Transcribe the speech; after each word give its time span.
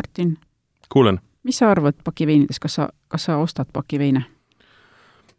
Martin, 0.00 0.38
kuulen, 0.88 1.18
mis 1.42 1.58
sa 1.60 1.70
arvad 1.70 1.98
pakiveinidest, 2.04 2.58
kas 2.62 2.78
sa, 2.78 2.88
kas 3.08 3.26
sa 3.28 3.36
ostad 3.36 3.68
pakiveine? 3.72 4.22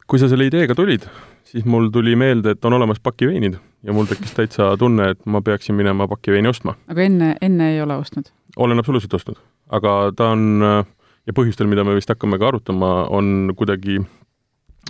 kui 0.08 0.20
sa 0.22 0.28
selle 0.30 0.46
ideega 0.46 0.76
tulid, 0.78 1.08
siis 1.48 1.66
mul 1.66 1.88
tuli 1.90 2.14
meelde, 2.20 2.54
et 2.54 2.66
on 2.68 2.76
olemas 2.78 3.00
pakiveinid 3.02 3.56
ja 3.58 3.96
mul 3.96 4.06
tekkis 4.06 4.36
täitsa 4.38 4.68
tunne, 4.78 5.10
et 5.16 5.26
ma 5.26 5.42
peaksin 5.42 5.76
minema 5.76 6.06
pakiveini 6.12 6.52
ostma. 6.52 6.76
aga 6.94 7.08
enne, 7.08 7.32
enne 7.42 7.72
ei 7.74 7.82
ole 7.82 7.98
ostnud? 7.98 8.30
olen 8.56 8.84
absoluutselt 8.84 9.18
ostnud, 9.18 9.42
aga 9.74 9.96
ta 10.16 10.30
on 10.36 10.62
ja 10.62 11.34
põhjustel, 11.34 11.72
mida 11.72 11.88
me 11.88 11.98
vist 11.98 12.14
hakkame 12.14 12.38
ka 12.38 12.52
arutama, 12.54 12.94
on 13.10 13.56
kuidagi 13.58 13.98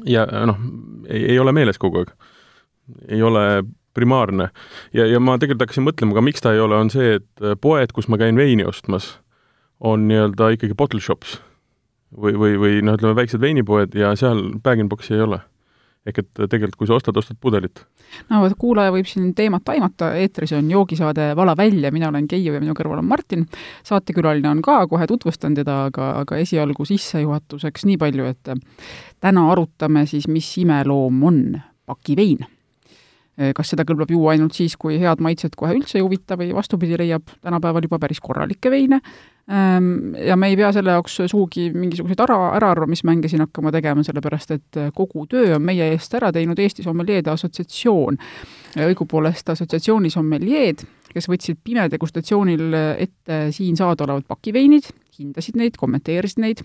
ja 0.04 0.28
noh, 0.52 0.60
ei, 1.08 1.30
ei 1.32 1.40
ole 1.40 1.56
meeles 1.56 1.80
kogu 1.80 2.04
aeg. 2.04 2.12
ei 3.08 3.24
ole 3.24 3.64
primaarne. 3.94 4.52
ja, 4.94 5.08
ja 5.08 5.24
ma 5.24 5.40
tegelikult 5.40 5.70
hakkasin 5.70 5.88
mõtlema 5.88 6.20
ka, 6.20 6.28
miks 6.28 6.44
ta 6.44 6.52
ei 6.52 6.60
ole, 6.60 6.76
on 6.76 6.92
see, 6.92 7.22
et 7.22 7.52
poed, 7.64 7.96
kus 7.96 8.12
ma 8.12 8.20
käin 8.20 8.36
veini 8.36 8.68
ostmas, 8.68 9.14
on 9.82 10.08
nii-öelda 10.10 10.52
ikkagi 10.56 10.78
bottle 10.78 11.02
shops. 11.02 11.40
Või, 12.12 12.36
või, 12.36 12.58
või 12.60 12.82
noh, 12.84 12.98
ütleme 13.00 13.16
väiksed 13.16 13.40
veinipoed 13.40 13.96
ja 13.96 14.12
seal 14.20 14.44
bag-in-box'i 14.64 15.16
ei 15.16 15.24
ole. 15.24 15.40
Ehk 16.02 16.18
et 16.18 16.30
tegelikult, 16.50 16.80
kui 16.80 16.90
sa 16.90 16.96
ostad, 16.98 17.18
ostad 17.18 17.38
pudelit. 17.40 17.84
no 18.30 18.40
kuulaja 18.58 18.92
võib 18.92 19.06
siin 19.06 19.36
teemat 19.38 19.70
aimata, 19.70 20.16
eetris 20.18 20.52
on 20.58 20.72
joogisaade 20.72 21.28
Vala 21.38 21.54
välja, 21.58 21.92
mina 21.94 22.10
olen 22.10 22.28
Keiu 22.28 22.56
ja 22.56 22.62
minu 22.64 22.74
kõrval 22.74 23.04
on 23.04 23.08
Martin. 23.08 23.46
saatekülaline 23.86 24.50
on 24.50 24.64
ka, 24.66 24.88
kohe 24.90 25.08
tutvustan 25.08 25.54
teda, 25.56 25.86
aga, 25.92 26.10
aga 26.24 26.42
esialgu 26.42 26.86
sissejuhatuseks 26.90 27.86
nii 27.86 28.00
palju, 28.02 28.26
et 28.26 28.50
täna 29.22 29.46
arutame 29.52 30.08
siis, 30.10 30.28
mis 30.28 30.50
imeloom 30.58 31.24
on 31.24 31.62
pakivein 31.86 32.48
kas 33.56 33.74
seda 33.74 33.86
kõlbab 33.88 34.12
juua 34.14 34.36
ainult 34.36 34.56
siis, 34.58 34.76
kui 34.80 35.00
head 35.02 35.22
maitset 35.24 35.56
kohe 35.58 35.74
üldse 35.78 36.00
ei 36.00 36.06
huvita 36.06 36.38
või 36.40 36.52
vastupidi, 36.56 36.98
leiab 37.00 37.30
tänapäeval 37.42 37.88
juba 37.88 38.00
päris 38.02 38.22
korralikke 38.24 38.72
veine. 38.72 39.02
Ehm, 39.52 40.14
ja 40.16 40.38
me 40.38 40.52
ei 40.52 40.58
pea 40.60 40.72
selle 40.76 40.96
jaoks 40.96 41.18
sugugi 41.32 41.70
mingisuguseid 41.74 42.24
ära, 42.24 42.38
äraarvamismänge 42.60 43.32
siin 43.32 43.44
hakkama 43.46 43.74
tegema, 43.74 44.04
sellepärast 44.06 44.56
et 44.58 44.82
kogu 44.98 45.26
töö 45.32 45.56
on 45.58 45.66
meie 45.66 45.92
eest 45.94 46.14
ära 46.20 46.32
teinud 46.36 46.60
Eesti 46.60 46.86
Sommeljeede 46.86 47.34
Assotsiatsioon. 47.34 48.20
õigupoolest 48.82 49.50
assotsiatsiooni 49.52 50.10
sommeljeed, 50.10 50.86
kes 51.12 51.28
võtsid 51.28 51.58
pimedegustatsioonil 51.64 52.78
ette 53.04 53.42
siin 53.52 53.76
saadaolevad 53.76 54.30
pakiveinid, 54.30 54.88
hindasid 55.18 55.60
neid, 55.60 55.76
kommenteerisid 55.80 56.40
neid 56.40 56.64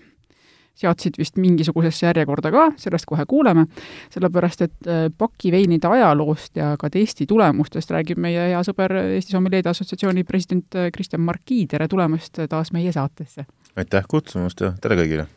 seadsid 0.77 1.17
vist 1.17 1.39
mingisugusesse 1.41 2.05
järjekorda 2.07 2.51
ka, 2.53 2.65
sellest 2.79 3.07
kohe 3.09 3.25
kuuleme, 3.29 3.65
sellepärast 4.13 4.65
et 4.67 4.89
äh, 4.89 5.07
pakiveinide 5.17 5.89
ajaloost 5.89 6.57
ja 6.59 6.75
ka 6.79 6.89
testi 6.93 7.27
tulemustest 7.29 7.91
räägib 7.95 8.21
meie 8.21 8.51
hea 8.51 8.61
sõber 8.65 8.93
Eesti 9.03 9.35
Sommeljeede 9.35 9.73
Assotsiatsiooni 9.73 10.25
president 10.27 10.77
äh, 10.77 10.91
Kristjan 10.93 11.25
Marki, 11.25 11.65
tere 11.67 11.87
tulemast 11.87 12.45
taas 12.49 12.73
meie 12.75 12.93
saatesse! 12.95 13.47
aitäh 13.77 14.05
kutsumast 14.09 14.61
ja 14.61 14.73
tere 14.81 14.99
kõigile! 15.01 15.27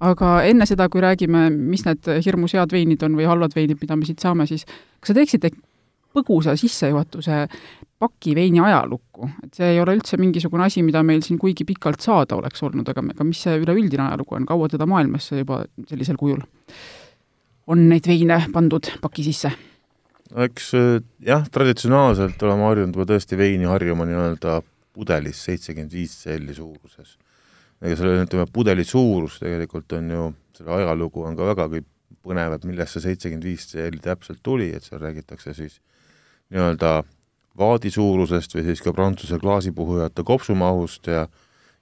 aga 0.00 0.36
enne 0.48 0.66
seda, 0.68 0.88
kui 0.88 1.02
räägime, 1.04 1.48
mis 1.52 1.84
need 1.84 2.08
hirmus 2.24 2.54
head 2.56 2.72
veinid 2.72 3.02
on 3.04 3.18
või 3.18 3.28
halvad 3.28 3.56
veinid, 3.56 3.80
mida 3.82 3.96
me 3.96 4.08
siit 4.08 4.22
saame, 4.22 4.46
siis 4.48 4.64
kas 4.64 5.12
sa 5.12 5.16
teeksid 5.16 5.44
põgusa 6.14 6.56
sissejuhatuse 6.58 7.44
pakiveini 8.00 8.62
ajalukku, 8.64 9.28
et 9.44 9.58
see 9.58 9.74
ei 9.74 9.80
ole 9.82 9.94
üldse 9.98 10.16
mingisugune 10.20 10.64
asi, 10.64 10.82
mida 10.82 11.02
meil 11.06 11.20
siin 11.22 11.38
kuigi 11.38 11.66
pikalt 11.68 12.00
saada 12.00 12.38
oleks 12.40 12.62
olnud, 12.64 12.88
aga, 12.88 13.04
aga 13.12 13.26
mis 13.28 13.42
see 13.44 13.58
üleüldine 13.60 14.06
ajalugu 14.06 14.38
on, 14.38 14.48
kaua 14.48 14.70
teda 14.72 14.88
maailmasse 14.88 15.42
juba 15.42 15.62
sellisel 15.90 16.16
kujul 16.20 16.40
on 17.70 17.86
neid 17.90 18.08
veine 18.10 18.40
pandud 18.54 18.88
paki 19.02 19.24
sisse? 19.26 19.52
no 20.30 20.46
eks 20.46 20.72
jah, 21.26 21.46
traditsionaalselt 21.52 22.42
oleme 22.46 22.68
harjunud 22.68 22.96
juba 22.96 23.08
tõesti 23.12 23.38
veini 23.38 23.68
harjuma 23.68 24.06
nii-öelda 24.08 24.60
pudelis 24.94 25.42
seitsekümmend 25.46 25.94
viis 25.94 26.14
selli 26.24 26.54
suuruses. 26.54 27.16
ega 27.82 27.96
selle, 27.96 28.24
ütleme, 28.24 28.46
pudeli 28.52 28.84
suurus 28.84 29.38
tegelikult 29.42 29.92
on 29.98 30.10
ju, 30.14 30.26
selle 30.56 30.76
ajalugu 30.80 31.24
on 31.26 31.38
ka 31.38 31.52
vägagi 31.52 31.84
põnev, 32.26 32.56
et 32.56 32.66
millest 32.68 32.96
see 32.96 33.06
seitsekümmend 33.08 33.46
viis 33.46 33.66
selli 33.70 34.02
täpselt 34.04 34.42
tuli, 34.42 34.70
et 34.76 34.86
seal 34.86 35.02
räägitakse 35.02 35.54
siis 35.56 35.80
nii-öelda 36.50 37.00
vaadi 37.58 37.90
suurusest 37.92 38.54
või 38.56 38.66
siis 38.68 38.82
ka 38.82 38.92
Prantsuse 38.96 39.38
klaasipuhujate 39.38 40.24
kopsumahust 40.26 41.10
ja 41.10 41.26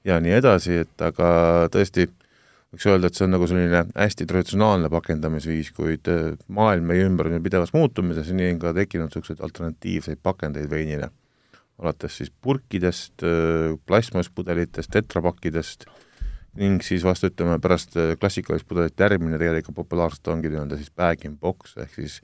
ja 0.08 0.18
nii 0.22 0.34
edasi, 0.38 0.82
et 0.84 1.04
aga 1.04 1.28
tõesti, 1.72 2.06
võiks 2.72 2.86
öelda, 2.88 3.10
et 3.10 3.18
see 3.18 3.26
on 3.26 3.34
nagu 3.34 3.48
selline 3.50 3.84
hästi 3.92 4.26
traditsionaalne 4.28 4.90
pakendamisviis, 4.92 5.72
kuid 5.76 6.10
äh, 6.12 6.34
maailm 6.54 6.88
meie 6.90 7.06
ümber 7.08 7.30
on 7.30 7.38
ju 7.38 7.44
pidevas 7.44 7.74
muutumises 7.76 8.30
ja 8.30 8.36
nii 8.36 8.54
on 8.54 8.60
ka 8.62 8.74
tekkinud 8.76 9.10
niisuguseid 9.10 9.42
alternatiivseid 9.44 10.22
pakendeid 10.22 10.70
veinile. 10.70 11.10
alates 11.78 12.16
siis 12.18 12.30
purkidest, 12.42 13.22
äh, 13.22 13.76
plastmasspudelitest, 13.86 14.90
tetrapakkidest 14.90 15.86
ning 16.58 16.82
siis 16.82 17.04
vastu 17.06 17.30
ütleme, 17.30 17.60
pärast 17.62 17.94
äh, 17.96 18.16
klassikalist 18.18 18.66
pudelite 18.68 19.04
järgmine 19.04 19.38
tegelikult 19.38 19.76
populaarselt 19.76 20.34
ongi 20.34 20.50
nii-öelda 20.50 20.78
siis 20.80 20.90
bag-in-box 20.90 21.76
ehk 21.84 21.94
siis 21.94 22.20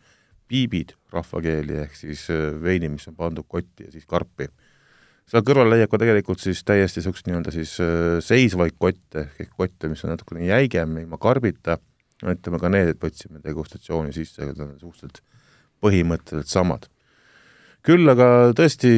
piibid 0.54 0.94
rahvakeeli, 1.14 1.80
ehk 1.84 1.98
siis 1.98 2.28
äh, 2.32 2.52
veini, 2.62 2.92
mis 2.92 3.08
on 3.10 3.18
pandud 3.18 3.46
kotti 3.50 3.88
ja 3.88 3.94
siis 3.94 4.06
karpi. 4.06 4.48
seal 5.30 5.42
kõrval 5.46 5.72
leiab 5.72 5.90
ka 5.90 5.98
tegelikult 6.02 6.42
siis 6.42 6.60
täiesti 6.68 7.00
niisugust 7.00 7.28
nii-öelda 7.28 7.54
siis 7.54 7.74
äh, 7.82 8.22
seisvaid 8.24 8.78
kotte, 8.78 9.28
ehk 9.40 9.52
kotte, 9.56 9.90
mis 9.90 10.04
on 10.04 10.14
natukene 10.14 10.46
jäigem, 10.46 10.98
ilma 11.02 11.18
karbita, 11.20 11.78
ütleme 12.24 12.60
ka 12.62 12.70
need 12.72 12.98
võtsime 13.02 13.42
degustatsiooni 13.44 14.14
sisse, 14.16 14.42
aga 14.42 14.52
need 14.52 14.66
on 14.66 14.74
suhteliselt 14.80 15.22
põhimõtteliselt 15.84 16.52
samad. 16.52 16.90
küll 17.84 18.08
aga 18.08 18.54
tõesti, 18.56 18.90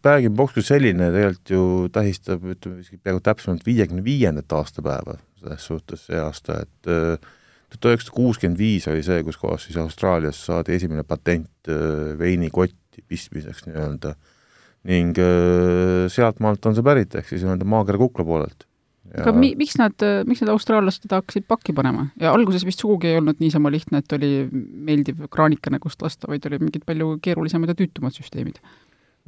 bag-in-box 0.00 0.54
kui 0.56 0.64
selline 0.64 1.10
tegelikult 1.12 1.50
ju 1.52 1.64
tähistab, 1.92 2.46
ütleme, 2.54 2.84
peaaegu 3.02 3.20
täpsemalt 3.20 3.66
viiekümne 3.66 4.04
viiendat 4.04 4.52
aastapäeva 4.56 5.18
selles 5.40 5.66
suhtes 5.68 6.06
see 6.08 6.20
aasta, 6.20 6.62
et 6.64 6.88
äh, 6.88 7.34
tuhat 7.80 7.94
üheksasada 7.94 8.16
kuuskümmend 8.16 8.60
viis 8.60 8.86
oli 8.90 9.02
see, 9.06 9.22
kus 9.26 9.38
kohas 9.40 9.66
siis 9.68 9.78
Austraalias 9.80 10.40
saadi 10.48 10.76
esimene 10.76 11.04
patent 11.06 11.70
äh, 11.70 12.14
veinikotti 12.18 13.04
pistmiseks 13.08 13.66
nii-öelda 13.68 14.14
ning 14.90 15.18
äh, 15.18 16.04
sealtmaalt 16.12 16.66
on 16.68 16.76
see 16.76 16.86
pärit, 16.86 17.18
ehk 17.18 17.28
siis 17.30 17.44
nii-öelda 17.44 17.68
maakera 17.68 18.00
kukla 18.00 18.26
poolelt. 18.28 18.66
aga 19.14 19.34
mi-, 19.36 19.54
miks 19.58 19.78
nad, 19.80 20.06
miks 20.28 20.42
need 20.42 20.52
austraallased 20.52 21.06
teda 21.06 21.22
hakkasid 21.22 21.48
pakki 21.50 21.76
panema? 21.76 22.08
ja 22.20 22.32
alguses 22.36 22.66
vist 22.68 22.84
sugugi 22.84 23.12
ei 23.12 23.20
olnud 23.20 23.42
niisama 23.42 23.72
lihtne, 23.74 24.04
et 24.04 24.16
oli 24.16 24.32
meeldiv 24.52 25.26
kraanikene, 25.32 25.82
kust 25.82 26.02
lasta, 26.02 26.30
vaid 26.30 26.46
olid 26.50 26.64
mingid 26.64 26.86
palju 26.88 27.16
keerulisemad 27.24 27.72
ja 27.72 27.78
tüütumad 27.78 28.16
süsteemid 28.16 28.62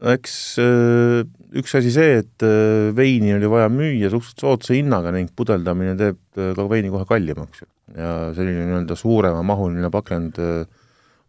no 0.03 0.13
eks 0.13 0.35
äh, 0.61 1.23
üks 1.57 1.77
asi 1.79 1.93
see, 1.95 2.21
et 2.23 2.45
äh, 2.45 2.93
veini 2.97 3.35
oli 3.37 3.49
vaja 3.51 3.71
müüa 3.73 4.11
suhteliselt 4.13 4.45
soodsa 4.45 4.77
hinnaga 4.77 5.13
ning 5.15 5.31
pudeldamine 5.37 5.97
teeb 5.99 6.19
äh, 6.37 6.53
ka 6.57 6.69
veini 6.71 6.93
kohe 6.93 7.09
kallimaks 7.09 7.65
ju. 7.65 7.71
Ja 7.95 8.33
selline 8.35 8.65
nii-öelda 8.67 8.97
suuremamahuline 8.99 9.91
pakend 9.95 10.41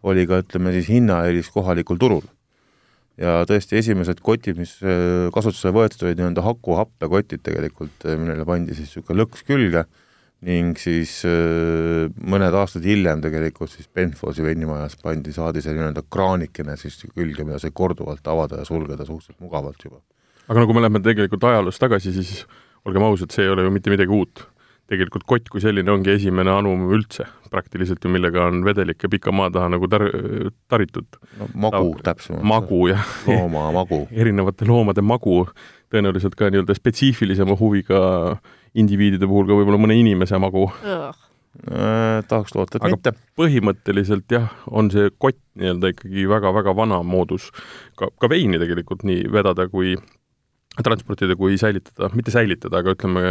oli 0.08 0.26
ka, 0.30 0.42
ütleme 0.42 0.74
siis, 0.74 0.90
hinnaeelis 0.90 1.52
kohalikul 1.54 2.00
turul. 2.02 2.26
ja 3.18 3.44
tõesti, 3.50 3.78
esimesed 3.78 4.22
kotid, 4.26 4.58
mis 4.58 4.76
kasutusele 5.34 5.74
võetud, 5.76 6.08
olid 6.08 6.20
nii-öelda 6.22 6.46
hakuhappekotid 6.46 7.46
tegelikult, 7.46 8.10
millele 8.10 8.46
pandi 8.46 8.78
siis 8.78 8.90
niisugune 8.90 9.22
lõks 9.22 9.46
külge 9.46 9.86
ning 10.46 10.78
siis 10.78 11.24
äh, 11.26 12.06
mõned 12.30 12.54
aastad 12.54 12.86
hiljem 12.86 13.24
tegelikult 13.24 13.72
siis 13.74 13.88
Benfosi 13.90 14.46
vennimajas 14.46 14.98
pandi, 15.02 15.34
saadi 15.34 15.64
see 15.66 15.74
nii-öelda 15.74 16.04
kraanikene 16.14 16.76
siis 16.78 17.00
külge, 17.10 17.46
mida 17.46 17.58
sai 17.62 17.74
korduvalt 17.74 18.28
avada 18.30 18.62
ja 18.62 18.68
sulgeda 18.68 19.06
suhteliselt 19.08 19.42
mugavalt 19.42 19.82
juba. 19.82 20.04
aga 20.48 20.60
no 20.60 20.68
kui 20.70 20.78
me 20.78 20.84
läheme 20.86 21.02
tegelikult 21.02 21.48
ajaloos 21.50 21.82
tagasi, 21.82 22.14
siis 22.14 22.46
olgem 22.86 23.08
ausad, 23.08 23.34
see 23.34 23.48
ei 23.48 23.52
ole 23.52 23.66
ju 23.66 23.74
mitte 23.74 23.92
midagi 23.92 24.14
uut. 24.14 24.46
Tegelikult 24.88 25.26
kott 25.28 25.50
kui 25.52 25.62
selline 25.64 25.92
ongi 25.92 26.14
esimene 26.16 26.52
anum 26.54 26.88
üldse 26.96 27.28
praktiliselt 27.52 28.04
ju, 28.04 28.12
millega 28.12 28.48
on 28.48 28.64
vedelik 28.66 29.04
ja 29.04 29.10
pika 29.12 29.34
maa 29.36 29.52
taha 29.54 29.72
nagu 29.74 29.88
tar-, 29.92 30.10
taritud. 30.72 31.20
no 31.40 31.48
magu 31.68 31.94
täpsemalt. 32.04 32.46
magu, 32.48 32.82
jah. 32.92 33.06
looma 33.28 33.70
magu 33.76 34.04
erinevate 34.22 34.68
loomade 34.68 35.04
magu, 35.06 35.44
tõenäoliselt 35.94 36.36
ka 36.40 36.52
nii-öelda 36.52 36.76
spetsiifilisema 36.78 37.58
huviga 37.60 38.02
indiviidide 38.78 39.30
puhul 39.30 39.48
ka 39.48 39.58
võib-olla 39.58 39.82
mõne 39.82 39.98
inimese 40.00 40.40
magu 40.42 40.68
äh,. 40.84 41.24
tahaks 42.28 42.54
loota, 42.56 42.78
et 42.78 42.84
aga 42.86 42.96
mitte. 42.96 43.16
põhimõtteliselt 43.40 44.32
jah, 44.32 44.52
on 44.68 44.92
see 44.94 45.10
kott 45.18 45.40
nii-öelda 45.60 45.96
ikkagi 45.96 46.28
väga-väga 46.30 46.76
vana 46.78 47.02
moodus 47.04 47.50
ka, 48.00 48.12
ka 48.20 48.30
veini 48.32 48.60
tegelikult 48.62 49.08
nii 49.08 49.26
vedada 49.34 49.68
kui 49.72 49.96
transportida 50.84 51.34
kui 51.36 51.58
säilitada, 51.58 52.12
mitte 52.14 52.30
säilitada, 52.34 52.84
aga 52.84 52.94
ütleme, 52.94 53.24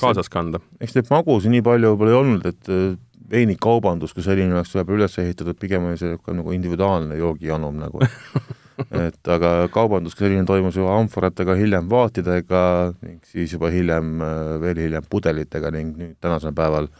kaasas 0.00 0.30
kanda. 0.32 0.60
eks 0.80 0.96
neid 0.96 1.10
magusid 1.12 1.52
nii 1.52 1.64
palju 1.66 1.92
võib-olla 1.92 2.14
ei 2.14 2.18
olnud, 2.18 2.48
et 2.48 2.72
äh, 2.72 2.96
veinikaubandus 3.32 4.14
kui 4.16 4.24
selline 4.24 4.56
oleks 4.56 4.74
võib-olla 4.76 5.02
üles 5.02 5.18
ehitatud, 5.22 5.58
pigem 5.60 5.88
oli 5.90 6.00
see 6.00 6.18
ka 6.20 6.34
nagu 6.36 6.52
individuaalne 6.54 7.16
joogijanum 7.20 7.78
nagu 7.80 8.02
et 9.06 9.32
aga 9.36 9.54
kaubandus 9.72 10.16
kui 10.16 10.26
selline 10.26 10.44
toimus 10.48 10.76
ju 10.78 10.88
amforatega, 10.90 11.56
hiljem 11.58 11.88
vaatidega 11.92 12.64
ning 13.00 13.22
siis 13.28 13.54
juba 13.56 13.72
hiljem, 13.72 14.14
äh, 14.20 14.52
veel 14.62 14.84
hiljem 14.86 15.08
pudelitega 15.10 15.72
ning 15.74 15.96
nüüd 15.98 16.18
tänasel 16.22 16.54
päeval 16.56 16.90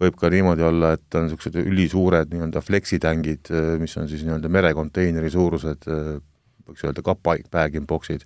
võib 0.00 0.16
ka 0.16 0.30
niimoodi 0.32 0.64
olla, 0.64 0.94
et 0.96 1.16
on 1.18 1.26
niisugused 1.26 1.58
ülisuured 1.60 2.30
nii-öelda 2.32 2.62
fleksitängid, 2.64 3.52
äh, 3.52 3.72
mis 3.82 3.96
on 4.00 4.08
siis 4.08 4.24
nii-öelda 4.26 4.52
merekonteineri 4.52 5.32
suurused, 5.32 5.88
võiks 6.70 6.86
öelda 6.86 7.04
kapa 7.04 7.36
bag-in-box'id, 7.52 8.24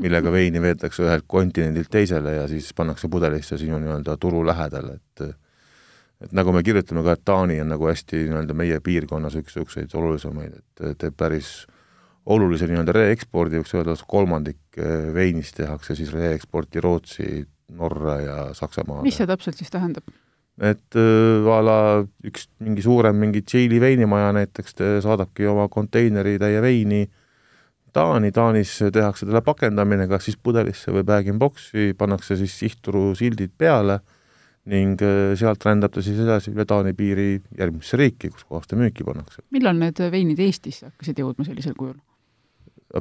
millega 0.00 0.32
veini 0.32 0.62
veetakse 0.62 1.04
ühelt 1.04 1.26
kontinendilt 1.28 1.90
teisele 1.92 2.36
ja 2.38 2.48
siis 2.48 2.72
pannakse 2.76 3.08
pudelisse 3.12 3.58
sinu 3.60 3.78
nii-öelda 3.82 4.16
turu 4.20 4.44
lähedale, 4.46 4.98
et 5.00 5.26
et 6.22 6.32
nagu 6.38 6.52
me 6.54 6.62
kirjutame 6.62 7.02
ka, 7.02 7.16
et 7.16 7.24
Taani 7.26 7.60
on 7.60 7.72
nagu 7.72 7.88
hästi 7.88 8.24
nii-öelda 8.28 8.54
meie 8.54 8.78
piirkonnas 8.80 9.36
üks 9.40 9.56
niisuguseid 9.56 9.94
olulisemaid, 9.98 10.58
et 10.58 10.98
teeb 10.98 11.16
päris 11.18 11.64
olulise 12.30 12.68
nii-öelda 12.70 12.94
reekspordi, 12.94 13.58
võiks 13.58 13.74
öelda, 13.74 13.96
kolmandik 14.08 14.78
eh, 14.78 15.08
veinist 15.14 15.56
tehakse 15.58 15.96
siis 15.98 16.12
reeksporti 16.14 16.82
Rootsi, 16.82 17.46
Norra 17.72 18.20
ja 18.20 18.36
Saksamaale. 18.54 19.02
mis 19.02 19.16
see 19.18 19.26
täpselt 19.26 19.58
siis 19.58 19.72
tähendab? 19.72 20.06
et 20.60 20.98
äh, 21.00 21.48
a 21.48 21.58
la 21.64 21.78
üks 22.28 22.46
mingi 22.62 22.84
suurem 22.84 23.16
mingi 23.18 23.42
Tšiili 23.42 23.80
veinimaja 23.80 24.30
näiteks 24.36 24.76
saadabki 25.02 25.48
oma 25.48 25.66
konteineri 25.72 26.38
täie 26.38 26.62
veini 26.62 27.06
Taani, 27.92 28.32
Taanis 28.32 28.72
tehakse 28.92 29.26
talle 29.28 29.42
pakendamine 29.44 30.06
kas 30.08 30.24
siis 30.28 30.38
pudelisse 30.40 30.92
või 30.94 31.04
bag-in-box'i, 31.08 31.92
pannakse 31.98 32.38
siis 32.40 32.54
sihtturu 32.62 33.10
sildid 33.18 33.52
peale 33.58 33.98
ning 34.72 35.00
äh, 35.02 35.32
sealt 35.38 35.64
rändab 35.66 35.92
ta 35.92 36.04
siis 36.04 36.20
edasi 36.22 36.52
üle 36.54 36.64
Taani 36.68 36.94
piiri 36.96 37.34
järgmisse 37.58 37.98
riiki, 38.00 38.30
kus 38.30 38.46
kohas 38.46 38.70
ta 38.70 38.78
müüki 38.78 39.04
pannakse. 39.06 39.42
millal 39.50 39.76
need 39.78 40.00
veinid 40.14 40.40
Eestisse 40.40 40.88
hakkasid 40.88 41.20
jõudma 41.20 41.46
sellisel 41.48 41.76
kujul? 41.78 41.98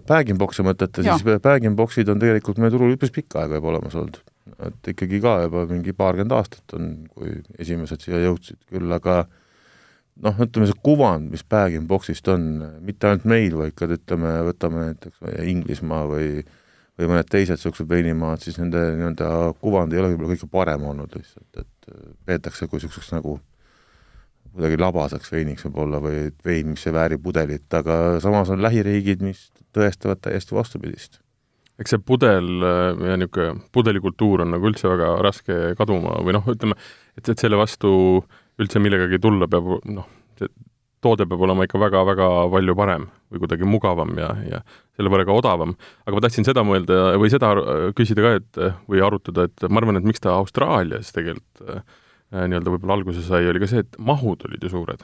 Bag-in-box'e 0.07 0.63
mõtlete, 0.63 1.03
siis 1.03 1.25
bag-in-box'id 1.43 2.09
on 2.11 2.19
tegelikult 2.19 2.61
meie 2.63 2.71
turul 2.71 2.95
üpris 2.95 3.11
pikka 3.11 3.43
aega 3.43 3.59
juba 3.59 3.73
olemas 3.73 3.95
olnud. 3.99 4.21
et 4.65 4.87
ikkagi 4.93 5.19
ka 5.21 5.35
juba 5.45 5.65
mingi 5.69 5.93
paarkümmend 5.95 6.33
aastat 6.35 6.75
on, 6.77 6.91
kui 7.13 7.37
esimesed 7.59 8.01
siia 8.03 8.19
jõudsid 8.25 8.59
küll, 8.71 8.91
aga 8.91 9.25
noh, 10.21 10.41
ütleme 10.45 10.69
see 10.69 10.81
kuvand, 10.85 11.29
mis 11.33 11.43
bag-in-box'ist 11.49 12.27
on, 12.33 12.47
mitte 12.85 13.09
ainult 13.09 13.27
meil, 13.29 13.55
vaid 13.57 13.75
ka 13.77 13.89
ütleme, 13.91 14.33
võtame 14.51 14.89
näiteks 14.91 15.45
Inglismaa 15.51 16.07
või 16.09 16.41
või 16.99 17.07
mõned 17.09 17.29
teised 17.31 17.57
niisugused 17.57 17.87
veinimaad, 17.89 18.41
siis 18.43 18.59
nende 18.59 18.81
nii-öelda 18.97 19.29
kuvand 19.63 19.93
ei 19.93 20.01
ole 20.01 20.11
võib-olla 20.11 20.35
kõige 20.35 20.49
parem 20.51 20.83
olnud 20.91 21.15
lihtsalt, 21.17 21.63
et 21.63 21.95
peetakse 22.27 22.67
kui 22.67 22.77
niisuguseks 22.77 23.13
nagu 23.15 23.39
kuidagi 24.51 24.77
labaseks 24.79 25.31
veiniks 25.31 25.65
võib-olla 25.67 26.01
või 26.03 26.25
vein, 26.45 26.73
mis 26.73 26.83
ei 26.87 26.95
vääri 26.95 27.17
pudelit, 27.21 27.67
aga 27.73 28.19
samas 28.23 28.51
on 28.51 28.63
lähiriigid, 28.63 29.23
mis 29.23 29.47
tõestavad 29.75 30.21
täiesti 30.25 30.55
vastupidist. 30.57 31.21
eks 31.79 31.95
see 31.95 32.01
pudel 32.05 32.49
ja 32.61 33.15
niisugune 33.17 33.63
pudelikultuur 33.73 34.43
on 34.43 34.51
nagu 34.53 34.67
üldse 34.69 34.91
väga 34.91 35.15
raske 35.25 35.55
kaduma 35.79 36.19
või 36.21 36.35
noh, 36.35 36.45
ütleme, 36.53 36.75
et, 37.17 37.23
et 37.23 37.39
selle 37.39 37.57
vastu 37.57 37.93
üldse 38.61 38.81
millegagi 38.83 39.19
tulla 39.21 39.47
peab, 39.51 39.73
noh, 39.89 40.07
see 40.39 40.51
toode 41.01 41.25
peab 41.25 41.41
olema 41.47 41.65
ikka 41.65 41.79
väga-väga 41.81 42.27
palju 42.53 42.75
parem 42.77 43.07
või 43.31 43.41
kuidagi 43.41 43.67
mugavam 43.67 44.11
ja, 44.21 44.29
ja 44.45 44.59
selle 44.97 45.11
võrra 45.11 45.25
ka 45.25 45.37
odavam. 45.37 45.73
aga 46.05 46.17
ma 46.17 46.23
tahtsin 46.25 46.45
seda 46.45 46.63
mõelda 46.67 47.15
või 47.21 47.31
seda 47.33 47.53
küsida 47.97 48.25
ka, 48.25 48.33
et 48.37 48.61
või 48.91 49.01
arutada, 49.05 49.47
et 49.49 49.65
ma 49.69 49.81
arvan, 49.81 49.97
et 49.97 50.05
miks 50.07 50.21
ta 50.21 50.35
Austraalias 50.37 51.09
tegelikult 51.15 51.65
äh, 51.65 51.81
nii-öelda 52.31 52.75
võib-olla 52.75 52.99
alguse 52.99 53.23
sai, 53.25 53.47
oli 53.49 53.63
ka 53.63 53.71
see, 53.71 53.83
et 53.83 53.97
mahud 53.99 54.45
olid 54.47 54.61
ju 54.63 54.71
suured. 54.71 55.01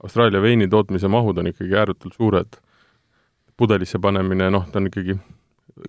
Austraalia 0.00 0.40
veini 0.42 0.68
tootmise 0.72 1.10
mahud 1.12 1.38
on 1.38 1.50
ikkagi 1.50 1.76
ääretult 1.76 2.16
suured 2.16 2.56
pudelisse 3.60 4.00
panemine, 4.00 4.48
noh, 4.50 4.64
ta 4.72 4.80
on 4.80 4.88
ikkagi 4.88 5.18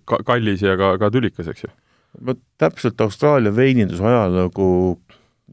ka 0.08 0.20
kallis 0.28 0.62
ja 0.64 0.76
ka, 0.76 0.94
ka 1.00 1.08
tülikas, 1.14 1.48
eks 1.48 1.64
ju. 1.64 1.72
no 2.20 2.36
täpselt 2.60 3.00
Austraalia 3.00 3.54
veininduse 3.56 4.04
ajalugu 4.04 4.68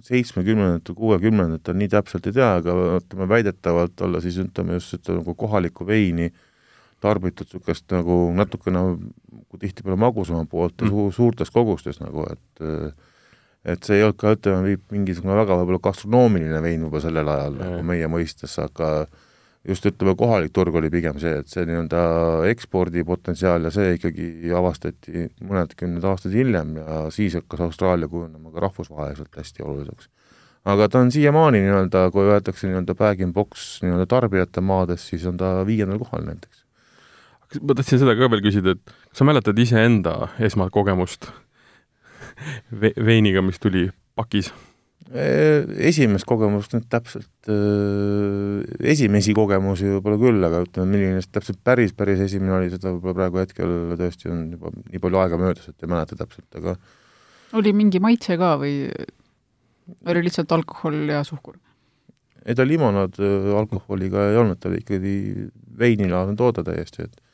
seitsmekümnendatel, 0.05 0.95
kuuekümnendatel 0.95 1.77
nii 1.79 1.89
täpselt 1.91 2.27
ei 2.29 2.35
tea, 2.35 2.53
aga 2.61 2.75
ütleme 2.99 3.27
väidetavalt 3.29 4.01
olla 4.05 4.21
siis 4.23 4.37
ütleme 4.41 4.77
just 4.77 4.95
ütleme 4.97 5.23
nagu 5.23 5.35
kohalikku 5.35 5.87
veini 5.87 6.29
tarbitud 7.03 7.47
niisugust 7.47 7.87
nagu 7.95 8.17
natukene 8.35 8.79
nagu 8.79 9.61
tihtipeale 9.61 9.99
magusama 9.99 10.45
poolt 10.49 10.81
ja 10.81 10.87
mm. 10.87 10.91
su 10.91 11.15
suurtes 11.15 11.51
kogustes 11.51 12.01
nagu, 12.03 12.25
et 12.31 12.65
et 13.69 13.83
see 13.83 13.99
ei 13.99 14.05
olnud 14.07 14.19
ka, 14.19 14.33
ütleme, 14.37 14.77
mingisugune 14.91 15.35
väga 15.35 15.57
võib-olla 15.59 15.81
gastronoomiline 15.89 16.61
vein 16.63 16.85
juba 16.87 17.01
sellel 17.03 17.27
ajal 17.27 17.57
nagu 17.59 17.81
meie 17.87 18.07
mõistes, 18.11 18.55
aga 18.63 19.07
just 19.69 19.85
ütleme, 19.85 20.15
kohalik 20.17 20.53
turg 20.55 20.75
oli 20.79 20.89
pigem 20.93 21.17
see, 21.21 21.39
et 21.41 21.49
see 21.51 21.65
nii-öelda 21.67 22.01
ekspordipotentsiaal 22.49 23.67
ja 23.67 23.71
see 23.73 23.95
ikkagi 23.97 24.53
avastati 24.55 25.27
mõned 25.45 25.75
kümned 25.79 26.05
aastad 26.09 26.35
hiljem 26.35 26.77
ja 26.79 27.01
siis 27.13 27.37
hakkas 27.37 27.63
Austraalia 27.67 28.09
kujunema 28.11 28.53
ka 28.53 28.63
rahvusvaheliselt 28.65 29.35
hästi 29.41 29.65
oluliseks. 29.65 30.09
aga 30.65 30.89
ta 30.89 31.03
on 31.03 31.11
siiamaani 31.11 31.61
nii-öelda, 31.65 32.07
kui 32.13 32.25
öeldakse 32.27 32.67
nii-öelda 32.67 32.95
bag-in-box 32.95 33.67
nii-öelda 33.83 34.07
tarbijate 34.09 34.61
maades, 34.61 35.05
siis 35.11 35.25
on 35.29 35.37
ta 35.37 35.59
viiendal 35.65 36.01
kohal 36.01 36.25
näiteks. 36.25 36.65
ma 37.61 37.75
tahtsin 37.75 38.01
seda 38.01 38.17
ka 38.17 38.31
veel 38.31 38.45
küsida, 38.45 38.75
et 38.77 38.97
kas 39.09 39.21
sa 39.21 39.29
mäletad 39.29 39.59
iseenda 39.59 40.33
esmakogemust 40.39 41.31
ve 42.81 42.93
veiniga, 42.97 43.45
mis 43.45 43.59
tuli 43.59 43.89
pakis? 44.15 44.53
Esimest 45.09 46.27
kogemust 46.29 46.73
nüüd 46.75 46.85
täpselt 46.91 47.49
äh,, 47.49 48.61
esimesi 48.93 49.33
kogemusi 49.33 49.89
võib-olla 49.95 50.19
küll, 50.21 50.43
aga 50.45 50.61
ütleme, 50.67 50.91
milline 50.91 51.23
see 51.23 51.31
täpselt 51.33 51.61
päris, 51.65 51.95
päris 51.97 52.21
esimene 52.27 52.53
oli, 52.59 52.69
seda 52.69 52.93
võib-olla 52.93 53.15
praegu 53.23 53.41
hetkel 53.41 53.73
tõesti 53.97 54.29
on 54.29 54.43
juba 54.53 54.73
nii 54.77 55.01
palju 55.01 55.21
aega 55.23 55.39
möödas, 55.41 55.71
et 55.71 55.85
ei 55.87 55.89
mäleta 55.89 56.19
täpselt, 56.19 56.49
aga 56.61 56.75
oli 57.57 57.73
mingi 57.73 58.01
maitse 58.03 58.37
ka 58.37 58.53
või 58.61 58.83
oli 60.05 60.25
lihtsalt 60.27 60.53
alkohol 60.53 61.01
ja 61.09 61.23
suhkur? 61.25 61.57
ei 62.45 62.53
ta 62.55 62.65
limonaad 62.67 63.17
alkoholiga 63.57 64.29
ei 64.29 64.37
olnud, 64.43 64.61
ta 64.61 64.69
oli 64.69 64.83
ikkagi 64.83 65.15
veinilaadne 65.79 66.37
toode 66.37 66.63
täiesti, 66.67 67.09
et 67.09 67.25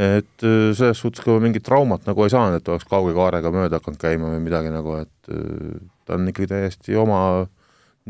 et 0.00 0.44
selles 0.78 1.00
suhtes 1.02 1.26
ka 1.26 1.34
mingit 1.42 1.66
traumat 1.66 2.06
nagu 2.06 2.22
ei 2.22 2.30
saanud, 2.30 2.62
et 2.62 2.68
oleks 2.70 2.86
kauge 2.88 3.10
kaarega 3.16 3.50
mööda 3.52 3.80
hakanud 3.80 3.98
käima 4.00 4.30
või 4.30 4.44
midagi 4.46 4.70
nagu, 4.70 4.94
et 5.02 5.32
ta 6.10 6.18
on 6.18 6.28
ikkagi 6.30 6.50
täiesti 6.50 6.96
oma 6.98 7.22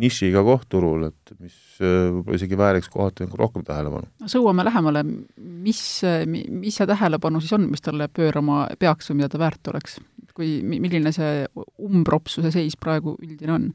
nišiga 0.00 0.42
koht 0.46 0.68
turul, 0.72 1.08
et 1.10 1.32
mis 1.42 1.54
äh, 1.82 2.08
võib-olla 2.08 2.38
isegi 2.38 2.58
vääriks 2.58 2.90
kohati 2.92 3.26
nagu 3.26 3.40
rohkem 3.40 3.64
tähelepanu. 3.66 4.08
sõuame 4.30 4.64
lähemale, 4.64 5.02
mis, 5.36 5.82
mis 6.26 6.78
see 6.78 6.88
tähelepanu 6.88 7.42
siis 7.42 7.56
on, 7.58 7.66
mis 7.72 7.84
talle 7.84 8.08
pöörama 8.08 8.62
peaks 8.80 9.10
või 9.10 9.20
mida 9.20 9.30
ta 9.32 9.42
väärt 9.42 9.72
oleks? 9.72 9.98
kui, 10.40 10.60
milline 10.62 11.10
see 11.12 11.42
umbropsuse 11.84 12.52
seis 12.54 12.78
praegu 12.80 13.16
üldine 13.20 13.52
on? 13.56 13.66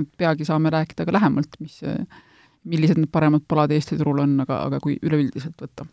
et 0.00 0.10
peagi 0.20 0.44
saame 0.46 0.72
rääkida 0.74 1.06
ka 1.06 1.14
lähemalt, 1.14 1.56
mis, 1.62 1.78
millised 2.68 2.98
need 3.00 3.10
paremad 3.14 3.46
palad 3.48 3.72
Eesti 3.74 3.96
turul 3.98 4.20
on, 4.26 4.36
aga, 4.44 4.64
aga 4.68 4.82
kui 4.82 4.98
üleüldiselt 5.06 5.56
võtta? 5.64 5.86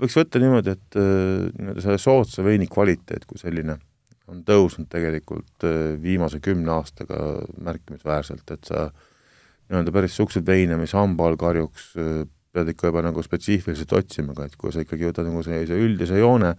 võiks 0.00 0.16
võtta 0.18 0.40
niimoodi, 0.42 0.72
et 0.72 0.98
äh, 0.98 1.46
nii-öelda 1.52 1.84
selle 1.84 2.00
soodsa 2.00 2.44
veini 2.46 2.66
kvaliteet 2.70 3.28
kui 3.28 3.38
selline 3.38 3.76
on 4.30 4.42
tõusnud 4.46 4.88
tegelikult 4.90 5.66
äh, 5.66 5.96
viimase 6.02 6.40
kümne 6.42 6.72
aastaga 6.76 7.18
märkimisväärselt, 7.62 8.48
et 8.50 8.70
sa 8.70 8.88
nii-öelda 9.70 9.92
päris 9.94 10.14
niisuguseid 10.14 10.46
veine, 10.46 10.78
mis 10.80 10.94
hamba 10.98 11.28
all 11.28 11.38
karjuks, 11.40 11.92
äh, 12.00 12.24
pead 12.56 12.72
ikka 12.72 12.90
juba 12.90 13.04
nagu 13.06 13.22
spetsiifiliselt 13.22 13.92
otsima, 13.98 14.34
aga 14.34 14.48
et 14.48 14.56
kui 14.58 14.72
sa 14.74 14.82
ikkagi 14.82 15.10
võtad 15.10 15.28
nagu 15.28 15.42
sellise 15.46 15.76
üldise 15.78 16.18
joone, 16.18 16.54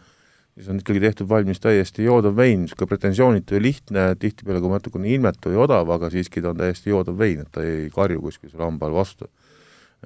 siis 0.58 0.70
on 0.72 0.80
ikkagi 0.82 1.02
tehtud 1.04 1.30
valmis 1.30 1.60
täiesti 1.62 2.06
joodav 2.06 2.38
vein, 2.38 2.64
niisugune 2.64 2.92
pretensioonitu 2.94 3.58
ja 3.58 3.64
lihtne, 3.64 4.06
tihtipeale 4.22 4.62
kui 4.64 4.72
natukene 4.74 5.12
ilmetu 5.16 5.52
ja 5.54 5.66
odav, 5.66 5.92
aga 5.98 6.12
siiski 6.14 6.44
ta 6.44 6.54
on 6.54 6.62
täiesti 6.62 6.94
joodav 6.94 7.18
vein, 7.20 7.44
et 7.44 7.52
ta 7.54 7.66
ei 7.66 7.92
karju 7.94 8.24
kuskil 8.24 8.54
selle 8.54 8.66
hamba 8.68 8.88
all 8.88 8.98
vastu. 9.02 9.28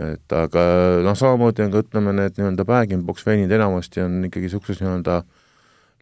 et 0.02 0.34
aga 0.34 0.62
noh, 1.04 1.16
samamoodi 1.20 1.66
on 1.66 1.72
ka 1.74 1.82
ütleme, 1.84 2.14
need 2.16 2.38
nii-öelda 2.40 2.64
bag-in-box 2.66 3.26
veinid 3.28 3.52
enamasti 3.52 4.00
on 4.00 4.22
ikkagi 4.24 4.48
niisuguses 4.48 4.80
nii-öelda 4.80 5.18
äh, 5.20 5.41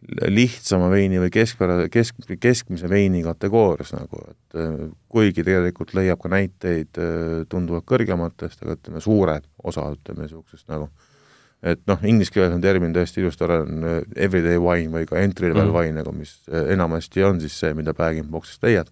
lihtsama 0.08 0.88
veini 0.90 1.20
või 1.20 1.30
keskpära, 1.32 1.84
kesk, 1.92 2.22
keskmise 2.40 2.88
veini 2.88 3.20
kategoorias 3.24 3.92
nagu, 3.94 4.22
et 4.30 4.56
äh, 4.58 4.86
kuigi 5.12 5.44
tegelikult 5.44 5.92
leiab 5.96 6.22
ka 6.22 6.30
näiteid 6.32 7.00
äh, 7.00 7.42
tunduvalt 7.52 7.84
kõrgematest, 7.88 8.64
aga 8.64 8.78
ütleme, 8.78 9.02
suure 9.04 9.40
osa, 9.62 9.84
ütleme 9.92 10.24
niisugusest 10.24 10.70
nagu, 10.72 10.88
et 11.60 11.82
noh, 11.90 12.00
inglise 12.08 12.32
keeles 12.32 12.56
on 12.56 12.64
termin 12.64 12.96
tõesti 12.96 13.20
ilusti 13.20 13.44
ära, 13.44 13.60
on 13.66 13.84
äh, 13.84 13.98
everyday 14.16 14.60
wine 14.60 14.94
või 14.94 15.04
ka 15.10 15.20
entry 15.20 15.52
level 15.52 15.68
mm. 15.68 15.76
wine 15.76 16.00
nagu, 16.00 16.16
mis 16.16 16.38
enamasti 16.48 17.26
on 17.26 17.42
siis 17.44 17.58
see, 17.60 17.74
mida 17.76 17.94
bag-in-box'ist 17.96 18.64
leiad, 18.64 18.88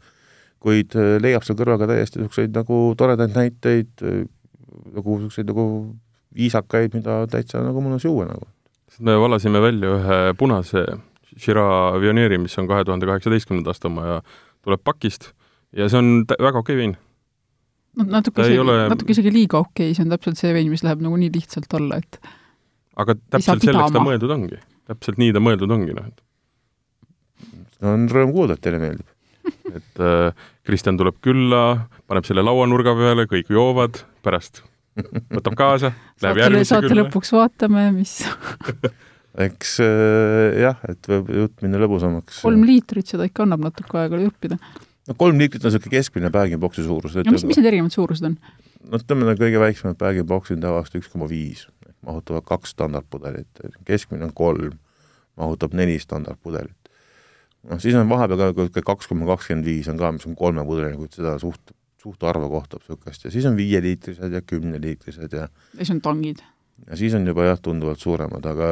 kuid 0.60 0.92
leiab 1.22 1.46
seal 1.46 1.56
kõrval 1.56 1.80
ka 1.80 1.88
täiesti 1.88 2.20
niisuguseid 2.20 2.52
nagu 2.52 2.82
toredaid 2.98 3.32
näiteid, 3.32 4.04
nagu 4.04 5.18
niisuguseid 5.22 5.48
nagu 5.54 5.66
viisakaid, 6.36 6.92
mida 6.98 7.22
täitsa 7.30 7.62
nagu 7.64 7.80
mõnus 7.80 8.04
juua 8.04 8.28
nagu 8.28 8.44
me 8.98 9.16
valasime 9.20 9.60
välja 9.62 9.94
ühe 9.96 10.18
punase 10.38 10.84
Shiraz 11.38 12.00
Vionieri, 12.02 12.38
mis 12.42 12.56
on 12.58 12.68
kahe 12.70 12.84
tuhande 12.86 13.06
kaheksateistkümnenda 13.06 13.70
aasta 13.70 13.90
oma 13.90 14.06
ja 14.06 14.16
tuleb 14.64 14.82
pakist 14.84 15.30
ja 15.76 15.88
see 15.90 16.00
on 16.00 16.24
väga 16.30 16.62
okei 16.62 16.78
vein. 16.78 16.96
no 17.98 18.06
natuke 18.08 18.46
isegi 18.46 18.62
ole..., 18.62 18.78
natuke 18.90 19.14
isegi 19.14 19.32
liiga 19.34 19.60
okei, 19.62 19.92
see 19.94 20.06
on 20.06 20.14
täpselt 20.14 20.40
see 20.40 20.54
vein, 20.56 20.70
mis 20.72 20.84
läheb 20.86 21.04
nagu 21.04 21.18
nii 21.20 21.30
lihtsalt 21.34 21.78
alla, 21.78 22.00
et 22.02 22.20
aga 22.98 23.18
täpselt 23.34 23.66
selleks 23.66 23.94
ta 23.94 24.02
mõeldud 24.02 24.34
ongi. 24.34 24.58
täpselt 24.90 25.20
nii 25.22 25.36
ta 25.36 25.44
mõeldud 25.44 25.76
ongi, 25.76 25.94
noh, 25.98 26.08
et 26.10 27.84
no 27.84 27.94
on 27.94 28.08
rõõm 28.10 28.34
kuulda, 28.34 28.58
et 28.58 28.64
teile 28.64 28.82
meeldib 28.82 29.14
et 29.78 30.02
äh, 30.02 30.48
Kristjan 30.66 30.98
tuleb 31.00 31.22
külla, 31.24 31.88
paneb 32.10 32.26
selle 32.28 32.44
lauanurga 32.44 32.92
peale, 32.98 33.28
kõik 33.30 33.52
joovad, 33.54 34.02
pärast 34.26 34.64
võtab 35.38 35.56
kaasa, 35.58 35.92
läheb 36.22 36.42
järgmisse 36.42 36.74
saate 36.74 36.96
lõpuks 36.96 37.32
vaatame, 37.34 37.88
mis 37.96 38.18
eks 39.46 39.78
äh, 39.84 40.58
jah, 40.64 40.78
et 40.88 41.10
võib 41.10 41.30
jutt 41.44 41.64
minna 41.64 41.80
lõbusamaks. 41.82 42.42
kolm 42.46 42.64
liitrit, 42.66 43.10
seda 43.10 43.28
ikka 43.28 43.44
annab 43.46 43.66
natuke 43.68 44.00
aega 44.00 44.20
jõppida. 44.22 44.58
no 45.08 45.16
kolm 45.18 45.38
liitrit 45.40 45.64
on 45.64 45.72
niisugune 45.72 45.94
keskmine 45.98 46.32
bag-in-box'i 46.34 46.86
suurus. 46.86 47.16
no 47.18 47.34
mis, 47.34 47.46
mis 47.48 47.60
need 47.60 47.70
erinevad 47.70 47.94
suurused 47.94 48.28
on? 48.28 48.36
no 48.88 49.00
ütleme, 49.00 49.36
kõige 49.38 49.62
väiksemad 49.62 50.00
bag-in-box'id 50.00 50.58
on 50.58 50.66
tavaliselt 50.66 51.00
üks 51.02 51.12
koma 51.12 51.30
viis, 51.30 51.66
mahutavad 52.06 52.46
kaks 52.48 52.74
standardpudelit, 52.76 53.64
keskmine 53.88 54.28
on 54.28 54.34
kolm, 54.36 54.76
mahutab 55.38 55.76
neli 55.78 55.98
standardpudelit. 56.02 56.92
noh, 57.68 57.82
siis 57.82 57.98
on 57.98 58.10
vahepeal 58.10 58.56
ka 58.72 58.86
kaks 58.94 59.10
koma 59.10 59.28
kakskümmend 59.34 59.68
viis 59.68 59.90
on 59.92 60.00
ka, 60.00 60.12
mis 60.16 60.26
on 60.26 60.38
kolme 60.38 60.66
pudeliga, 60.66 60.98
kuid 60.98 61.20
seda 61.20 61.38
suht, 61.42 61.76
suhtarvu 62.02 62.48
kohtab 62.52 62.84
niisugust 62.84 63.26
ja 63.26 63.32
siis 63.34 63.46
on 63.48 63.56
viieliitrised 63.58 64.32
ja 64.32 64.42
kümneliitrised 64.46 65.34
ja 65.34 65.48
ja 65.48 65.80
siis 65.80 65.96
on 65.96 66.00
tangid. 66.04 66.44
Ja 66.86 66.96
siis 66.96 67.14
on 67.18 67.26
juba 67.26 67.48
jah, 67.48 67.58
tunduvalt 67.58 67.98
suuremad, 67.98 68.44
aga 68.46 68.66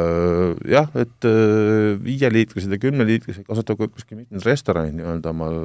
jah, 0.71 0.93
et 0.95 1.27
äh, 1.27 1.97
viieliitrised 2.05 2.71
ja 2.71 2.79
kümneliitrised 2.79 3.47
kasutavad 3.49 3.91
kuskil 3.97 4.21
mitmed 4.21 4.47
restoranid 4.47 4.95
nii-öelda 4.95 5.33
omal 5.35 5.59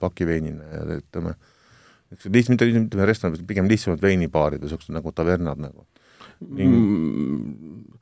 pakiveinina 0.00 0.68
ja 0.74 0.82
ütleme, 0.98 1.32
niisugused 2.12 2.36
lihtsalt, 2.36 2.52
mitte 2.58 2.68
ütleme 2.68 3.08
restoranid, 3.08 3.46
pigem 3.48 3.70
lihtsamad 3.72 4.04
veinibaarid 4.04 4.60
ja 4.60 4.68
niisugused 4.68 4.92
nagu 4.96 5.14
tavernad 5.16 5.62
nagu. 5.62 5.86
Ning... 6.44 6.76
Mm, 6.76 7.96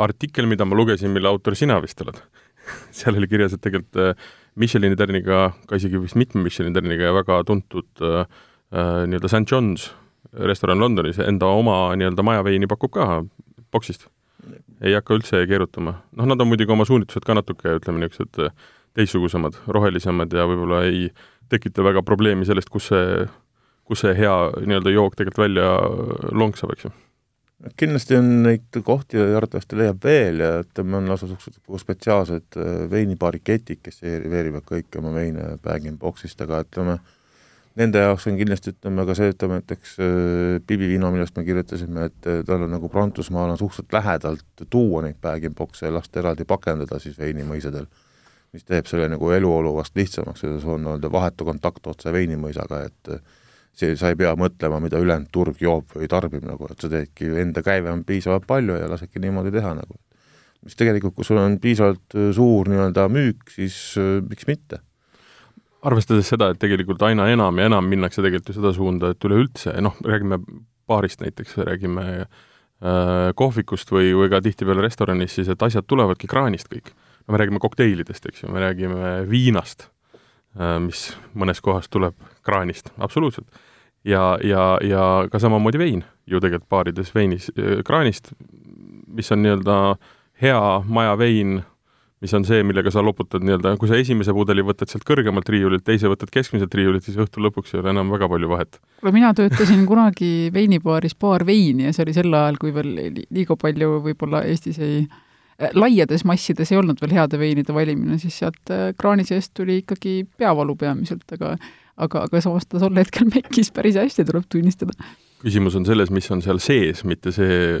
artikkel, 0.00 0.48
mida 0.48 0.64
ma 0.64 0.78
lugesin, 0.78 1.12
mille 1.12 1.28
autor 1.28 1.52
sina 1.58 1.76
vist 1.84 2.00
oled 2.00 2.16
seal 2.96 3.20
oli 3.20 3.28
kirjas, 3.28 3.52
et 3.52 3.62
tegelikult 3.64 4.00
äh, 4.00 4.26
Michelini 4.56 4.96
tärniga, 4.96 5.50
ka 5.68 5.76
isegi 5.76 6.00
vist 6.00 6.16
mitme 6.16 6.40
Michelini 6.46 6.72
tärniga 6.76 7.10
ja 7.10 7.14
väga 7.16 7.42
tuntud 7.48 8.04
äh, 8.04 8.24
äh 8.24 8.52
nii-öelda 8.72 9.28
St 9.30 9.50
John's 9.50 9.90
restoran 10.32 10.80
Londonis 10.80 11.20
enda 11.22 11.46
oma 11.46 11.94
nii-öelda 11.96 12.24
majaveini 12.26 12.68
pakub 12.70 12.94
ka 12.94 13.24
boksist. 13.72 14.08
ei 14.84 14.92
hakka 14.94 15.14
üldse 15.14 15.44
keerutama. 15.48 15.94
noh, 16.16 16.26
nad 16.26 16.40
on 16.40 16.48
muidugi 16.48 16.72
oma 16.72 16.84
suunitused 16.84 17.24
ka 17.24 17.34
natuke, 17.34 17.78
ütleme, 17.78 18.02
niisugused 18.02 18.50
teistsugusemad, 18.94 19.56
rohelisemad 19.66 20.32
ja 20.32 20.44
võib-olla 20.46 20.84
ei 20.86 21.08
tekita 21.50 21.84
väga 21.84 22.02
probleemi 22.02 22.46
sellest, 22.46 22.70
kus 22.70 22.90
see, 22.92 23.24
kus 23.84 24.04
see 24.04 24.14
hea 24.18 24.34
nii-öelda 24.60 24.92
jook 24.94 25.16
tegelikult 25.16 25.46
välja 25.46 25.72
lonksab, 26.32 26.74
eks 26.74 26.88
ju 26.88 26.94
kindlasti 27.80 28.16
on 28.18 28.30
neid 28.44 28.78
kohti 28.84 29.20
arvatavasti 29.22 29.78
leiab 29.78 30.02
veel 30.04 30.42
ja 30.42 30.50
ütleme, 30.60 30.98
on 30.98 31.08
lausa 31.08 31.28
niisugused 31.28 31.80
spetsiaalsed 31.80 32.58
veinibaariketid, 32.90 33.80
kes 33.84 34.02
serveerivad 34.02 34.66
kõiki 34.68 35.00
oma 35.00 35.14
veine 35.14 35.54
bag-in-box'ist, 35.64 36.42
aga 36.44 36.60
ütleme, 36.66 36.98
nende 37.78 38.02
jaoks 38.04 38.28
on 38.30 38.38
kindlasti 38.38 38.72
ütleme 38.74 39.04
ka 39.08 39.16
see, 39.18 39.32
ütleme 39.34 39.58
näiteks 39.58 39.94
äh, 39.98 40.08
Bibi 40.66 40.88
Vino, 40.92 41.10
millest 41.14 41.36
me 41.38 41.44
kirjutasime, 41.46 42.08
et 42.10 42.28
äh, 42.30 42.42
tal 42.46 42.66
on 42.66 42.74
nagu 42.74 42.90
Prantsusmaal 42.90 43.54
on 43.54 43.60
suhteliselt 43.60 43.96
lähedalt 43.96 44.66
tuua 44.70 45.02
neid 45.06 45.18
bag-in-box'e 45.22 45.88
ja 45.88 45.94
lasta 45.94 46.22
eraldi 46.22 46.46
pakendada 46.48 47.00
siis 47.02 47.18
veinimõisadel, 47.18 47.88
mis 48.54 48.66
teeb 48.68 48.86
selle 48.90 49.08
nagu 49.10 49.32
eluolu 49.34 49.74
vast 49.78 49.98
lihtsamaks, 49.98 50.44
see 50.44 50.70
on 50.70 50.86
nii-öelda 50.86 51.10
vahetu 51.12 51.48
kontakt 51.48 51.90
otse 51.90 52.14
veinimõisaga, 52.14 52.84
et 52.86 53.12
äh, 53.16 53.42
see, 53.74 53.98
sa 53.98 54.14
ei 54.14 54.20
pea 54.22 54.36
mõtlema, 54.38 54.78
mida 54.82 55.02
ülejäänud 55.02 55.34
turg 55.34 55.60
joob 55.62 55.98
või 55.98 56.10
tarbib 56.10 56.46
nagu, 56.46 56.70
et 56.70 56.78
sa 56.78 56.90
teedki, 56.92 57.32
enda 57.42 57.64
käive 57.66 57.90
on 57.90 58.06
piisavalt 58.06 58.46
palju 58.46 58.78
ja 58.78 58.90
lasedki 58.90 59.22
niimoodi 59.22 59.54
teha 59.54 59.74
nagu. 59.82 59.98
mis 60.64 60.78
tegelikult, 60.80 61.12
kui 61.12 61.26
sul 61.26 61.36
on 61.36 61.58
piisavalt 61.60 62.14
suur 62.32 62.70
nii-öelda 62.72 63.10
müük, 63.12 63.50
siis 63.52 63.74
miks 64.30 64.46
mitte 64.48 64.78
arvestades 65.84 66.28
seda, 66.30 66.50
et 66.52 66.60
tegelikult 66.60 67.02
aina 67.06 67.28
enam 67.32 67.58
ja 67.60 67.68
enam 67.68 67.88
minnakse 67.90 68.22
tegelikult 68.22 68.52
ju 68.52 68.58
seda 68.58 68.72
suunda, 68.76 69.12
et 69.12 69.26
üleüldse, 69.26 69.74
noh, 69.84 69.96
räägime 70.04 70.40
baarist 70.88 71.22
näiteks, 71.24 71.56
räägime 71.68 72.06
äh, 72.20 72.28
kohvikust 73.36 73.92
või, 73.92 74.12
või 74.16 74.30
ka 74.32 74.40
tihtipeale 74.44 74.84
restoranis, 74.84 75.36
siis 75.36 75.50
et 75.52 75.62
asjad 75.62 75.86
tulevadki 75.88 76.30
kraanist 76.30 76.70
kõik. 76.72 76.92
no 77.24 77.32
me 77.32 77.40
räägime 77.40 77.60
kokteilidest, 77.60 78.26
eks 78.28 78.44
ju, 78.44 78.50
me 78.52 78.64
räägime 78.64 79.12
viinast 79.30 79.88
äh,, 80.58 80.78
mis 80.80 81.06
mõnes 81.34 81.62
kohas 81.64 81.88
tuleb 81.88 82.16
kraanist, 82.44 82.92
absoluutselt. 82.98 83.48
ja, 84.04 84.38
ja, 84.44 84.78
ja 84.82 85.28
ka 85.32 85.38
samamoodi 85.38 85.78
vein 85.78 86.04
ju 86.26 86.40
tegelikult 86.40 86.68
baarides 86.68 87.14
veinis 87.14 87.50
äh, 87.58 87.80
kraanist, 87.84 88.32
mis 89.06 89.32
on 89.32 89.44
nii-öelda 89.44 89.78
hea 90.42 90.60
majavein 90.84 91.62
mis 92.24 92.32
on 92.36 92.46
see, 92.48 92.62
millega 92.64 92.92
sa 92.92 93.02
loputad 93.04 93.44
nii-öelda, 93.44 93.74
kui 93.80 93.90
sa 93.90 93.98
esimese 94.00 94.32
pudeli 94.36 94.64
võtad 94.64 94.88
sealt 94.88 95.04
kõrgemalt 95.08 95.50
riiulilt, 95.52 95.84
teise 95.84 96.08
võtad 96.08 96.32
keskmiselt 96.32 96.72
riiulilt, 96.78 97.04
siis 97.04 97.18
õhtu 97.20 97.42
lõpuks 97.44 97.74
ei 97.74 97.82
ole 97.82 97.92
enam 97.92 98.12
väga 98.14 98.30
palju 98.32 98.48
vahet. 98.48 98.80
kuule, 99.02 99.12
mina 99.16 99.34
töötasin 99.36 99.84
kunagi 99.88 100.32
veinibaaris 100.54 101.16
Baar 101.20 101.44
Veini 101.46 101.90
ja 101.90 101.92
see 101.92 102.06
oli 102.06 102.16
sel 102.16 102.32
ajal, 102.32 102.58
kui 102.62 102.72
veel 102.74 102.96
liiga 103.28 103.58
palju 103.60 104.00
võib-olla 104.06 104.40
Eestis 104.48 104.80
ei 104.80 105.02
äh, 105.04 105.70
laiades 105.76 106.24
massides 106.24 106.72
ei 106.72 106.80
olnud 106.80 107.02
veel 107.04 107.16
heade 107.18 107.40
veinide 107.40 107.76
valimine, 107.76 108.18
siis 108.22 108.40
sealt 108.40 108.72
äh, 108.72 108.92
kraani 108.98 109.26
seest 109.28 109.52
tuli 109.58 109.82
ikkagi 109.82 110.22
peavalu 110.38 110.78
peamiselt, 110.80 111.26
aga 111.36 111.58
aga, 112.00 112.24
aga 112.26 112.40
samas 112.42 112.66
ta 112.66 112.80
tol 112.82 112.96
hetkel 112.98 113.28
mekkis 113.34 113.70
päris 113.74 114.00
hästi, 114.00 114.26
tuleb 114.30 114.48
tunnistada. 114.50 114.96
küsimus 115.44 115.76
on 115.76 115.84
selles, 115.84 116.08
mis 116.14 116.30
on 116.32 116.42
seal 116.42 116.62
sees, 116.62 117.04
mitte 117.04 117.34
see 117.36 117.78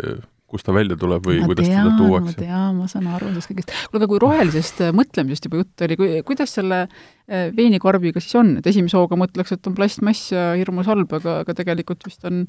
kust 0.50 0.66
ta 0.66 0.74
välja 0.76 0.96
tuleb 1.00 1.24
või 1.26 1.40
ma 1.42 1.48
kuidas 1.50 1.68
tean, 1.68 1.88
teda 1.88 1.96
tuuakse? 1.98 2.34
ma 2.34 2.42
tean, 2.42 2.76
ma 2.78 2.88
saan 2.90 3.08
aru 3.16 3.30
sellest 3.30 3.50
kõigest. 3.50 3.72
kuule, 3.88 4.00
aga 4.00 4.08
kui 4.10 4.20
rohelisest 4.22 4.82
äh, 4.84 4.92
mõtlemisest 4.96 5.48
juba 5.48 5.62
juttu 5.62 5.86
oli, 5.86 5.98
kui, 6.00 6.10
kuidas 6.28 6.54
selle 6.58 6.82
äh, 6.84 7.48
veinikarbiga 7.56 8.22
siis 8.22 8.36
on, 8.40 8.52
et 8.60 8.68
esimese 8.70 8.98
hooga 9.00 9.18
mõtleks, 9.20 9.54
et 9.56 9.70
on 9.70 9.76
plastmass 9.78 10.34
ja 10.34 10.52
hirmus 10.58 10.90
halb, 10.90 11.16
aga, 11.18 11.40
aga 11.44 11.56
tegelikult 11.62 12.04
vist 12.06 12.26
on, 12.28 12.44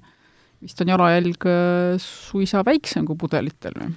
vist 0.64 0.84
on 0.84 0.92
jalajälg 0.92 1.48
äh, 1.50 1.96
suisa 2.04 2.66
väiksem 2.68 3.08
kui 3.10 3.20
pudelitel 3.26 3.80
või? 3.80 3.96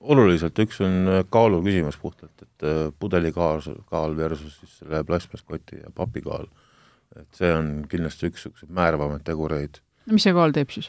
oluliselt, 0.00 0.56
üks 0.64 0.78
on 0.80 1.10
kaalu 1.28 1.58
küsimus 1.60 1.98
puhtalt, 2.00 2.32
et 2.40 2.94
pudeli 2.96 3.28
kaal, 3.36 3.60
kaal 3.90 4.14
versus 4.16 4.54
siis 4.62 4.78
selle 4.78 5.02
plastmasskoti 5.04 5.82
ja 5.82 5.92
papi 5.92 6.22
kaal. 6.24 6.46
et 7.18 7.28
see 7.36 7.50
on 7.52 7.68
kindlasti 7.90 8.30
üks 8.30 8.46
niisuguseid 8.46 8.72
määravamaid 8.72 9.26
tegureid. 9.28 9.82
no 10.08 10.16
mis 10.16 10.24
see 10.24 10.32
kaal 10.32 10.56
teeb 10.56 10.72
siis? 10.72 10.88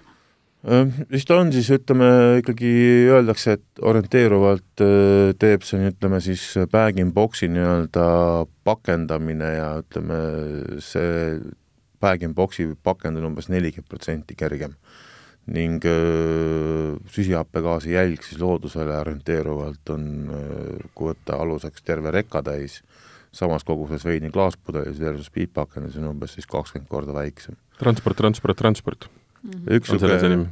Mis 0.64 1.24
ta 1.24 1.38
on 1.40 1.54
siis, 1.56 1.70
ütleme 1.72 2.10
ikkagi 2.42 2.70
öeldakse, 3.14 3.56
et 3.56 3.84
orienteeruvalt 3.86 4.84
teeb 5.40 5.64
see, 5.64 5.92
ütleme 5.94 6.20
siis 6.24 6.44
bag-in-box'i 6.72 7.48
nii-öelda 7.54 8.08
pakendamine 8.68 9.54
ja 9.56 9.70
ütleme, 9.80 10.18
see 10.84 11.38
bag-in-box'i 12.04 12.74
pakend 12.84 13.22
on 13.22 13.30
umbes 13.32 13.48
nelikümmend 13.52 13.88
protsenti 13.92 14.36
kergem. 14.40 14.76
ning 15.50 15.82
süsihappegaasi 17.10 17.96
jälg 17.96 18.22
siis 18.22 18.38
loodusele 18.38 19.00
orienteeruvalt 19.00 19.90
on, 19.96 20.04
kui 20.94 21.10
võtta 21.10 21.40
aluseks 21.42 21.82
terve 21.82 22.12
rekatäis, 22.14 22.84
samas 23.34 23.66
koguses 23.66 24.06
veini 24.06 24.30
klaaspudelis 24.30 25.00
versus 25.02 25.32
piippakendis 25.34 25.98
on 25.98 26.12
umbes 26.12 26.36
siis 26.38 26.46
kakskümmend 26.46 26.92
korda 26.92 27.16
väiksem. 27.18 27.58
transport, 27.80 28.18
transport, 28.20 28.58
transport 28.60 29.10
mm. 29.44 29.52
-hmm. 29.52 29.78
üks 29.80 29.94
niisugune 29.94 30.48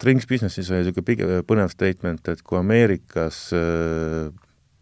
Drinks 0.00 0.26
Businessis 0.26 0.70
oli 0.70 0.80
niisugune 0.80 1.04
pigem 1.04 1.34
põnev 1.48 1.68
statement, 1.72 2.28
et 2.32 2.40
kui 2.42 2.58
Ameerikas, 2.58 3.50
äh, 3.56 4.30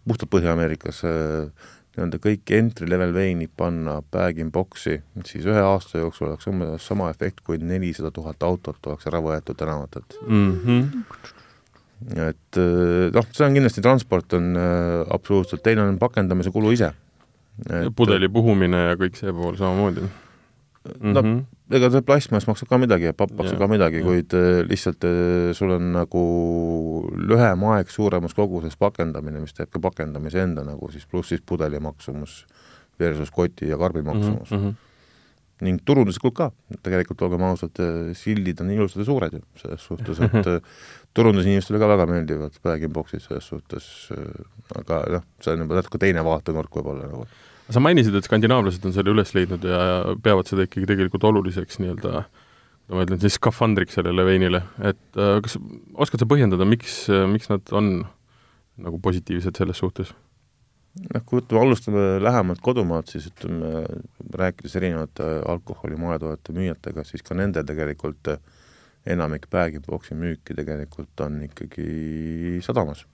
puhtalt 0.07 0.31
Põhja-Ameerikas 0.31 1.03
äh, 1.09 1.73
nii-öelda 1.99 2.21
kõik 2.23 2.53
entry-level 2.55 3.15
veinid 3.17 3.51
panna 3.59 3.99
bag-in-box'i, 4.15 5.01
siis 5.27 5.49
ühe 5.49 5.63
aasta 5.65 5.99
jooksul 5.99 6.31
oleks 6.31 6.47
umbes 6.51 6.87
sama 6.87 7.11
efekt, 7.11 7.43
kui 7.47 7.59
nelisada 7.59 8.13
tuhat 8.15 8.47
autot 8.47 8.79
oleks 8.87 9.11
ära 9.11 9.23
võetud 9.25 9.59
tänavatelt 9.59 10.21
mm. 10.23 10.55
-hmm. 10.63 10.87
et 12.29 12.63
äh, 12.63 13.11
noh, 13.15 13.29
see 13.33 13.47
on 13.47 13.59
kindlasti, 13.59 13.83
transport 13.83 14.39
on 14.39 14.55
äh, 14.55 15.03
absoluutselt, 15.11 15.63
teine 15.67 15.83
on 15.83 15.99
pakendamise 15.99 16.55
kulu 16.55 16.73
ise. 16.79 16.93
pudeli 17.97 18.29
puhumine 18.29 18.77
ja 18.77 18.95
kõik 18.95 19.17
see 19.19 19.33
pool 19.35 19.57
samamoodi 19.59 20.07
no 21.01 21.23
mm 21.23 21.29
-hmm. 21.29 21.77
ega 21.77 21.91
see 21.91 22.03
plastmass 22.03 22.49
maksab 22.49 22.69
ka 22.69 22.79
midagi 22.79 23.11
ja 23.11 23.13
papp 23.13 23.33
maksab 23.39 23.59
ka 23.59 23.69
midagi 23.69 24.03
kuid 24.03 24.35
äh, 24.35 24.65
lihtsalt 24.69 25.05
äh, 25.05 25.53
sul 25.53 25.71
on 25.77 25.93
nagu 25.93 26.25
lühem 27.15 27.65
aeg 27.75 27.91
suuremas 27.91 28.35
koguses 28.35 28.77
pakendamine, 28.77 29.41
mis 29.41 29.55
teeb 29.55 29.71
ka 29.71 29.81
pakendamise 29.81 30.43
enda 30.43 30.65
nagu 30.65 30.91
siis, 30.93 31.07
pluss 31.07 31.29
siis 31.29 31.41
pudeli 31.41 31.81
maksumus 31.81 32.45
versus 33.01 33.31
koti 33.31 33.69
ja 33.69 33.79
karbi 33.79 34.03
maksumus. 34.03 34.51
mm. 34.51 34.59
-hmm 34.59 34.75
ning 35.59 35.81
turunduslikult 35.83 36.35
ka, 36.39 36.47
tegelikult 36.87 37.23
olgem 37.27 37.43
ausad, 37.43 37.81
äh, 37.83 38.15
sildid 38.15 38.61
on 38.63 38.71
ilusad 38.71 39.03
ja 39.03 39.07
suured 39.09 39.33
ju 39.33 39.41
selles 39.59 39.87
suhtes, 39.89 40.21
et 40.21 40.47
turundusinimestele 41.19 41.81
ka 41.83 41.89
väga 41.89 42.07
meeldivad 42.07 42.61
bag-in-box'id 42.63 43.25
selles 43.25 43.49
suhtes, 43.51 44.13
aga 44.79 45.03
noh, 45.17 45.25
see 45.43 45.53
on 45.53 45.65
juba 45.65 45.81
natuke 45.81 45.99
teine 45.99 46.23
vaatenurk 46.23 46.79
võib-olla 46.79 47.11
nagu 47.11 47.27
sa 47.75 47.83
mainisid, 47.85 48.15
et 48.17 48.27
skandinaavlased 48.27 48.85
on 48.89 48.95
selle 48.97 49.13
üles 49.13 49.35
leidnud 49.37 49.65
ja 49.69 49.81
peavad 50.25 50.49
seda 50.49 50.65
ikkagi 50.69 50.89
tegelikult 50.89 51.27
oluliseks 51.29 51.81
nii-öelda 51.83 52.23
ma 52.89 53.05
ütlen 53.05 53.21
siis 53.21 53.37
skafandriks 53.37 53.99
sellele 53.99 54.25
veinile, 54.25 54.63
et 54.81 55.19
äh, 55.21 55.35
kas 55.45 55.59
oskad 56.01 56.23
sa 56.23 56.29
põhjendada, 56.31 56.65
miks, 56.69 57.03
miks 57.29 57.51
nad 57.53 57.75
on 57.77 57.93
nagu 58.79 59.01
positiivsed 59.03 59.61
selles 59.61 59.81
suhtes? 59.83 60.15
noh, 60.99 61.23
kui 61.29 61.39
võtame, 61.39 61.61
alustame 61.63 62.05
lähemalt 62.23 62.63
kodumaalt, 62.65 63.11
siis 63.13 63.29
ütleme, 63.31 63.85
rääkides 64.35 64.75
erinevate 64.81 65.27
alkoholi 65.47 65.99
moetoodete 66.01 66.55
müüjatega, 66.57 67.05
siis 67.07 67.23
ka 67.23 67.37
nende 67.39 67.63
tegelikult 67.67 68.33
enamik 69.09 69.47
bag-in-box'i 69.53 70.17
müüki 70.19 70.57
tegelikult 70.59 71.23
on 71.25 71.43
ikkagi 71.47 72.59
sadamas 72.65 73.05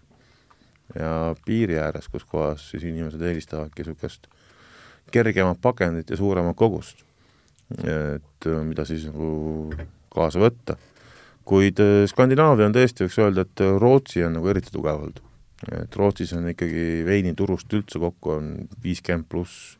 ja 0.94 1.34
piiri 1.44 1.76
ääres, 1.80 2.08
kus 2.12 2.24
kohas 2.28 2.70
siis 2.70 2.86
inimesed 2.88 3.22
eelistavadki 3.22 3.84
niisugust 3.84 4.30
kergemat 5.12 5.60
pakendit 5.62 6.10
ja 6.10 6.16
suuremat 6.16 6.56
kogust, 6.56 7.04
et 7.78 8.48
mida 8.64 8.84
siis 8.84 9.06
nagu 9.08 9.72
kaasa 10.14 10.42
võtta. 10.42 10.76
kuid 11.44 11.80
Skandinaavia 12.08 12.66
on 12.66 12.74
tõesti, 12.74 13.04
võiks 13.04 13.20
öelda, 13.20 13.44
et 13.44 13.60
Rootsi 13.80 14.24
on 14.24 14.38
nagu 14.38 14.48
eriti 14.48 14.72
tugevalt. 14.72 15.20
et 15.72 15.96
Rootsis 15.96 16.32
on 16.32 16.48
ikkagi 16.48 17.04
veiniturust 17.06 17.72
üldse 17.72 17.98
kokku 17.98 18.30
on 18.30 18.68
viiskümmend 18.82 19.28
pluss 19.28 19.78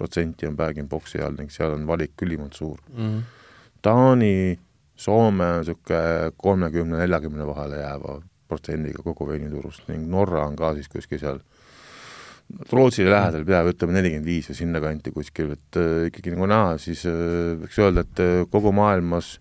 protsenti 0.00 0.48
on 0.48 0.56
bag-in-box'i 0.56 1.20
all 1.22 1.36
ning 1.36 1.52
seal 1.52 1.76
on 1.76 1.86
valik 1.86 2.22
ülimalt 2.24 2.56
suur 2.56 2.80
mm. 2.88 3.06
-hmm. 3.06 3.22
Taani, 3.82 4.58
Soome 4.96 5.44
on 5.44 5.58
niisugune 5.58 6.32
kolmekümne, 6.36 6.98
neljakümne 6.98 7.46
vahele 7.46 7.78
jääva 7.80 8.18
protsendiga 8.48 9.02
kogu 9.02 9.28
veiniturust 9.28 9.88
ning 9.88 10.08
Norra 10.14 10.42
on 10.46 10.56
ka 10.56 10.74
siis 10.74 10.88
kuskil 10.92 11.18
seal 11.22 11.38
Rootsile 12.72 13.12
lähedal 13.12 13.44
peaaegu 13.46 13.74
ütleme 13.74 13.94
nelikümmend 13.98 14.26
viis 14.26 14.48
või 14.50 14.58
sinnakanti 14.58 15.12
kuskil, 15.14 15.52
et 15.54 15.78
äh, 15.78 16.08
ikkagi 16.10 16.34
nagu 16.34 16.48
näha, 16.50 16.74
siis 16.82 17.04
äh, 17.08 17.54
võiks 17.60 17.78
öelda, 17.82 18.06
et 18.06 18.22
äh, 18.24 18.32
kogu 18.50 18.72
maailmas 18.74 19.36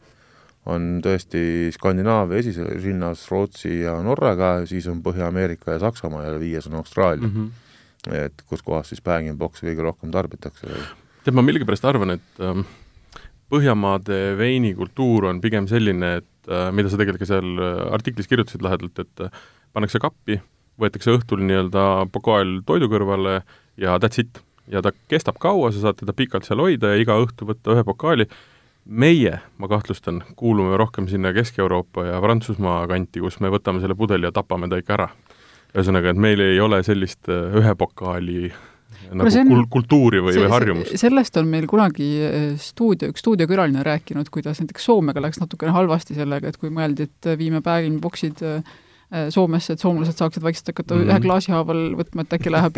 on 0.69 0.99
tõesti 1.01 1.71
Skandinaavia 1.73 2.43
esirinnas 2.43 3.23
Rootsi 3.31 3.79
ja 3.81 3.95
Norraga, 4.05 4.59
siis 4.69 4.85
on 4.91 4.99
Põhja-Ameerika 5.05 5.73
ja 5.73 5.81
Saksamaa 5.87 6.27
ja 6.27 6.37
viies 6.41 6.67
on 6.69 6.77
Austraalia 6.81 7.27
mm. 7.27 7.33
-hmm 7.35 7.65
et 8.07 8.43
kus 8.47 8.61
kohas 8.63 8.91
siis 8.91 9.01
bag-in-box'i 9.03 9.67
kõige 9.67 9.83
rohkem 9.83 10.11
tarbitakse. 10.13 10.67
tead, 11.25 11.35
ma 11.35 11.43
millegipärast 11.43 11.87
arvan, 11.89 12.15
et 12.15 12.43
ähm, 12.43 12.63
Põhjamaade 13.49 14.37
veinikultuur 14.37 15.25
on 15.31 15.39
pigem 15.41 15.65
selline, 15.67 16.19
et 16.21 16.51
äh, 16.51 16.67
mida 16.75 16.91
sa 16.91 16.99
tegelikult 16.99 17.23
ka 17.23 17.29
seal 17.31 17.57
äh, 17.57 17.79
artiklis 17.95 18.29
kirjutasid 18.29 18.61
lahedalt, 18.61 19.01
et 19.01 19.23
äh, 19.25 19.39
pannakse 19.73 20.01
kappi, 20.01 20.37
võetakse 20.79 21.13
õhtul 21.15 21.43
nii-öelda 21.47 21.87
pokaal 22.13 22.59
toidu 22.67 22.89
kõrvale 22.91 23.41
ja 23.79 23.97
that's 23.99 24.21
it. 24.21 24.41
ja 24.69 24.83
ta 24.85 24.93
kestab 25.09 25.39
kaua, 25.41 25.71
sa 25.73 25.87
saad 25.87 25.99
teda 26.01 26.13
pikalt 26.13 26.45
seal 26.45 26.61
hoida 26.61 26.93
ja 26.93 27.01
iga 27.01 27.17
õhtu 27.19 27.47
võtta 27.49 27.73
ühe 27.73 27.83
pokaali, 27.83 28.27
meie, 28.85 29.39
ma 29.57 29.69
kahtlustan, 29.69 30.21
kuulume 30.37 30.77
rohkem 30.77 31.07
sinna 31.09 31.33
Kesk-Euroopa 31.33 32.05
ja 32.05 32.19
Prantsusmaa 32.21 32.83
kanti, 32.89 33.21
kus 33.23 33.39
me 33.39 33.51
võtame 33.53 33.81
selle 33.83 33.97
pudeli 33.97 34.29
ja 34.29 34.33
tapame 34.35 34.69
ta 34.69 34.79
ikka 34.81 34.97
ära 34.97 35.09
ühesõnaga, 35.75 36.13
et 36.13 36.21
meil 36.21 36.41
ei 36.41 36.59
ole 36.61 36.81
sellist 36.85 37.29
äh, 37.29 37.53
ühe 37.59 37.73
pokaali 37.77 38.49
nagu 39.09 39.29
on, 39.29 39.51
kul-, 39.51 39.67
kultuuri 39.71 40.21
või, 40.23 40.35
või 40.37 40.51
harjumust. 40.51 40.97
sellest 41.01 41.37
on 41.41 41.49
meil 41.49 41.67
kunagi 41.69 42.09
äh, 42.25 42.37
stuudio, 42.61 43.11
üks 43.13 43.23
stuudiokülaline 43.23 43.83
rääkinud, 43.85 44.29
kuidas 44.33 44.61
näiteks 44.61 44.89
Soomega 44.89 45.21
läks 45.23 45.41
natukene 45.41 45.73
halvasti 45.75 46.17
sellega, 46.17 46.49
et 46.49 46.59
kui 46.61 46.73
mõeldi, 46.73 47.09
et 47.09 47.31
viime 47.39 47.61
bag-in-box'id 47.65 48.45
äh, 48.45 48.77
Soomesse, 49.33 49.73
et 49.73 49.81
soomlased 49.81 50.19
saaksid 50.21 50.43
vaikselt 50.45 50.67
hakata 50.69 50.93
mm 50.93 51.01
-hmm. 51.01 51.09
ühe 51.09 51.21
klaasi 51.23 51.51
haaval 51.51 51.79
võtma, 51.97 52.21
et 52.21 52.33
äkki 52.37 52.51
läheb 52.53 52.75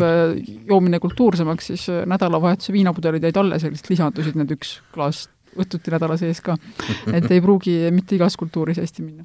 joomine 0.70 1.00
kultuursemaks, 1.00 1.66
siis 1.66 1.86
nädalavahetuse 2.08 2.72
viinapudelid 2.72 3.22
jäid 3.22 3.36
alles 3.36 3.62
ja 3.62 3.70
lihtsalt 3.70 3.90
lisandusid 3.90 4.38
need 4.40 4.54
üks 4.56 4.78
klaas 4.94 5.26
õhtuti 5.52 5.92
nädala 5.92 6.16
sees 6.16 6.40
ka. 6.40 6.56
et 7.16 7.30
ei 7.30 7.40
pruugi 7.44 7.76
mitte 7.92 8.16
igas 8.16 8.36
kultuuris 8.40 8.80
hästi 8.80 9.04
minna 9.04 9.24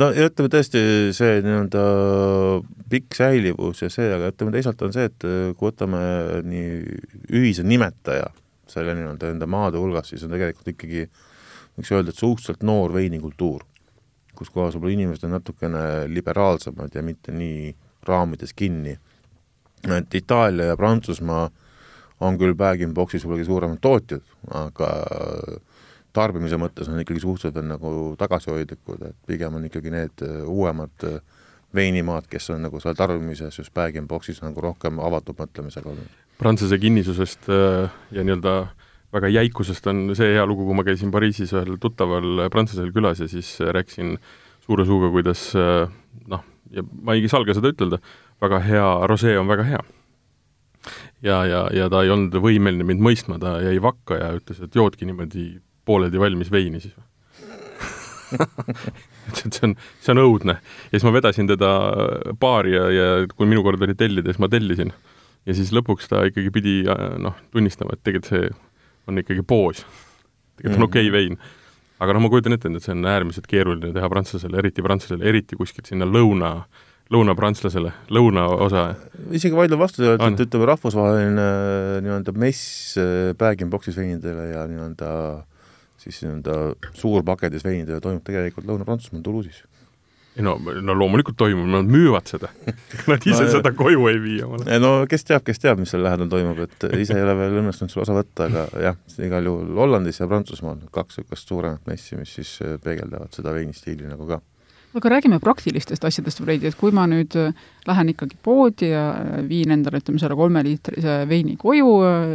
no 0.00 0.10
ja 0.12 0.28
ütleme 0.30 0.50
tõesti, 0.52 0.82
see 1.16 1.38
nii-öelda 1.44 1.84
pikk 2.92 3.16
säilivus 3.16 3.82
ja 3.84 3.90
see, 3.92 4.08
aga 4.12 4.30
ütleme 4.32 4.52
teisalt 4.54 4.82
on 4.84 4.92
see, 4.94 5.08
et 5.08 5.26
äh, 5.26 5.52
kui 5.56 5.70
võtame 5.70 6.02
nii 6.46 6.98
ühise 7.40 7.64
nimetaja 7.66 8.28
selle 8.70 8.96
nii-öelda 8.98 9.32
enda 9.32 9.48
maade 9.50 9.80
hulgas, 9.80 10.10
siis 10.12 10.24
on 10.26 10.34
tegelikult 10.34 10.74
ikkagi 10.74 11.06
võiks 11.76 11.92
öelda, 11.92 12.12
et 12.12 12.20
suhteliselt 12.20 12.64
noor 12.66 12.94
veinikultuur, 12.94 13.64
kus 14.36 14.52
kohas 14.52 14.76
võib-olla 14.76 14.96
inimesed 14.96 15.26
on 15.26 15.36
natukene 15.38 15.82
liberaalsemad 16.12 16.94
ja 16.94 17.02
mitte 17.02 17.34
nii 17.34 17.74
raamides 18.06 18.52
kinni. 18.56 18.96
et 19.96 20.14
Itaalia 20.14 20.72
ja 20.72 20.76
Prantsusmaa 20.76 21.50
on 22.20 22.38
küll 22.38 22.54
bag-in-box'is 22.54 23.24
võib-olla 23.24 23.44
suuremad 23.44 23.80
tootjad, 23.84 24.22
aga 24.54 24.90
tarbimise 26.16 26.58
mõttes 26.60 26.88
on 26.88 27.00
ikkagi 27.02 27.20
suhteliselt 27.20 27.56
veel 27.58 27.68
nagu 27.68 27.90
tagasihoidlikud, 28.20 29.02
et 29.10 29.16
pigem 29.28 29.58
on 29.58 29.66
ikkagi 29.68 29.92
need 29.92 30.24
äh, 30.24 30.38
uuemad 30.48 31.04
äh, 31.04 31.20
veinimaad, 31.76 32.28
kes 32.30 32.50
on 32.54 32.64
nagu 32.64 32.80
seal 32.80 32.96
tarbimises 32.96 33.60
just 33.60 33.74
bag-in-box'is 33.76 34.40
nagu 34.44 34.64
rohkem 34.64 35.00
avatud 35.02 35.36
mõtlemisega 35.38 35.92
olnud. 35.92 36.16
Prantsuse 36.40 36.78
kinnisusest 36.80 37.48
äh, 37.52 37.92
ja 38.16 38.24
nii-öelda 38.24 38.56
väga 39.16 39.30
jäikusest 39.32 39.86
on 39.90 40.10
see 40.18 40.34
hea 40.34 40.44
lugu, 40.48 40.66
kui 40.68 40.76
ma 40.76 40.84
käisin 40.86 41.12
Pariisis 41.14 41.54
ühel 41.56 41.78
tuttaval 41.82 42.46
prantslasel 42.52 42.92
külas 42.94 43.22
ja 43.24 43.28
siis 43.30 43.56
rääkisin 43.60 44.16
suure 44.66 44.86
suuga, 44.86 45.10
kuidas 45.14 45.48
noh, 46.26 46.44
ja 46.74 46.84
ma 46.84 47.16
ei 47.16 47.28
salga 47.30 47.54
seda 47.56 47.70
ütelda, 47.72 48.00
väga 48.42 48.60
hea 48.66 48.88
rosee 49.10 49.36
on 49.38 49.48
väga 49.48 49.66
hea. 49.66 49.82
ja, 51.22 51.40
ja, 51.48 51.66
ja 51.74 51.88
ta 51.90 52.02
ei 52.04 52.12
olnud 52.14 52.36
võimeline 52.42 52.86
mind 52.86 53.02
mõistma, 53.02 53.40
ta 53.42 53.56
jäi 53.64 53.78
vakka 53.82 54.20
ja 54.20 54.30
ütles, 54.36 54.60
et 54.62 54.74
joodki 54.74 55.08
niimoodi 55.08 55.48
pooleldi 55.86 56.20
valmis 56.20 56.50
veini 56.52 56.82
siis 56.82 56.94
või 56.96 57.06
ütles, 58.36 59.44
et 59.46 59.54
see 59.54 59.66
on, 59.68 59.74
see 60.02 60.12
on 60.14 60.22
õudne. 60.24 60.56
ja 60.58 60.96
siis 60.96 61.06
ma 61.06 61.14
vedasin 61.14 61.50
teda 61.50 61.72
baari 62.40 62.74
ja, 62.74 62.86
ja 62.90 63.08
kui 63.32 63.48
minu 63.48 63.62
kord 63.66 63.82
oli 63.86 63.94
tellida, 63.98 64.32
siis 64.32 64.42
ma 64.42 64.50
tellisin. 64.50 64.92
ja 65.46 65.54
siis 65.54 65.72
lõpuks 65.74 66.10
ta 66.10 66.24
ikkagi 66.26 66.50
pidi 66.54 66.76
noh, 67.22 67.36
tunnistama, 67.54 67.94
et 67.94 68.02
tegelikult 68.06 68.32
see 68.32 68.50
on 69.06 69.22
ikkagi 69.22 69.44
poos. 69.46 69.84
tegelikult 70.56 70.76
on 70.76 70.82
mm. 70.84 70.90
okei 70.90 71.08
okay 71.08 71.14
vein. 71.14 71.38
aga 72.00 72.16
noh, 72.16 72.26
ma 72.26 72.32
kujutan 72.32 72.56
ette, 72.56 72.68
et 72.68 72.84
see 72.84 72.94
on 72.94 73.08
äärmiselt 73.08 73.48
keeruline 73.50 73.94
teha 73.94 74.10
prantslasele, 74.12 74.60
eriti 74.60 74.84
prantslasele, 74.84 75.24
eriti 75.24 75.56
kuskilt 75.56 75.88
sinna 75.88 76.08
lõuna 76.08 76.58
lõunaprantlasele, 77.14 77.92
lõunaosa. 78.10 78.88
isegi 79.30 79.54
vaidlen 79.54 79.78
vastu 79.78 80.02
sellele, 80.02 80.32
et 80.32 80.40
ütleme, 80.42 80.66
rahvusvaheline 80.72 81.50
nii-öelda 82.02 82.34
mess 82.34 82.96
bag-in-box'is 83.38 84.00
veinidele 84.00 84.48
ja 84.50 84.64
nii-öelda 84.66 85.12
äh, 85.36 85.44
siis 86.06 86.22
nii-öelda 86.22 86.74
suurpaketis 86.94 87.64
veinidele 87.64 88.00
toimub 88.00 88.24
tegelikult 88.26 88.66
Lõuna-Prantsusmaal 88.68 89.24
Toulouse'is. 89.26 89.62
Ei 90.36 90.44
no, 90.44 90.56
no 90.84 90.96
loomulikult 90.98 91.38
toimub, 91.40 91.68
nad 91.72 91.88
müüvad 91.88 92.28
seda. 92.28 92.50
Nad 93.10 93.24
ise 93.24 93.46
no, 93.46 93.52
seda 93.56 93.72
koju 93.76 94.08
ei 94.10 94.18
vii 94.20 94.40
omale. 94.46 94.80
no 94.82 94.90
kes 95.10 95.24
teab, 95.28 95.44
kes 95.46 95.62
teab, 95.62 95.80
mis 95.80 95.94
seal 95.94 96.04
lähedal 96.04 96.28
toimub, 96.32 96.60
et 96.66 96.88
ise 97.00 97.16
ei 97.16 97.24
ole 97.24 97.36
veel 97.38 97.60
õnnestunud 97.62 97.92
seal 97.92 98.04
osa 98.04 98.16
võtta, 98.16 98.50
aga 98.50 98.66
jah, 98.88 98.98
igal 99.24 99.48
juhul 99.48 99.80
Hollandis 99.80 100.20
ja 100.20 100.28
Prantsusmaal 100.30 100.82
kaks 100.92 101.22
niisugust 101.22 101.54
suuremat 101.54 101.88
messi, 101.88 102.18
mis 102.20 102.36
siis 102.36 102.58
peegeldavad 102.84 103.32
seda 103.36 103.56
veinistiili 103.56 104.10
nagu 104.10 104.28
ka. 104.28 104.42
Aga 104.96 105.10
räägime 105.12 105.36
praktilistest 105.44 106.04
asjadest 106.08 106.40
veidi, 106.46 106.70
et 106.70 106.76
kui 106.78 106.92
ma 106.94 107.02
nüüd 107.10 107.34
äh, 107.36 107.56
lähen 107.84 108.08
ikkagi 108.14 108.38
poodi 108.42 108.88
ja 108.94 109.02
äh, 109.12 109.42
viin 109.44 109.74
endale, 109.74 110.00
ütleme, 110.00 110.20
selle 110.22 110.38
kolmeliitrise 110.38 111.18
veini 111.28 111.58
koju, 111.60 111.90
äh, 112.06 112.30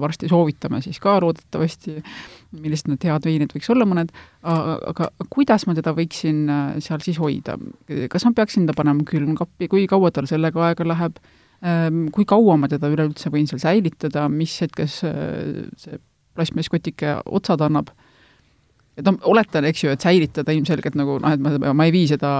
varsti 0.00 0.30
soovitame 0.30 0.80
siis 0.84 1.02
ka 1.04 1.18
loodetavasti, 1.20 1.98
millised 2.56 2.88
need 2.88 3.04
head 3.04 3.26
veinid 3.28 3.52
võiks 3.52 3.68
olla 3.72 3.86
mõned, 3.88 4.12
aga 4.42 5.10
kuidas 5.32 5.66
ma 5.68 5.74
teda 5.76 5.92
võiksin 5.96 6.46
seal 6.84 7.02
siis 7.04 7.20
hoida? 7.20 7.58
kas 8.10 8.24
ma 8.28 8.34
peaksin 8.36 8.68
ta 8.68 8.76
panema 8.76 9.04
külmkappi, 9.08 9.68
kui 9.68 9.86
kaua 9.90 10.12
tal 10.14 10.28
sellega 10.30 10.70
aega 10.70 10.86
läheb, 10.88 11.18
ähm, 11.60 12.06
kui 12.14 12.28
kaua 12.28 12.56
ma 12.60 12.70
teda 12.70 12.90
üleüldse 12.92 13.32
võin 13.34 13.48
seal 13.50 13.62
säilitada, 13.62 14.28
mis 14.32 14.56
hetkes 14.64 15.00
see 15.02 16.00
plastmasskotike 16.38 17.18
otsad 17.26 17.64
annab? 17.66 17.92
Et 18.98 19.06
noh, 19.06 19.18
oletan, 19.30 19.66
eks 19.68 19.84
ju, 19.84 19.92
et 19.94 20.02
säilitada 20.02 20.54
ilmselgelt 20.54 20.96
nagu 20.98 21.20
noh, 21.22 21.34
et 21.36 21.42
ma, 21.42 21.74
ma 21.76 21.86
ei 21.86 21.94
vii 21.94 22.08
seda 22.16 22.32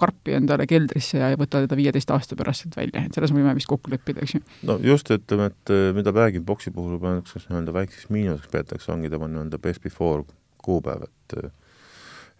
karpi 0.00 0.36
endale 0.38 0.66
keldrisse 0.70 1.18
ja 1.20 1.30
ei 1.32 1.38
võta 1.40 1.62
teda 1.64 1.78
viieteist 1.78 2.10
aasta 2.14 2.36
pärast 2.38 2.64
sealt 2.64 2.78
välja, 2.78 3.04
et 3.06 3.16
selles 3.16 3.34
me 3.34 3.42
võime 3.42 3.54
vist 3.58 3.70
kokku 3.70 3.92
leppida, 3.92 4.24
eks 4.24 4.36
ju. 4.36 4.42
no 4.68 4.78
just, 4.84 5.10
ütleme, 5.14 5.50
et 5.52 5.74
äh, 5.74 5.90
mida 5.96 6.14
bag-in-box'i 6.16 6.72
puhul 6.74 6.98
pannakse 7.02 7.42
nii-öelda 7.44 7.74
väikseks 7.76 8.10
miinuseks 8.14 8.50
peetakse, 8.52 8.92
ongi 8.94 9.12
tema 9.12 9.28
nii-öelda 9.30 9.60
best 9.62 9.84
before 9.84 10.26
kuupäev, 10.64 11.06
et 11.08 11.38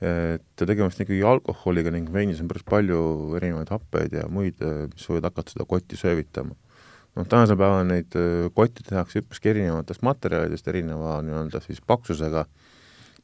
et 0.05 0.59
tegemist 0.59 0.99
ikkagi 1.01 1.23
alkoholiga 1.25 1.89
ning 1.95 2.09
veinis 2.13 2.41
on 2.43 2.49
päris 2.51 2.65
palju 2.67 2.99
erinevaid 3.39 3.71
happeid 3.73 4.17
ja 4.19 4.27
muid, 4.29 4.59
äh, 4.61 4.85
mis 4.91 5.07
võivad 5.09 5.31
hakata 5.31 5.55
seda 5.55 5.67
kotti 5.71 5.97
söövitama. 5.97 6.57
noh, 7.15 7.27
tänasel 7.31 7.57
päeval 7.57 7.87
neid 7.87 8.17
äh, 8.19 8.51
kotte 8.55 8.83
tehakse 8.85 9.23
üpriski 9.23 9.55
erinevatest 9.55 10.03
materjalidest, 10.03 10.69
erineva 10.69 11.21
nii-öelda 11.23 11.63
siis 11.65 11.81
paksusega 11.87 12.45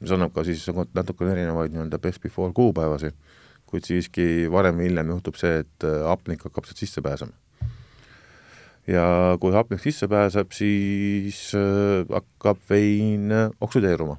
mis 0.01 0.13
annab 0.15 0.33
ka 0.35 0.45
siis 0.47 0.65
natukene 0.97 1.35
erinevaid 1.35 1.75
nii-öelda 1.75 2.01
best 2.03 2.23
before 2.25 2.55
kuupäevasid, 2.57 3.17
kuid 3.71 3.87
siiski 3.87 4.49
varem 4.51 4.81
või 4.81 4.89
hiljem 4.89 5.13
juhtub 5.15 5.39
see, 5.39 5.63
et 5.63 5.87
äh, 5.87 6.03
hapnik 6.09 6.43
hakkab 6.47 6.67
sealt 6.67 6.83
sisse 6.83 7.03
pääsema. 7.05 7.33
ja 8.91 9.37
kui 9.41 9.55
hapnik 9.55 9.83
sisse 9.83 10.09
pääseb, 10.11 10.53
siis 10.57 11.43
äh, 11.55 12.05
hakkab 12.11 12.63
vein 12.71 13.31
äh, 13.33 13.49
oksüdeeruma, 13.61 14.19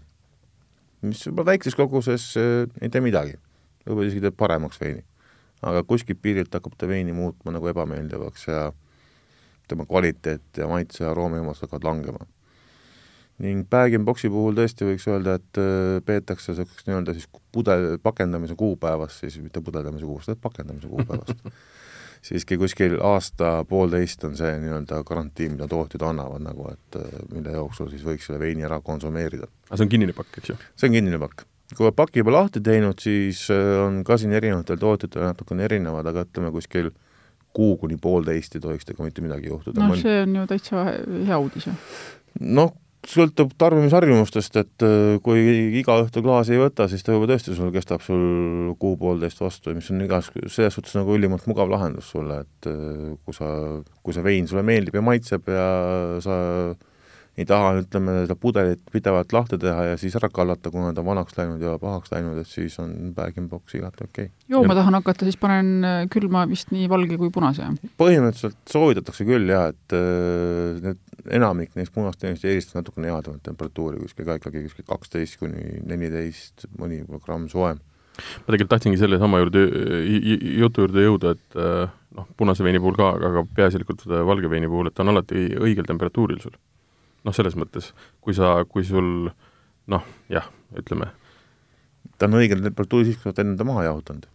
mis 1.02 1.26
juba 1.26 1.46
väikses 1.46 1.76
koguses 1.76 2.34
ei 2.38 2.90
tee 2.90 3.02
midagi, 3.04 3.36
võib-olla 3.86 4.12
isegi 4.12 4.28
teeb 4.28 4.38
paremaks 4.38 4.80
veini. 4.82 5.04
aga 5.62 5.84
kuskilt 5.86 6.22
piirilt 6.22 6.54
hakkab 6.54 6.78
ta 6.78 6.88
veini 6.90 7.14
muutma 7.14 7.54
nagu 7.54 7.68
ebameeldivaks 7.70 8.48
ja 8.48 8.72
tema 9.68 9.86
kvaliteet 9.86 10.58
ja 10.58 10.68
maitse 10.68 11.04
ja 11.04 11.12
aroomihumus 11.12 11.62
hakkavad 11.62 11.86
langema 11.86 12.26
ning 13.42 13.66
bag-in-box'i 13.72 14.30
puhul 14.32 14.56
tõesti 14.58 14.88
võiks 14.88 15.08
öelda, 15.10 15.38
et 15.40 15.60
äh, 15.62 16.00
peetakse 16.06 16.54
niisugust 16.54 16.90
nii-öelda 16.90 17.16
siis 17.18 17.28
pudel, 17.54 17.96
pakendamise 18.04 18.58
kuupäevast 18.60 19.24
siis, 19.24 19.40
mitte 19.42 19.64
pudeldamise 19.66 20.06
kuupäevast, 20.06 20.34
vaid 20.34 20.44
pakendamise 20.44 20.92
kuupäevast 20.92 21.46
siiski 22.26 22.58
kuskil 22.62 23.00
aasta-poolteist 23.02 24.28
on 24.28 24.36
see 24.38 24.52
nii-öelda 24.62 25.02
garantii, 25.08 25.50
mida 25.56 25.68
tootjad 25.70 26.04
annavad 26.12 26.44
nagu, 26.46 26.68
et 26.70 27.00
mille 27.34 27.56
jooksul 27.56 27.90
siis 27.90 28.04
võiks 28.06 28.30
selle 28.30 28.42
veini 28.42 28.68
ära 28.68 28.78
konsumeerida. 28.86 29.50
aga 29.70 29.80
see 29.80 29.88
on 29.88 29.94
kinnine 29.96 30.14
pakk, 30.18 30.38
eks 30.38 30.54
ju? 30.54 30.58
see 30.78 30.92
on 30.92 31.00
kinnine 31.00 31.22
pakk. 31.22 31.48
kui 31.74 31.88
oled 31.88 31.98
paki 31.98 32.22
juba 32.22 32.36
lahti 32.36 32.62
teinud, 32.62 33.00
siis 33.02 33.48
on 33.52 34.04
ka 34.06 34.20
siin 34.22 34.36
erinevatel 34.38 34.78
tootjatel 34.78 35.26
natukene 35.32 35.66
erinevad, 35.66 36.12
aga 36.12 36.28
ütleme 36.28 36.54
kuskil 36.54 36.92
kuu 37.58 37.74
kuni 37.82 37.98
poolteist 38.02 38.56
ei 38.56 38.64
tohiks 38.64 38.88
temaga 38.88 39.10
mitte 39.10 39.26
midagi 39.26 39.50
juhtuda. 39.50 39.82
noh, 39.82 39.98
see 40.00 40.22
on 40.22 40.38
ju 40.38 40.48
täitsa 40.52 40.86
hea 41.28 41.42
uudis 41.42 41.68
ju. 41.72 41.76
noh, 42.60 42.76
sõltub 43.08 43.54
tarbimisharjumustest, 43.60 44.58
et 44.62 44.86
äh, 44.86 45.16
kui 45.26 45.42
iga 45.80 45.98
õhtu 46.04 46.22
klaasi 46.26 46.56
ei 46.56 46.62
võta, 46.62 46.88
siis 46.90 47.04
ta 47.06 47.16
juba 47.16 47.30
tõesti 47.32 47.56
sul 47.58 47.72
kestab 47.74 48.04
sul 48.06 48.76
kuu-poolteist 48.82 49.42
vastu, 49.42 49.74
mis 49.78 49.90
on 49.94 50.04
igas, 50.06 50.30
selles 50.46 50.78
suhtes 50.78 50.94
nagu 51.00 51.18
ülimalt 51.18 51.48
mugav 51.50 51.72
lahendus 51.72 52.12
sulle, 52.14 52.44
et 52.46 52.70
äh, 52.70 53.18
kui 53.26 53.38
sa, 53.38 53.50
kui 54.06 54.18
see 54.18 54.26
vein 54.26 54.50
sulle 54.50 54.66
meeldib 54.68 54.98
ja 55.00 55.06
maitseb 55.06 55.50
ja 55.50 55.68
sa 56.22 56.38
ei 57.40 57.46
taha, 57.48 57.74
ütleme, 57.80 58.16
seda 58.26 58.36
pudelit 58.36 58.82
pidevalt 58.92 59.34
lahti 59.34 59.58
teha 59.62 59.86
ja 59.92 60.00
siis 60.00 60.16
ära 60.20 60.28
kallata, 60.34 60.70
kuna 60.70 60.92
ta 60.94 61.02
on 61.02 61.08
vanaks 61.08 61.38
läinud 61.38 61.64
ja 61.64 61.78
pahaks 61.82 62.12
läinud, 62.12 62.42
et 62.44 62.50
siis 62.50 62.76
on 62.84 63.14
bag-in-box 63.16 63.78
igati 63.80 64.06
okei 64.06 64.28
okay.. 64.30 64.36
jooma 64.52 64.76
tahan 64.78 65.00
hakata, 65.00 65.26
siis 65.26 65.40
panen 65.42 65.88
äh, 65.88 66.02
külma 66.12 66.44
vist 66.52 66.74
nii 66.76 66.90
valge 66.92 67.18
kui 67.22 67.32
punase? 67.34 67.72
põhimõtteliselt 68.02 68.60
soovitatakse 68.70 69.26
küll 69.26 69.50
jah, 69.50 69.72
et 69.72 69.98
need, 70.86 71.02
enamik 71.30 71.76
neist 71.78 71.94
punast 71.94 72.22
teenust 72.22 72.46
eelistab 72.48 72.82
natukene 72.82 73.12
jahedamat 73.12 73.44
temperatuuri, 73.46 74.02
kuskil 74.02 74.28
ka 74.28 74.40
ikkagi 74.40 74.66
kuskil 74.66 74.88
kaksteist 74.90 75.40
kuni 75.42 75.82
neliteist, 75.86 76.68
mõni 76.80 77.04
gramm 77.22 77.48
soojem 77.52 77.80
ma 78.22 78.52
tegelikult 78.52 78.74
tahtsingi 78.74 79.00
selle 79.00 79.18
sama 79.22 79.40
juurde, 79.40 79.62
jutu 80.60 80.84
juurde 80.84 81.06
jõuda, 81.06 81.32
et 81.38 81.56
äh, 81.58 81.94
noh, 82.18 82.28
punase 82.38 82.66
veini 82.66 82.82
puhul 82.84 82.98
ka, 83.00 83.14
aga 83.30 83.46
peaasjalikult 83.56 84.04
valge 84.28 84.52
veini 84.52 84.70
puhul, 84.70 84.90
et 84.90 84.98
ta 84.98 85.06
on 85.06 85.14
alati 85.14 85.48
õigel 85.62 85.88
temperatuuril 85.88 86.42
sul 86.44 86.58
noh, 87.26 87.36
selles 87.36 87.56
mõttes, 87.60 87.92
kui 88.24 88.36
sa, 88.38 88.54
kui 88.70 88.86
sul 88.88 89.30
noh, 89.92 90.06
jah, 90.32 90.48
ütleme. 90.78 91.12
ta 92.18 92.30
on 92.30 92.40
õigel 92.42 92.64
temperatuuril 92.66 93.10
siis, 93.10 93.20
kui 93.20 93.30
sa 93.30 93.34
oled 93.34 93.44
enne 93.44 93.58
ta 93.60 93.68
maha 93.68 93.88
jahutanud. 93.90 94.28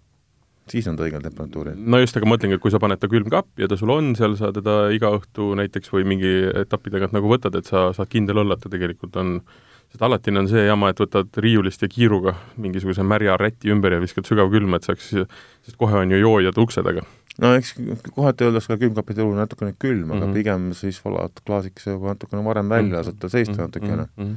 Siis 0.71 0.89
on 0.91 0.97
ta 0.99 1.07
õigel 1.07 1.23
temperatuuril. 1.25 1.77
no 1.77 2.01
just, 2.03 2.17
aga 2.17 2.29
ma 2.29 2.35
mõtlengi, 2.35 2.59
et 2.59 2.63
kui 2.65 2.75
sa 2.75 2.81
paned 2.83 3.01
ta 3.03 3.11
külmkappi 3.11 3.65
ja 3.65 3.71
ta 3.71 3.79
sul 3.81 3.93
on 3.95 4.15
seal, 4.19 4.37
sa 4.41 4.53
teda 4.55 4.87
iga 4.95 5.13
õhtu 5.19 5.55
näiteks 5.59 5.93
või 5.95 6.07
mingi 6.15 6.35
etapi 6.65 6.93
tagant 6.95 7.17
nagu 7.17 7.31
võtad, 7.31 7.57
et 7.59 7.71
sa 7.71 7.91
saad 7.97 8.13
kindel 8.13 8.45
olla, 8.45 8.57
et 8.57 8.65
ta 8.65 8.73
tegelikult 8.73 9.17
on 9.23 9.39
sest 9.87 10.03
alatine 10.03 10.43
on 10.43 10.49
see 10.51 10.65
jama, 10.67 10.91
et 10.91 10.99
võtad 10.99 11.39
riiulist 11.43 11.85
ja 11.85 11.89
kiiruga 11.89 12.35
mingisuguse 12.59 13.05
märja 13.07 13.37
räti 13.39 13.71
ümber 13.71 13.95
ja 13.95 14.03
viskad 14.03 14.27
sügavkülma, 14.27 14.81
et 14.81 14.89
saaks, 14.89 15.13
sest 15.15 15.79
kohe 15.79 16.03
on 16.03 16.11
ju 16.11 16.19
joojad 16.25 16.59
ukse 16.59 16.83
taga 16.87 17.07
no 17.43 17.53
eks 17.57 17.75
kohati 18.15 18.47
öeldakse 18.47 18.73
ka 18.73 18.79
külmkapi 18.81 19.17
turul 19.17 19.37
natukene 19.37 19.75
külm 19.79 20.07
mm, 20.07 20.11
-hmm. 20.11 20.17
aga 20.17 20.27
mhm. 20.27 20.35
pigem 20.35 20.69
siis 20.75 21.01
valad 21.05 21.43
klaasikese 21.47 21.97
juba 21.97 22.15
natukene 22.15 22.45
varem 22.45 22.69
välja 22.69 22.83
mm, 22.83 22.93
-hmm. 22.93 22.97
lased 22.97 23.19
ta 23.21 23.29
seista 23.29 23.53
-hmm. 23.53 23.61
natukene 23.61 24.07
mm. 24.17 24.25
-hmm. 24.25 24.37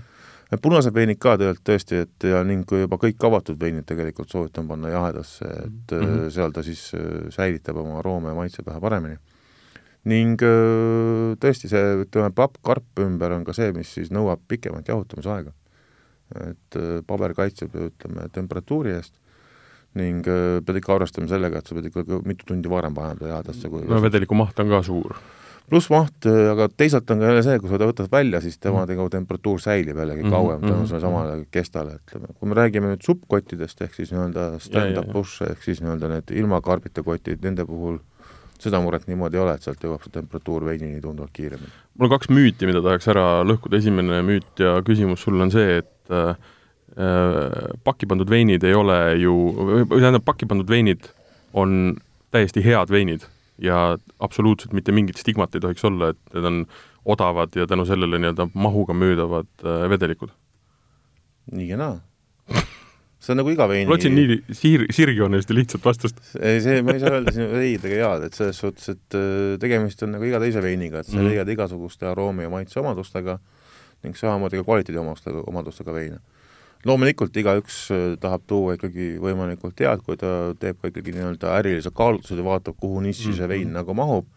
Punased 0.58 0.94
veinid 0.96 1.20
ka 1.22 1.36
tegelikult 1.38 1.66
tõesti, 1.70 2.00
et 2.06 2.26
ja 2.26 2.42
ning 2.48 2.66
kui 2.68 2.82
juba 2.82 2.98
kõik 3.02 3.22
avatud 3.28 3.60
veinid 3.62 3.86
tegelikult 3.90 4.32
soovitan 4.34 4.68
panna 4.70 4.90
jahedasse, 4.90 5.46
et 5.46 5.94
mm 5.94 6.06
-hmm. 6.06 6.30
seal 6.34 6.52
ta 6.52 6.64
siis 6.64 6.92
äh, 6.98 7.30
säilitab 7.30 7.78
oma 7.78 8.00
aroome 8.00 8.30
ja 8.30 8.36
maitse 8.36 8.64
vähe 8.66 8.80
paremini. 8.80 9.18
ning 10.06 10.42
äh, 10.42 11.36
tõesti, 11.38 11.70
see, 11.70 12.04
ütleme, 12.06 12.32
pappkarp 12.32 13.00
ümber 13.00 13.32
on 13.32 13.44
ka 13.44 13.54
see, 13.54 13.72
mis 13.74 13.94
siis 13.94 14.10
nõuab 14.12 14.40
pikemat 14.48 14.88
jahutamisaega. 14.88 15.52
et 16.50 16.76
paber 17.08 17.34
kaitseb, 17.34 17.74
ütleme, 17.74 18.30
temperatuuri 18.32 18.92
eest 18.92 19.14
ning 19.96 20.26
pead 20.66 20.78
ikka 20.78 20.94
arvestama 20.96 21.28
sellega, 21.28 21.58
et 21.58 21.68
sa 21.68 21.76
pead 21.76 21.86
ikka 21.90 22.22
mitu 22.26 22.46
tundi 22.46 22.70
varem 22.70 22.94
panema 22.94 23.28
jäädesse, 23.28 23.70
kui 23.70 23.82
no 23.90 24.02
vedeliku 24.02 24.36
maht 24.36 24.60
on 24.60 24.70
ka 24.70 24.84
suur. 24.84 25.16
Pluss 25.70 25.90
maht, 25.94 26.28
äh, 26.30 26.50
aga 26.52 26.68
teisalt 26.70 27.10
on 27.14 27.22
ka 27.22 27.32
jälle 27.32 27.44
see, 27.46 27.62
kui 27.62 27.72
sa 27.72 27.80
ta 27.82 27.88
võtad 27.90 28.12
välja, 28.12 28.42
siis 28.44 28.58
tema 28.58 28.84
mm. 28.84 28.92
-hmm. 28.92 29.14
temperatuur 29.16 29.62
säilib 29.64 29.98
jällegi 29.98 30.24
mm 30.24 30.28
-hmm. 30.28 30.36
kauem 30.36 30.62
tänu 30.62 30.74
mm 30.74 30.82
-hmm. 30.82 30.88
sellele 30.88 31.06
samale 31.08 31.36
mhm. 31.36 31.48
kestale, 31.52 31.98
ütleme. 32.02 32.28
kui 32.40 32.50
me 32.50 32.56
räägime 32.56 32.94
nüüd 32.94 33.06
suppkottidest, 33.06 33.82
ehk 33.82 33.94
siis 33.94 34.12
nii-öelda 34.12 34.60
stand-up 34.60 35.12
push 35.12 35.42
ehk 35.50 35.64
siis 35.64 35.82
nii-öelda 35.82 36.08
need 36.10 36.32
ilma 36.32 36.62
karbita 36.62 37.04
kotid, 37.04 37.40
nende 37.44 37.66
puhul 37.66 38.00
seda 38.60 38.82
muret 38.82 39.08
niimoodi 39.08 39.38
ei 39.38 39.44
ole, 39.44 39.54
et 39.54 39.62
sealt 39.62 39.84
jõuab 39.84 40.04
see 40.04 40.12
temperatuur 40.12 40.66
veinini 40.66 41.02
tunduvalt 41.02 41.32
kiiremini. 41.34 41.72
mul 41.98 42.06
on 42.06 42.18
kaks 42.18 42.30
müüti, 42.30 42.66
mida 42.66 42.82
tahaks 42.82 43.08
ära 43.08 43.44
lõhkuda, 43.44 43.78
esimene 43.78 44.22
müüt 44.22 44.60
ja 44.60 44.82
küsimus 44.82 45.24
sul 45.24 45.42
on 45.42 45.52
see, 45.52 45.78
et 45.78 46.12
äh, 46.12 46.36
Äh, 47.00 47.76
pakki 47.86 48.08
pandud 48.10 48.28
veinid 48.28 48.64
ei 48.68 48.74
ole 48.76 48.96
ju, 49.22 49.34
või 49.56 50.02
tähendab, 50.02 50.24
pakki 50.26 50.48
pandud 50.50 50.68
veinid 50.68 51.06
on 51.56 51.94
täiesti 52.34 52.64
head 52.66 52.90
veinid 52.92 53.28
ja 53.62 53.98
absoluutselt 54.20 54.74
mitte 54.74 54.94
mingit 54.96 55.20
stigmat 55.20 55.56
ei 55.56 55.64
tohiks 55.64 55.86
olla, 55.88 56.14
et 56.14 56.36
need 56.36 56.48
on 56.50 56.62
odavad 57.10 57.56
ja 57.56 57.68
tänu 57.68 57.86
sellele 57.88 58.20
nii-öelda 58.22 58.50
mahuga 58.54 58.94
müüdavad 58.94 59.50
äh, 59.64 59.84
vedelikud. 59.90 60.32
nii 61.52 61.70
ja 61.70 61.78
naa. 61.78 62.00
see 63.20 63.34
on 63.34 63.42
nagu 63.42 63.52
iga 63.52 63.68
veini 63.68 63.90
ma 63.90 63.98
otsin 63.98 64.14
nii 64.16 64.40
siir-, 64.56 64.86
sirgjoonelist 64.96 65.50
ja 65.50 65.56
lihtsat 65.58 65.86
vastust. 65.86 66.20
ei, 66.40 66.62
see, 66.64 66.82
ma 66.86 66.96
ei 66.96 67.04
saa 67.04 67.16
öelda 67.18 67.34
siin 67.36 67.56
õigega 67.62 68.02
head, 68.04 68.28
et 68.30 68.38
selles 68.38 68.60
suhtes, 68.64 68.90
et 68.96 69.18
äh, 69.20 69.56
tegemist 69.62 70.04
on 70.06 70.16
nagu 70.16 70.28
iga 70.28 70.42
teise 70.44 70.64
veiniga, 70.64 71.04
et 71.04 71.10
sa 71.10 71.18
mm. 71.18 71.30
leiad 71.32 71.56
igasuguste 71.56 72.08
aroomi 72.10 72.48
ja 72.48 72.54
maitse 72.54 72.80
omadustega 72.84 73.40
ning 74.04 74.16
samamoodi 74.16 74.62
ka 74.62 74.68
kvaliteedi 74.68 75.02
omadustega, 75.02 75.44
omadustega 75.52 75.96
veine 75.96 76.22
loomulikult 76.88 77.36
igaüks 77.36 77.80
äh, 77.92 78.04
tahab 78.22 78.46
tuua 78.48 78.78
ikkagi 78.78 79.12
võimalikult 79.22 79.80
head, 79.84 80.04
kui 80.06 80.20
ta 80.20 80.54
teeb 80.60 80.80
ka 80.80 80.92
ikkagi 80.92 81.16
nii-öelda 81.16 81.56
ärilised 81.60 81.96
kaalutlused 81.96 82.40
ja 82.40 82.46
vaatab, 82.46 82.78
kuhu 82.80 83.02
nissi 83.04 83.34
see 83.36 83.50
vein 83.50 83.68
mhm. 83.68 83.80
nagu 83.82 83.96
mahub, 83.98 84.30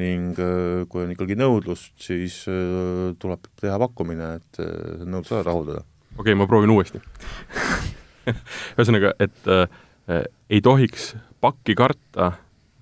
ning 0.00 0.38
äh, 0.40 0.84
kui 0.90 1.04
on 1.04 1.12
ikkagi 1.14 1.36
nõudlust, 1.38 1.92
siis 2.02 2.42
äh, 2.50 3.12
tuleb 3.20 3.50
teha 3.60 3.78
pakkumine, 3.84 4.36
et 4.40 4.62
nõudlus 5.04 5.34
ära 5.36 5.48
rahuldada. 5.50 5.84
okei 6.14 6.32
okay,, 6.32 6.38
ma 6.40 6.48
proovin 6.50 6.72
uuesti 6.72 7.02
ühesõnaga, 8.78 9.12
et 9.20 9.50
äh, 9.52 10.24
ei 10.52 10.62
tohiks 10.64 11.12
pakki 11.44 11.76
karta 11.76 12.32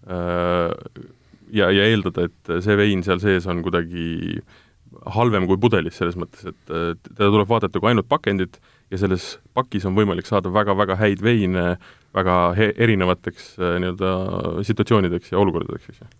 äh, 0.07 0.71
ja, 1.53 1.71
ja 1.75 1.88
eeldada, 1.91 2.29
et 2.29 2.53
see 2.65 2.79
vein 2.79 3.03
seal 3.07 3.23
sees 3.23 3.49
on 3.51 3.65
kuidagi 3.67 4.38
halvem 5.17 5.49
kui 5.49 5.59
pudelis, 5.59 5.97
selles 5.99 6.19
mõttes, 6.21 6.45
et 6.53 6.69
teda 6.69 7.31
tuleb 7.33 7.49
vaadata 7.49 7.81
kui 7.81 7.91
ainult 7.91 8.11
pakendit 8.11 8.59
ja 8.92 9.00
selles 9.00 9.37
pakis 9.57 9.87
on 9.88 9.96
võimalik 9.96 10.28
saada 10.28 10.52
väga-väga 10.52 10.98
häid 11.00 11.24
veine 11.24 11.76
väga 12.16 12.37
he-, 12.57 12.72
erinevateks 12.85 13.55
äh, 13.61 13.78
nii-öelda 13.83 14.12
situatsioonideks 14.68 15.33
ja 15.33 15.40
olukordadeks, 15.40 15.88
eks 15.88 16.02
ju. 16.02 16.11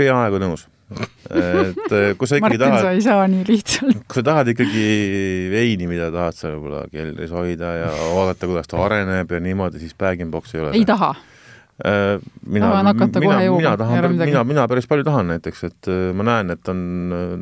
peaaegu 0.00 0.40
nõus. 0.42 0.66
et 0.96 1.92
äh, 1.92 2.10
kui 2.16 2.28
sa 2.30 2.36
ikkagi 2.40 2.46
Martin, 2.46 2.64
tahad 2.64 2.84
sa 2.84 2.96
ei 2.96 3.04
saa 3.04 3.28
nii 3.30 3.46
lihtsalt. 3.48 4.02
kui 4.06 4.20
sa 4.20 4.26
tahad 4.30 4.52
ikkagi 4.54 4.84
veini, 5.52 5.88
mida 5.90 6.10
tahad 6.14 6.38
sa 6.38 6.52
võib-olla 6.54 6.84
keldris 6.92 7.32
hoida 7.34 7.72
ja 7.82 7.94
vaadata, 8.16 8.48
kuidas 8.48 8.70
ta 8.70 8.84
areneb 8.86 9.32
ja 9.36 9.40
niimoodi, 9.42 9.82
siis 9.82 9.96
bag-in-box 9.98 10.54
ei 10.54 10.62
ole. 10.64 10.76
ei 10.78 10.86
taha 10.88 11.12
äh, 11.84 12.22
mina, 12.46 12.70
mina, 12.86 13.08
mina 13.50 13.74
tahan, 13.82 14.12
mina, 14.22 14.44
mina 14.48 14.68
päris 14.70 14.88
palju 14.88 15.04
tahan 15.04 15.34
näiteks, 15.34 15.66
et 15.68 15.90
ma 16.16 16.30
näen, 16.30 16.54
et 16.56 16.72
on 16.72 16.78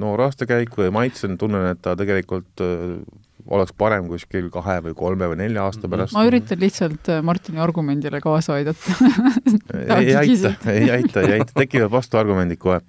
noor 0.01 0.27
aastakäik 0.27 0.75
või 0.81 0.91
maitsen, 1.03 1.39
tunnen, 1.39 1.69
et 1.71 1.85
ta 1.85 1.95
tegelikult 2.01 2.65
oleks 3.53 3.75
parem 3.77 4.07
kuskil 4.09 4.47
kahe 4.53 4.79
või 4.87 4.95
kolme 4.97 5.29
või 5.29 5.39
nelja 5.43 5.67
aasta 5.67 5.85
mhm. 5.85 5.93
pärast. 5.93 6.17
ma 6.17 6.25
üritan 6.29 6.61
lihtsalt 6.63 7.11
äh, 7.13 7.21
Martini 7.25 7.61
argumendile 7.61 8.21
kaasa 8.25 8.57
aidata 8.57 8.95
ei 10.01 10.15
aita, 10.17 10.55
ei 10.73 10.89
aita, 10.95 11.25
ei 11.25 11.39
aita, 11.39 11.53
tekivad 11.59 11.93
vastuargumendid 11.93 12.61
kohe. 12.63 12.81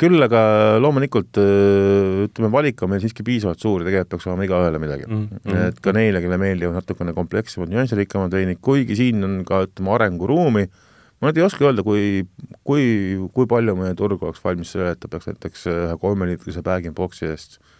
küll 0.00 0.26
aga 0.26 0.42
loomulikult 0.82 1.40
äh, 1.40 2.24
ütleme, 2.26 2.52
valik 2.52 2.82
on 2.84 2.92
meil 2.92 3.04
siiski 3.04 3.24
piisavalt 3.26 3.64
suur 3.64 3.82
ja 3.82 3.88
tegelikult 3.88 4.14
peaks 4.14 4.28
olema 4.28 4.48
igaühele 4.48 4.80
midagi 4.82 5.08
mm. 5.08 5.28
-hmm. 5.36 5.68
et 5.70 5.80
ka 5.84 5.94
neile, 5.96 6.20
kelle 6.24 6.40
meeldivad 6.40 6.76
natukene 6.80 7.16
komplekssemad, 7.16 7.72
nüansirikkamad 7.72 8.34
veinid, 8.36 8.60
kuigi 8.60 8.98
siin 9.00 9.24
on 9.24 9.38
ka 9.48 9.64
ütleme, 9.68 9.94
arenguruumi, 9.96 10.66
ma 11.20 11.30
nüüd 11.30 11.40
ei 11.40 11.46
oska 11.46 11.64
öelda, 11.64 11.84
kui, 11.86 12.26
kui, 12.64 12.84
kui 13.32 13.48
palju 13.48 13.76
meie 13.78 13.96
turg 13.96 14.20
oleks 14.22 14.44
valmis 14.44 14.74
sellele, 14.74 14.98
et 14.98 15.00
ta 15.00 15.08
peaks 15.08 15.30
näiteks 15.30 15.64
ühe 15.72 15.96
kolmeliitrise 16.02 16.64
bag-in-box'i 16.66 17.30
eest 17.30 17.56
äh, 17.56 17.73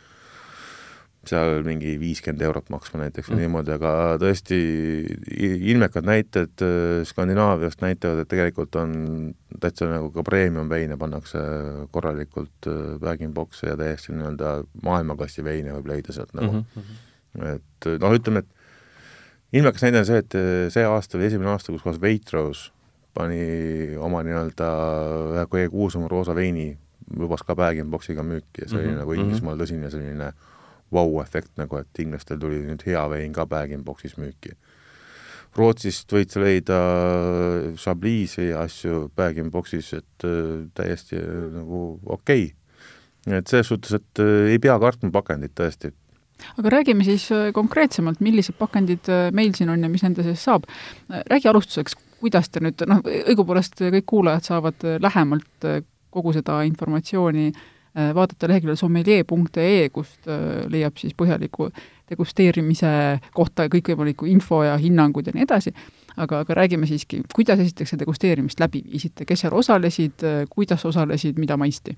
seal 1.31 1.63
mingi 1.67 1.95
viiskümmend 2.01 2.43
eurot 2.47 2.71
maksma 2.73 3.05
näiteks 3.05 3.29
või 3.31 3.37
mm. 3.37 3.43
niimoodi, 3.45 3.73
aga 3.77 3.93
tõesti 4.23 4.59
ilmekad 5.73 6.07
näited 6.09 6.65
äh, 6.65 7.01
Skandinaaviast 7.09 7.83
näitavad, 7.85 8.23
et 8.23 8.31
tegelikult 8.31 8.77
on 8.81 8.95
täitsa 9.61 9.89
nagu 9.91 10.11
ka 10.15 10.25
premium 10.27 10.71
veine 10.71 10.99
pannakse 11.01 11.43
korralikult 11.95 12.69
äh, 12.71 12.95
bag-in-box'e 13.03 13.73
ja 13.73 13.79
täiesti 13.81 14.15
nii-öelda 14.15 14.55
maailmaklassi 14.87 15.45
veine 15.47 15.75
võib 15.79 15.93
leida 15.95 16.15
sealt 16.17 16.35
nagu 16.37 16.61
mm. 16.61 16.65
-hmm. 16.77 17.51
et 17.57 17.91
noh, 18.03 18.17
ütleme, 18.19 18.45
et 18.45 19.61
ilmekas 19.61 19.85
näide 19.87 20.03
on 20.03 20.09
see, 20.09 20.23
et 20.23 20.39
äh, 20.39 20.71
see 20.75 20.87
aasta 20.89 21.19
oli 21.19 21.29
esimene 21.31 21.53
aasta, 21.55 21.73
kus 21.73 21.85
kohas 21.85 22.01
Waitrose 22.03 22.73
pani 23.15 23.95
oma 24.03 24.25
nii-öelda 24.27 24.73
ühe 25.37 25.45
kõige 25.51 25.69
kuulsama 25.71 26.09
roosa 26.11 26.35
veini, 26.35 26.73
lubas 27.15 27.45
ka 27.47 27.55
bag-in-box'iga 27.55 28.25
müüki 28.27 28.65
ja 28.65 28.69
see 28.69 28.79
mm 28.79 28.83
-hmm. 28.83 28.91
oli 28.91 28.99
nagu 28.99 29.13
Inglismaal 29.13 29.61
tõsine 29.61 29.91
selline 29.93 30.33
äh, 30.33 30.54
vau-efekt 30.95 31.53
nagu, 31.61 31.81
et 31.81 32.03
inglastel 32.03 32.41
tuli 32.41 32.63
nüüd 32.65 32.85
hea 32.87 33.03
vein 33.11 33.35
ka 33.35 33.47
bag-in-box'is 33.51 34.17
müüki. 34.21 34.55
Rootsist 35.55 36.11
võid 36.11 36.33
sa 36.35 36.43
leida 36.43 36.79
Chablis'i 37.79 38.49
asju 38.59 39.09
bag-in-box'is, 39.17 39.93
et 40.01 40.27
äh, 40.27 40.65
täiesti 40.75 41.19
äh, 41.21 41.45
nagu 41.55 41.83
okei 42.05 42.49
okay.. 42.49 43.39
et 43.39 43.51
selles 43.51 43.71
suhtes, 43.71 43.95
et 44.01 44.23
äh, 44.23 44.55
ei 44.55 44.63
pea 44.63 44.75
kartma 44.83 45.13
pakendit 45.15 45.55
tõesti. 45.59 45.93
aga 46.59 46.75
räägime 46.75 47.07
siis 47.07 47.29
konkreetsemalt, 47.55 48.21
millised 48.21 48.59
pakendid 48.59 49.11
meil 49.33 49.55
siin 49.55 49.71
on 49.71 49.87
ja 49.87 49.89
mis 49.89 50.03
nende 50.03 50.27
sees 50.27 50.43
saab. 50.43 50.67
räägi 51.31 51.49
alustuseks, 51.49 51.95
kuidas 52.19 52.51
te 52.51 52.61
nüüd, 52.65 52.83
noh, 52.91 53.05
õigupoolest 53.05 53.79
kõik 53.85 54.09
kuulajad 54.11 54.51
saavad 54.51 54.89
lähemalt 55.07 55.69
kogu 56.15 56.35
seda 56.35 56.63
informatsiooni 56.67 57.53
vaadata 57.95 58.49
leheküljel 58.51 58.79
sommelier.ee, 58.79 59.89
kust 59.95 60.27
leiab 60.73 60.97
siis 60.99 61.15
põhjaliku 61.15 61.69
degusteerimise 62.11 62.89
kohta 63.37 63.69
kõikvõimalikku 63.71 64.27
info 64.29 64.65
ja 64.67 64.75
hinnangud 64.81 65.31
ja 65.31 65.35
nii 65.37 65.47
edasi, 65.47 65.71
aga, 66.17 66.43
aga 66.43 66.59
räägime 66.59 66.89
siiski, 66.91 67.23
kuidas 67.35 67.63
esiteks 67.63 67.95
seda 67.95 68.03
degusteerimist 68.03 68.61
läbi 68.61 68.83
viisite, 68.91 69.25
kes 69.29 69.47
seal 69.47 69.55
osalesid, 69.55 70.27
kuidas 70.51 70.85
osalesid, 70.91 71.39
mida 71.39 71.57
maisti? 71.61 71.97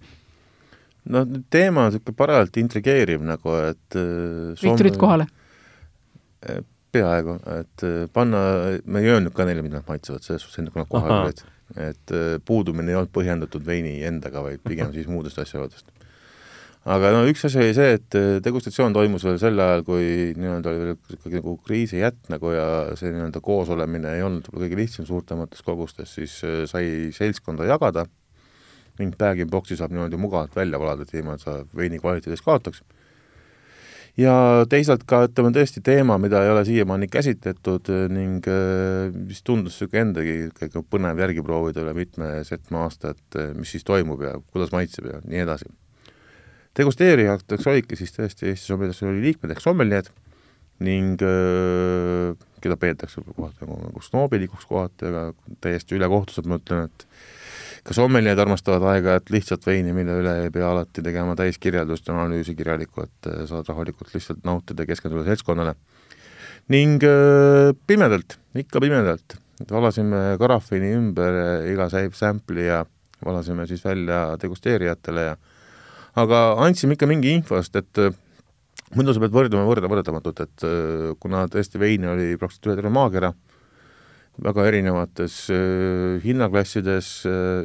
no 1.12 1.24
teema 1.50 1.86
on 1.86 1.92
niisugune 1.92 2.18
parajalt 2.18 2.56
intrigeeriv 2.60 3.24
nagu, 3.26 3.58
et 3.70 3.98
äh, 3.98 4.54
kõik 4.60 4.80
tulid 4.80 4.96
kohale? 5.00 5.26
Äh, 6.46 6.62
peaaegu, 6.94 7.36
et 7.58 7.84
äh, 7.86 7.98
panna, 8.12 8.42
me 8.84 9.02
ei 9.02 9.12
öelnud 9.14 9.34
ka 9.36 9.46
neile, 9.48 9.64
mida 9.66 9.80
nad 9.80 9.90
maitsevad, 9.90 10.24
selles 10.26 10.44
suhtes 10.44 10.62
enne, 10.62 10.72
kui 10.74 10.82
nad 10.82 10.90
kohale 10.90 11.20
tulid. 11.26 11.44
Et 11.76 12.12
puudumine 12.48 12.92
ei 12.92 12.96
olnud 12.96 13.12
põhjendatud 13.12 13.64
veini 13.66 13.98
endaga, 14.08 14.42
vaid 14.44 14.62
pigem 14.64 14.92
siis 14.94 15.08
muudest 15.10 15.38
asjaoludest 15.42 15.92
aga 16.86 17.10
no 17.14 17.24
üks 17.26 17.42
asi 17.48 17.58
oli 17.58 17.74
see, 17.74 17.96
et 17.98 18.16
äh, 18.18 18.36
degustatsioon 18.44 18.94
toimus 18.94 19.24
veel 19.26 19.38
sel 19.42 19.58
ajal, 19.62 19.82
kui 19.86 20.34
nii-öelda 20.38 20.70
oli 20.70 20.82
veel 20.82 21.16
ikkagi 21.16 21.40
nagu 21.40 21.54
kriisijätt 21.66 22.30
nagu 22.30 22.52
ja 22.54 22.66
see 22.98 23.10
nii-öelda 23.10 23.42
koosolemine 23.44 24.14
ei 24.14 24.22
olnud 24.26 24.46
võib-olla 24.46 24.68
kõige 24.68 24.78
lihtsam 24.78 25.08
suurtemates 25.08 25.66
kogustes, 25.66 26.14
siis 26.18 26.38
äh, 26.46 26.62
sai 26.70 27.10
seltskonda 27.16 27.66
jagada 27.66 28.06
ning 29.00 29.16
bag-in-box'i 29.18 29.76
saab 29.76 29.92
niimoodi 29.92 30.20
mugavalt 30.20 30.54
välja 30.56 30.78
valada, 30.80 31.04
et 31.04 31.18
ilma, 31.18 31.34
et 31.36 31.42
sa 31.44 31.58
veini 31.76 31.98
kvaliteedis 32.00 32.44
kaotaks. 32.46 32.80
Ja 34.20 34.34
teisalt 34.70 35.04
ka, 35.08 35.24
ütleme 35.28 35.52
tõesti 35.54 35.82
teema, 35.84 36.18
mida 36.22 36.42
ei 36.44 36.52
ole 36.52 36.64
siiamaani 36.68 37.08
käsitletud 37.12 37.90
äh, 37.92 38.04
ning 38.12 38.46
mis 39.16 39.42
tundus 39.46 39.76
niisugune 39.76 40.04
endagi 40.08 40.36
ikkagi 40.50 40.84
põnev 40.90 41.24
järgi 41.24 41.44
proovida 41.46 41.84
üle 41.84 41.96
mitme 41.96 42.30
setme 42.48 42.80
aasta, 42.84 43.14
et 43.16 43.40
mis 43.56 43.74
siis 43.76 43.86
toimub 43.86 44.22
ja 44.24 44.36
kuidas 44.52 44.72
maitseb 44.74 45.10
ja 45.12 45.20
nii 45.24 45.44
edasi. 45.44 45.68
Degusteerijateks 46.76 47.68
olidki 47.72 47.96
siis 47.96 48.12
tõesti 48.12 48.50
Eesti 48.50 48.68
sommeliidesse 48.68 49.08
oli 49.08 49.22
liikmed 49.30 49.54
ehk 49.54 49.62
sommeljed 49.64 50.10
ning 50.84 51.22
keda 52.60 52.76
peetakse 52.76 53.22
kohati 53.24 53.64
nagu, 53.64 53.78
nagu 53.86 54.02
snoobilikuks 54.04 54.68
kohati, 54.68 55.08
aga 55.08 55.22
täiesti 55.64 55.96
ülekohtuselt 55.96 56.48
ma 56.50 56.58
ütlen, 56.60 56.90
et 56.90 57.06
ka 57.86 57.94
sommeljed 57.94 58.38
armastavad 58.42 58.82
aeg-ajalt 58.90 59.30
lihtsalt 59.30 59.66
veini, 59.66 59.94
mille 59.94 60.18
üle 60.20 60.34
ei 60.44 60.52
pea 60.54 60.66
alati 60.72 61.04
tegema 61.06 61.36
täiskirjeldust 61.38 62.08
ja 62.08 62.16
analüüsi 62.16 62.56
kirjalikku, 62.58 63.06
et 63.06 63.30
saad 63.50 63.68
rahulikult 63.70 64.10
lihtsalt 64.14 64.42
nautida 64.46 64.86
keskenduda 64.88 65.26
seltskonnale. 65.28 65.76
ning 66.68 67.02
öö, 67.06 67.72
pimedalt, 67.86 68.40
ikka 68.58 68.80
pimedalt, 68.82 69.36
valasime 69.70 70.34
karafiini 70.38 70.96
ümber 70.96 71.62
iga 71.70 71.86
sample'i 71.88 72.66
ja 72.66 72.84
valasime 73.24 73.66
siis 73.66 73.84
välja 73.84 74.36
degusteerijatele 74.42 75.22
ja 75.28 75.36
aga 76.16 76.40
andsime 76.64 76.96
ikka 76.96 77.08
mingi 77.08 77.34
info, 77.36 77.60
sest 77.60 77.76
et 77.80 78.00
äh, 78.02 78.14
muidu 78.96 79.14
sa 79.14 79.22
pead 79.22 79.34
võrdlema 79.34 79.66
võrda 79.68 79.90
võrdamatut, 79.92 80.42
et 80.44 80.66
äh, 80.66 81.12
kuna 81.20 81.44
tõesti 81.52 81.80
veini 81.80 82.10
oli 82.10 82.28
praktiliselt 82.40 82.70
üle 82.70 82.78
terve 82.80 82.92
maakera, 82.94 83.32
väga 84.42 84.66
erinevates 84.68 85.38
äh, 85.54 86.18
hinnaklassides, 86.24 87.10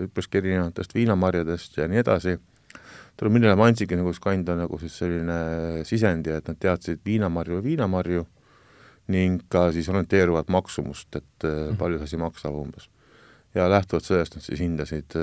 üpriski 0.08 0.40
erinevatest 0.42 0.96
viinamarjadest 0.96 1.80
ja 1.82 1.88
nii 1.92 2.02
edasi, 2.04 2.38
tuleb 3.20 3.36
millele 3.36 3.58
ma 3.60 3.68
andsingi 3.70 4.00
nagu 4.00 4.14
kanda 4.24 4.56
nagu 4.60 4.80
siis 4.82 4.96
selline 5.02 5.84
sisendi, 5.88 6.32
et 6.36 6.48
nad 6.48 6.60
teadsid 6.62 7.02
viinamarju 7.06 7.60
ja 7.60 7.66
viinamarju 7.66 8.26
ning 9.12 9.42
ka 9.52 9.68
siis 9.76 9.90
orienteeruvat 9.92 10.52
maksumust, 10.54 11.10
et 11.20 11.48
mm. 11.48 11.78
palju 11.82 12.00
see 12.00 12.12
asi 12.12 12.22
maksab 12.22 12.56
umbes. 12.56 12.88
ja 13.56 13.68
lähtuvalt 13.68 14.06
sellest 14.08 14.38
nad 14.38 14.46
siis 14.46 14.62
hindasid 14.64 15.18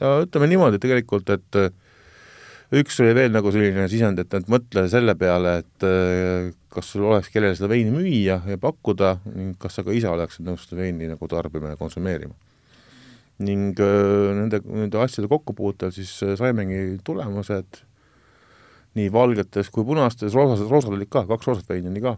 ja 0.00 0.12
ütleme 0.22 0.46
niimoodi 0.46 0.78
tegelikult, 0.78 1.30
et 1.34 1.58
üks 2.72 3.00
oli 3.02 3.14
veel 3.16 3.32
nagu 3.34 3.52
selline 3.52 3.86
sisend, 3.90 4.20
et, 4.22 4.34
et 4.34 4.50
mõtle 4.50 4.86
selle 4.92 5.14
peale, 5.18 5.58
et 5.64 5.86
äh, 5.86 6.50
kas 6.74 6.90
sul 6.94 7.06
oleks 7.10 7.30
kellele 7.32 7.56
seda 7.58 7.70
veini 7.70 7.92
müüa 7.94 8.40
ja 8.48 8.58
pakkuda 8.60 9.18
ning 9.28 9.58
kas 9.60 9.78
sa 9.78 9.86
ka 9.86 9.94
ise 9.94 10.10
oleksid 10.10 10.46
nõus 10.46 10.66
seda 10.66 10.82
veini 10.82 11.10
nagu 11.10 11.30
tarbima 11.30 11.74
ja 11.74 11.80
konsumeerima. 11.80 12.34
ning 13.44 13.80
äh, 13.82 14.30
nende, 14.38 14.62
nende 14.64 15.00
asjade 15.02 15.28
kokkupuutel 15.30 15.92
siis 15.94 16.16
äh, 16.22 16.36
saimegi 16.38 17.00
tulemused 17.04 17.82
nii 18.94 19.08
valgetes 19.10 19.72
kui 19.74 19.82
punastes, 19.86 20.34
roosad, 20.38 20.68
roosad 20.70 20.94
olid 20.94 21.10
ka, 21.10 21.24
kaks 21.26 21.48
roosat 21.48 21.70
veini 21.72 21.90
oli 21.90 22.02
ka. 22.04 22.12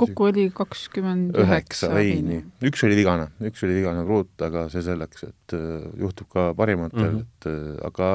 kokku 0.00 0.30
oli 0.30 0.46
kakskümmend 0.54 1.36
üheksa 1.42 1.90
veini. 1.92 2.40
üks 2.64 2.84
oli 2.88 2.96
vigane, 2.96 3.28
üks 3.44 3.66
oli 3.66 3.76
vigane 3.76 4.04
pruut, 4.08 4.32
aga 4.40 4.64
see 4.72 4.84
selleks, 4.86 5.26
et 5.28 5.56
uh, 5.58 5.90
juhtub 6.00 6.30
ka 6.32 6.46
parimatel 6.56 7.04
mm, 7.04 7.18
-hmm. 7.18 7.76
et 7.76 7.84
aga 7.90 8.08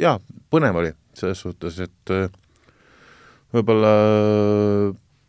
jaa, 0.00 0.16
põnev 0.48 0.80
oli 0.80 0.94
selles 1.20 1.42
suhtes, 1.44 1.80
et 1.84 2.14
uh, 2.14 2.28
võib-olla 3.54 3.92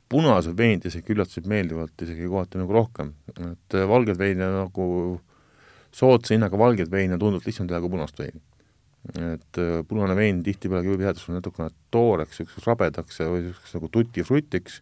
punased 0.10 0.56
veinid 0.58 0.88
isegi 0.90 1.14
üllatasid 1.14 1.48
meeldivalt 1.50 2.02
isegi 2.02 2.28
kohati 2.30 2.62
nagu 2.62 2.74
rohkem, 2.74 3.14
et 3.52 3.76
valged 3.90 4.18
veine 4.18 4.48
nagu 4.56 4.86
soodsa 5.96 6.36
hinnaga 6.36 6.58
valgeid 6.60 6.92
veine 6.92 7.18
tundub 7.22 7.46
lihtsam 7.46 7.68
teha 7.70 7.82
kui 7.82 7.94
punast 7.94 8.20
veini. 8.20 8.42
Et 9.16 9.60
äh, 9.62 9.80
punane 9.88 10.16
vein 10.18 10.42
tihtipeale 10.44 10.86
võib 10.86 11.06
jääda 11.06 11.22
sul 11.22 11.38
natukene 11.38 11.72
tooreks, 11.94 12.42
niisuguseks 12.42 12.68
rabedaks 12.68 13.22
või 13.24 13.46
niisuguseks 13.46 13.78
nagu 13.78 13.90
tutifrutiks, 13.96 14.82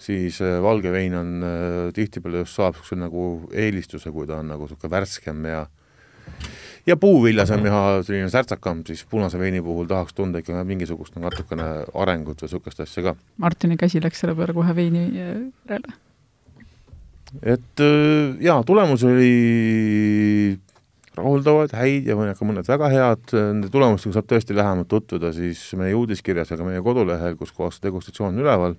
siis 0.00 0.38
äh, 0.44 0.58
valge 0.64 0.92
vein 0.94 1.16
on 1.18 1.32
äh, 1.42 1.80
tihtipeale 1.96 2.44
just 2.44 2.56
saab 2.56 2.76
niisuguse 2.76 3.00
nagu 3.02 3.24
eelistuse, 3.52 4.14
kui 4.14 4.28
ta 4.30 4.38
on 4.42 4.52
nagu 4.54 4.68
niisugune 4.68 4.94
värskem 4.94 5.48
ja 5.50 5.64
ja 6.86 6.96
puuviljasem 6.96 7.64
ja 7.66 7.80
selline 8.06 8.28
särtsakam, 8.32 8.82
siis 8.86 9.04
punase 9.10 9.38
veini 9.38 9.62
puhul 9.64 9.88
tahaks 9.90 10.14
tunda 10.16 10.42
ikka 10.42 10.64
mingisugust 10.68 11.16
natukene 11.18 11.68
arengut 11.94 12.42
või 12.42 12.48
niisugust 12.48 12.84
asja 12.84 13.08
ka. 13.10 13.16
Martini 13.42 13.78
käsi 13.80 14.02
läks 14.04 14.22
selle 14.22 14.36
peale 14.38 14.56
kohe 14.56 14.76
veini 14.76 15.08
järele? 15.16 15.96
et 17.44 17.82
jaa, 18.40 18.62
tulemus 18.64 19.02
oli 19.04 20.58
rahuldavad, 21.18 21.74
häid 21.76 22.08
ja 22.08 22.16
ka 22.16 22.46
mõned 22.46 22.68
väga 22.68 22.88
head, 22.92 23.34
nende 23.34 23.70
tulemustega 23.72 24.16
saab 24.16 24.28
tõesti 24.30 24.56
lähemalt 24.56 24.90
tutvuda 24.90 25.32
siis 25.36 25.60
meie 25.78 25.96
uudiskirjas 25.98 26.52
ja 26.52 26.58
ka 26.60 26.66
meie 26.66 26.82
kodulehel, 26.84 27.36
kus 27.40 27.52
kohas 27.54 27.78
see 27.78 27.88
degustatsioon 27.88 28.34
on 28.34 28.44
üleval, 28.44 28.76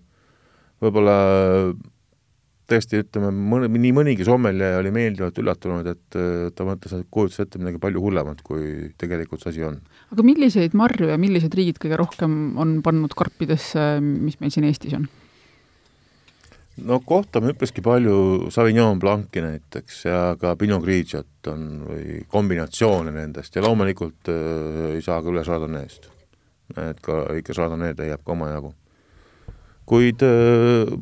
võib-olla 0.83 1.17
tõesti, 2.69 3.03
ütleme, 3.03 3.31
mõne, 3.33 3.69
nii 3.73 3.93
mõnigi 3.95 4.27
sommelje 4.27 4.71
oli 4.79 4.91
meeldivalt 4.95 5.39
üllatunud, 5.41 5.89
et 5.89 6.19
ta 6.55 6.67
mõtles, 6.67 6.93
et 6.95 7.07
kujutas 7.11 7.43
ette 7.45 7.61
midagi 7.61 7.81
palju 7.81 8.03
hullemat, 8.03 8.43
kui 8.45 8.91
tegelikult 9.01 9.43
see 9.43 9.55
asi 9.55 9.65
on. 9.67 9.79
aga 10.13 10.25
milliseid 10.25 10.77
marju 10.77 11.09
ja 11.11 11.17
millised 11.21 11.55
riigid 11.57 11.81
kõige 11.81 11.99
rohkem 11.99 12.35
on 12.61 12.79
pannud 12.85 13.15
karpidesse, 13.17 13.89
mis 14.03 14.39
meil 14.39 14.53
siin 14.53 14.69
Eestis 14.69 14.95
on? 14.97 15.09
no 16.85 16.99
kohtame 17.05 17.53
üpriski 17.53 17.81
palju 17.83 18.49
Sauvignon 18.53 18.99
Blanci 19.01 19.41
näiteks 19.43 20.03
ja 20.05 20.19
ka 20.39 20.55
Pinot 20.59 20.83
Grigiot 20.83 21.49
on 21.51 21.65
või 21.87 22.19
kombinatsioone 22.31 23.13
nendest 23.15 23.55
ja 23.55 23.63
loomulikult 23.65 24.31
äh, 24.31 24.95
ei 24.95 25.03
saa 25.05 25.21
ka 25.23 25.31
üle 25.31 25.43
Chardonnay'st. 25.47 26.09
et 26.77 27.01
ka 27.03 27.23
ikka 27.39 27.55
Chardonnay 27.55 27.95
leiab 27.97 28.23
ka 28.23 28.35
omajagu. 28.35 28.73
kuid 29.89 30.23
äh, 30.23 30.93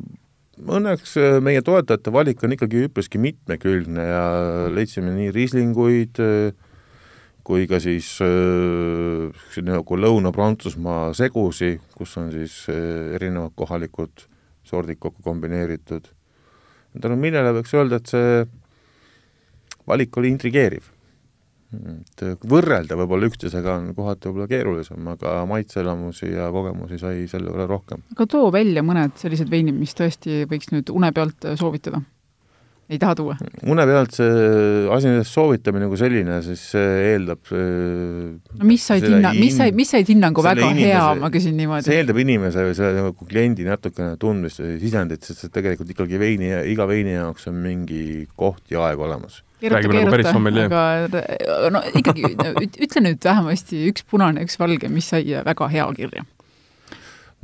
õnneks 0.66 1.14
äh, 1.20 1.36
meie 1.44 1.62
toetajate 1.64 2.12
valik 2.14 2.42
on 2.44 2.54
ikkagi 2.54 2.86
üpriski 2.88 3.20
mitmekülgne 3.22 4.06
ja 4.08 4.24
leidsime 4.72 5.12
nii 5.14 5.30
Rieslinguid 5.34 6.20
äh, 6.22 6.50
kui 7.46 7.68
ka 7.70 7.80
siis 7.80 8.10
äh, 8.24 9.62
nagu 9.64 9.98
Lõuna-Prantsusmaa 9.98 11.12
segusi, 11.16 11.76
kus 11.96 12.16
on 12.20 12.32
siis 12.34 12.60
erinevad 12.68 13.54
kohalikud 13.56 14.26
sordid 14.68 15.00
kokku 15.00 15.22
kombineeritud. 15.24 16.10
tänu 17.00 17.16
millele 17.16 17.54
võiks 17.56 17.72
öelda, 17.78 17.96
et 17.96 18.10
see 18.10 18.44
valik 19.88 20.16
oli 20.18 20.32
intrigeeriv. 20.34 20.90
Et 21.68 22.44
võrrelda 22.48 22.96
võib-olla 22.96 23.28
üksteisega 23.28 23.74
on 23.76 23.88
kohati 23.96 24.30
võib-olla 24.30 24.48
keerulisem, 24.48 25.08
aga 25.12 25.42
maitseelamusi 25.50 26.30
ja 26.32 26.48
kogemusi 26.54 27.00
sai 27.00 27.26
selle 27.28 27.52
võrra 27.52 27.68
rohkem. 27.68 28.04
aga 28.16 28.28
too 28.30 28.52
välja 28.54 28.84
mõned 28.86 29.18
sellised 29.20 29.50
veinid, 29.52 29.76
mis 29.76 29.92
tõesti 29.98 30.46
võiks 30.48 30.72
nüüd 30.72 30.94
une 30.94 31.12
pealt 31.12 31.50
soovitada 31.60 32.00
ei 32.88 32.98
taha 32.98 33.14
tuua? 33.14 33.36
une 33.68 33.84
pealt 33.84 34.14
see 34.16 34.28
asjadest 34.94 35.34
soovitamine 35.34 35.88
kui 35.90 36.00
selline, 36.00 36.38
siis 36.46 36.62
see 36.72 36.94
eeldab 37.10 37.50
no 37.52 38.68
mis 38.68 38.86
said 38.88 39.04
hinna, 39.04 39.34
mis 39.36 39.58
sai, 39.60 39.74
mis 39.76 39.92
said 39.92 40.08
hinnangu 40.08 40.44
väga 40.44 40.70
inimese, 40.70 40.94
hea, 40.94 41.02
ma 41.20 41.30
küsin 41.34 41.58
niimoodi? 41.58 41.84
see 41.90 41.98
eeldab 42.00 42.22
inimese 42.24 42.64
või 42.70 42.78
selle 42.78 43.02
nagu 43.10 43.28
kliendi 43.28 43.68
natukene 43.68 44.16
tundmist 44.22 44.64
või 44.64 44.78
sisendit, 44.80 45.28
sest 45.28 45.50
et 45.50 45.54
tegelikult 45.58 45.92
ikkagi 45.92 46.20
veini, 46.20 46.48
iga 46.72 46.88
veini 46.88 47.18
jaoks 47.18 47.50
on 47.52 47.60
mingi 47.60 48.24
koht 48.40 48.72
ja 48.72 48.86
aeg 48.88 49.04
olemas 49.04 49.42
keeruta, 49.60 49.92
keeruta, 49.92 51.22
aga 51.58 51.70
no 51.74 51.84
ikkagi 52.00 52.32
ütle 52.86 53.04
nüüd 53.04 53.22
vähemasti 53.24 53.84
üks 53.90 54.06
punane, 54.08 54.46
üks 54.46 54.58
valge, 54.60 54.90
mis 54.92 55.10
sai 55.12 55.24
väga 55.46 55.70
hea 55.72 55.86
kirja 55.98 56.26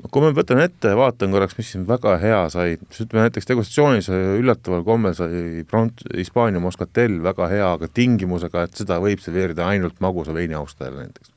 no 0.02 0.10
kui 0.10 0.24
ma 0.24 0.32
võtan 0.34 0.60
ette 0.64 0.92
ja 0.92 0.98
vaatan 0.98 1.34
korraks, 1.34 1.56
mis 1.58 1.70
siin 1.72 1.86
väga 1.88 2.16
hea 2.22 2.40
sai, 2.52 2.76
siis 2.90 3.06
ütleme 3.06 3.26
näiteks 3.28 3.48
degustatsioonis 3.50 4.10
üllataval 4.10 4.82
kombel 4.86 5.14
sai 5.16 5.62
Pront-, 5.70 6.04
Hispaania 6.16 6.62
Moscatel 6.62 7.20
väga 7.24 7.48
hea, 7.52 7.70
aga 7.78 7.88
tingimusega, 7.88 8.66
et 8.66 8.82
seda 8.82 8.98
võib 9.02 9.22
serveerida 9.22 9.68
ainult 9.70 10.00
magusa 10.04 10.34
veini 10.36 10.58
austajale 10.58 11.06
näiteks. 11.06 11.32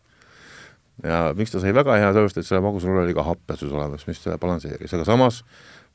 ja 1.06 1.24
miks 1.38 1.54
ta 1.54 1.62
sai 1.64 1.76
väga 1.78 2.00
hea, 2.02 2.12
sellepärast 2.12 2.42
et 2.42 2.50
selle 2.50 2.64
magusal 2.66 3.04
oli 3.04 3.18
ka 3.18 3.26
happesus 3.28 3.74
olemas, 3.74 4.08
mis 4.10 4.24
seda 4.24 4.40
balansseeris, 4.42 4.96
aga 4.98 5.06
samas 5.06 5.44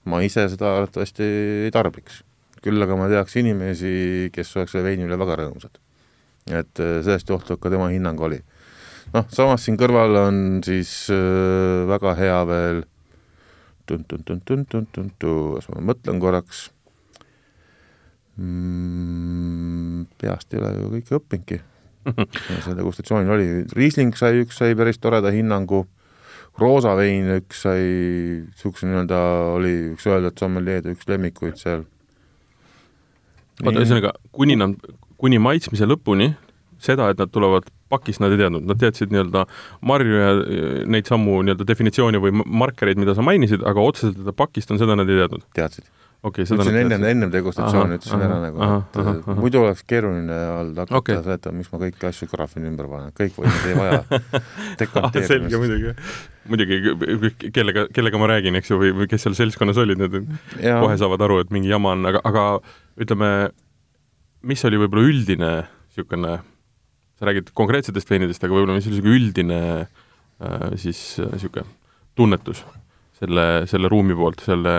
ma 0.07 0.23
ise 0.23 0.47
seda 0.51 0.77
arvatavasti 0.79 1.27
ei 1.67 1.75
tarbiks. 1.75 2.23
Küll 2.63 2.85
aga 2.85 2.97
ma 2.99 3.09
teaks 3.11 3.37
inimesi, 3.43 4.31
kes 4.35 4.57
oleks 4.57 4.75
selle 4.75 4.87
veini 4.87 5.07
üle 5.09 5.19
väga 5.21 5.41
rõõmsad. 5.43 5.81
et 6.51 6.75
sellest 6.79 7.29
johtuvalt 7.31 7.63
ka 7.63 7.71
tema 7.71 7.91
hinnang 7.93 8.21
oli 8.21 8.41
noh, 9.15 9.27
samas 9.31 9.63
siin 9.67 9.79
kõrval 9.79 10.17
on 10.25 10.39
siis 10.67 10.93
äh, 11.15 11.85
väga 11.91 12.17
hea 12.19 12.39
veel 12.49 12.85
las 13.93 15.69
ma 15.71 15.83
mõtlen 15.93 16.19
korraks 16.23 16.65
mm,, 18.39 20.07
peast 20.19 20.55
ei 20.55 20.63
ole 20.63 20.73
ju 20.79 20.91
kõike 20.97 21.19
õppinudki 21.19 21.61
see 22.65 22.77
degustatsioonil 22.77 23.31
oli, 23.31 23.49
Riesling 23.77 24.17
sai, 24.19 24.43
üks 24.43 24.59
sai 24.59 24.77
päris 24.79 24.99
toreda 25.03 25.31
hinnangu, 25.35 25.85
roosa 26.59 26.97
vein 26.99 27.29
üks 27.37 27.63
sai, 27.67 27.83
niisuguse 28.49 28.89
nii-öelda 28.89 29.21
oli, 29.55 29.75
võiks 29.93 30.09
öelda, 30.11 30.33
et 30.33 30.43
sommeljeede 30.43 30.97
üks 30.97 31.07
lemmikuid 31.11 31.61
seal. 31.61 31.85
Oota, 33.63 33.79
ühesõnaga, 33.81 34.17
kuni 34.35 34.59
nad, 34.59 34.75
kuni 35.21 35.39
maitsmise 35.43 35.87
lõpuni, 35.89 36.33
seda, 36.83 37.11
et 37.13 37.23
nad 37.23 37.31
tulevad 37.33 37.71
pakist 37.93 38.23
nad 38.23 38.33
ei 38.33 38.41
teadnud, 38.41 38.67
nad 38.69 38.81
teadsid 38.81 39.13
nii-öelda 39.13 39.47
marju 39.89 40.21
ja 40.21 40.31
neid 40.91 41.09
samu 41.11 41.41
nii-öelda 41.45 41.67
definitsiooni 41.69 42.21
või 42.23 42.37
markereid, 42.43 43.01
mida 43.01 43.17
sa 43.17 43.25
mainisid, 43.27 43.65
aga 43.69 43.85
otseselt, 43.85 44.23
ta 44.27 44.37
pakist 44.37 44.73
on, 44.73 44.81
seda 44.81 44.97
nad 44.99 45.11
ei 45.11 45.21
teadnud? 45.21 45.45
teadsid. 45.59 45.85
okei 46.23 46.45
okay,, 46.45 46.49
seda 46.49 46.63
ütlesin 46.63 46.79
ennem, 46.81 47.05
ennem 47.11 47.33
degustatsiooni, 47.35 47.99
ütlesin 48.01 48.25
ära 48.25 48.39
nagu, 48.47 48.61
et 48.63 48.99
aha, 48.99 49.15
aha. 49.27 49.37
muidu 49.39 49.61
oleks 49.61 49.85
keeruline 49.93 50.39
olnud 50.57 50.83
hakata 50.85 51.01
okay. 51.01 51.19
seletama, 51.27 51.59
miks 51.61 51.73
ma 51.73 51.83
kõiki 51.83 52.09
asju 52.09 52.31
graafini 52.33 52.71
ümber 52.71 52.89
panen, 52.93 53.17
kõik 53.19 53.41
võimed 53.43 53.67
ei 53.69 53.79
vaja 53.79 54.21
dekanteerimist 54.81 55.35
selge, 55.35 55.61
muidugi. 55.65 55.97
muidugi, 56.53 57.51
kellega, 57.51 57.89
kellega 57.95 58.23
ma 58.23 58.31
räägin, 58.33 58.57
eks 58.63 58.73
ju, 58.73 58.81
või, 58.81 58.95
või 59.03 59.11
kes 59.11 59.27
seal 59.27 59.37
seltskonnas 59.39 59.83
olid, 59.83 60.01
need 60.01 60.23
kohe 60.63 60.97
saavad 60.97 61.29
aru, 61.29 61.43
et 61.45 61.53
mingi 61.55 61.71
jama 61.75 61.97
on, 61.99 62.09
aga, 62.15 62.25
aga 62.31 62.47
ütleme, 63.01 63.29
mis 64.49 64.65
oli 64.69 64.81
võib-olla 64.81 65.09
üldine 65.09 65.53
niisugune 65.93 66.39
sa 67.23 67.29
räägid 67.29 67.53
konkreetsetest 67.55 68.11
veinidest, 68.11 68.43
aga 68.43 68.57
võib-olla 68.57 68.77
mis 68.77 68.89
oli 68.89 68.97
niisugune 68.99 69.19
üldine 69.19 69.59
äh, 69.83 70.71
siis 70.81 71.03
niisugune 71.23 71.67
äh, 71.67 71.75
tunnetus 72.19 72.65
selle, 73.23 73.45
selle 73.71 73.91
ruumi 73.93 74.17
poolt, 74.19 74.43
selle, 74.43 74.75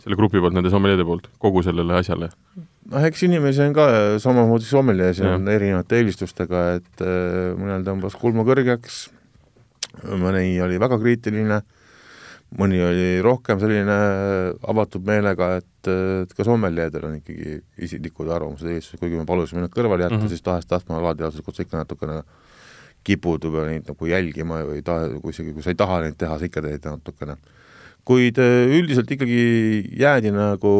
selle 0.00 0.16
grupi 0.16 0.40
poolt, 0.40 0.56
nende 0.56 0.72
sommeljeede 0.72 1.04
poolt, 1.06 1.28
kogu 1.42 1.62
sellele 1.66 1.98
asjale? 2.00 2.30
noh, 2.86 3.02
eks 3.04 3.26
inimesi 3.26 3.64
on 3.66 3.74
ka 3.76 3.86
samamoodi 4.22 4.68
sommeljees 4.68 5.20
on 5.26 5.48
erinevate 5.50 6.00
eelistustega, 6.00 6.66
et 6.80 7.04
äh, 7.04 7.52
mõnel 7.58 7.84
tõmbas 7.86 8.16
kulmu 8.18 8.46
kõrgeks, 8.48 9.06
mõni 10.06 10.56
oli 10.64 10.80
väga 10.80 10.98
kriitiline 11.02 11.60
äh,, 11.60 11.72
mõni 12.54 12.78
oli 12.84 13.06
rohkem 13.24 13.58
selline 13.60 13.96
avatud 14.70 15.06
meelega, 15.06 15.56
et, 15.60 15.90
et 16.22 16.34
ka 16.36 16.46
sommeljeedel 16.46 17.08
on 17.08 17.16
ikkagi 17.18 17.58
isiklikud 17.82 18.30
arvamused 18.32 18.70
eelistused, 18.70 19.00
kuigi 19.02 19.18
me 19.18 19.26
palusime 19.28 19.64
need 19.64 19.74
kõrvale 19.74 20.06
jätta 20.06 20.16
mm, 20.16 20.22
-hmm. 20.22 20.34
siis 20.34 20.46
tahes-tahtma 20.46 21.00
alateadvuslikult 21.00 21.56
sa 21.58 21.66
ikka 21.66 21.82
natukene 21.82 22.22
kipud 23.06 23.44
võib-olla 23.44 23.70
neid 23.70 23.90
nagu 23.90 24.08
jälgima 24.10 24.62
või 24.66 24.82
taha, 24.86 25.10
kui 25.22 25.34
isegi, 25.34 25.52
kui 25.54 25.62
sa 25.62 25.74
ei 25.74 25.78
taha 25.78 26.00
neid 26.06 26.16
teha, 26.18 26.38
sa 26.38 26.48
ikka 26.48 26.62
teed 26.62 26.88
natukene. 26.90 27.36
kuid 28.06 28.38
äh, 28.38 28.70
üldiselt 28.70 29.10
ikkagi 29.10 29.90
jäädi 29.98 30.30
nagu 30.30 30.72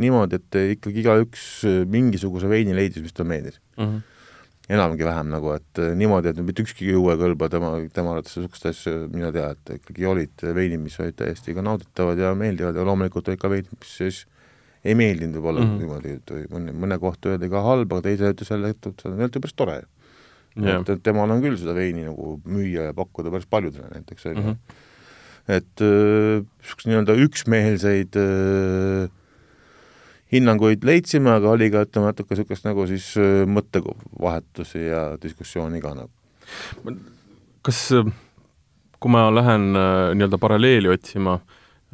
niimoodi, 0.00 0.40
et 0.40 0.60
ikkagi 0.76 1.02
igaüks 1.04 1.64
mingisuguse 1.92 2.48
veini 2.48 2.72
leidis, 2.74 3.02
mis 3.02 3.12
talle 3.12 3.28
meeldis 3.28 3.60
mm. 3.76 3.84
-hmm 3.84 4.15
enamgi 4.68 5.06
vähem 5.06 5.28
nagu, 5.30 5.52
et 5.54 5.82
eh, 5.82 5.92
niimoodi, 5.98 6.32
et 6.32 6.40
mitte 6.42 6.64
ükski 6.66 6.88
juue 6.90 7.14
kõlba 7.20 7.48
tema, 7.52 7.72
tema 7.94 8.14
arvates 8.14 8.34
niisugust 8.38 8.66
asja, 8.72 8.94
mina 9.12 9.30
tean, 9.34 9.54
et 9.54 9.76
ikkagi 9.78 10.08
olid 10.10 10.46
veinid, 10.56 10.82
mis 10.82 10.96
olid 11.02 11.18
täiesti 11.20 11.54
ka 11.54 11.62
nauditavad 11.66 12.18
ja 12.18 12.32
meeldivad 12.38 12.78
ja 12.78 12.86
loomulikult 12.86 13.30
olid 13.30 13.42
ka 13.42 13.52
veinid, 13.52 13.76
mis 13.78 13.92
siis 14.00 14.24
ei 14.86 14.94
meeldinud 14.98 15.38
võib-olla 15.38 15.62
mm 15.62 15.70
-hmm. 15.70 15.82
niimoodi, 15.82 16.16
et 16.18 16.50
mõne, 16.52 16.74
mõne 16.84 16.98
kohta 17.02 17.34
öeldi 17.34 17.50
ka 17.50 17.62
halb, 17.62 17.92
aga 17.92 18.08
teise 18.08 18.32
ütles 18.34 18.50
jälle, 18.50 18.72
et 18.74 18.82
see 18.82 19.10
on 19.10 19.16
tegelikult 19.18 19.46
päris 19.46 19.56
tore 19.58 19.78
yeah.. 20.56 20.80
et, 20.80 20.90
et 20.94 21.02
temal 21.02 21.30
on 21.30 21.42
küll 21.44 21.58
seda 21.60 21.74
veini 21.76 22.06
nagu 22.06 22.36
müüa 22.44 22.90
ja 22.90 22.96
pakkuda 22.96 23.32
päris 23.34 23.48
paljudele 23.50 23.90
näiteks, 23.92 24.26
on 24.30 24.36
ju. 24.36 24.42
Mhm. 24.42 24.82
et 25.56 25.82
niisugust 25.82 26.86
äh, 26.86 26.90
nii-öelda 26.90 27.16
üksmeelseid 27.26 28.18
äh, 28.18 29.10
hinnanguid 30.32 30.84
leidsime, 30.86 31.30
aga 31.38 31.52
oli 31.54 31.68
ka, 31.72 31.84
ütleme, 31.86 32.10
natuke 32.10 32.34
niisugust 32.34 32.66
nagu 32.66 32.86
siis 32.90 33.12
äh, 33.20 33.44
mõttevahetusi 33.50 34.82
ja 34.88 35.02
diskussiooni 35.22 35.82
ka 35.82 35.94
nagu. 36.00 36.96
kas, 37.66 37.80
äh, 37.94 38.10
kui 38.98 39.14
ma 39.14 39.28
lähen 39.34 39.70
äh, 39.78 40.10
nii-öelda 40.18 40.40
paralleeli 40.42 40.90
otsima, 40.90 41.38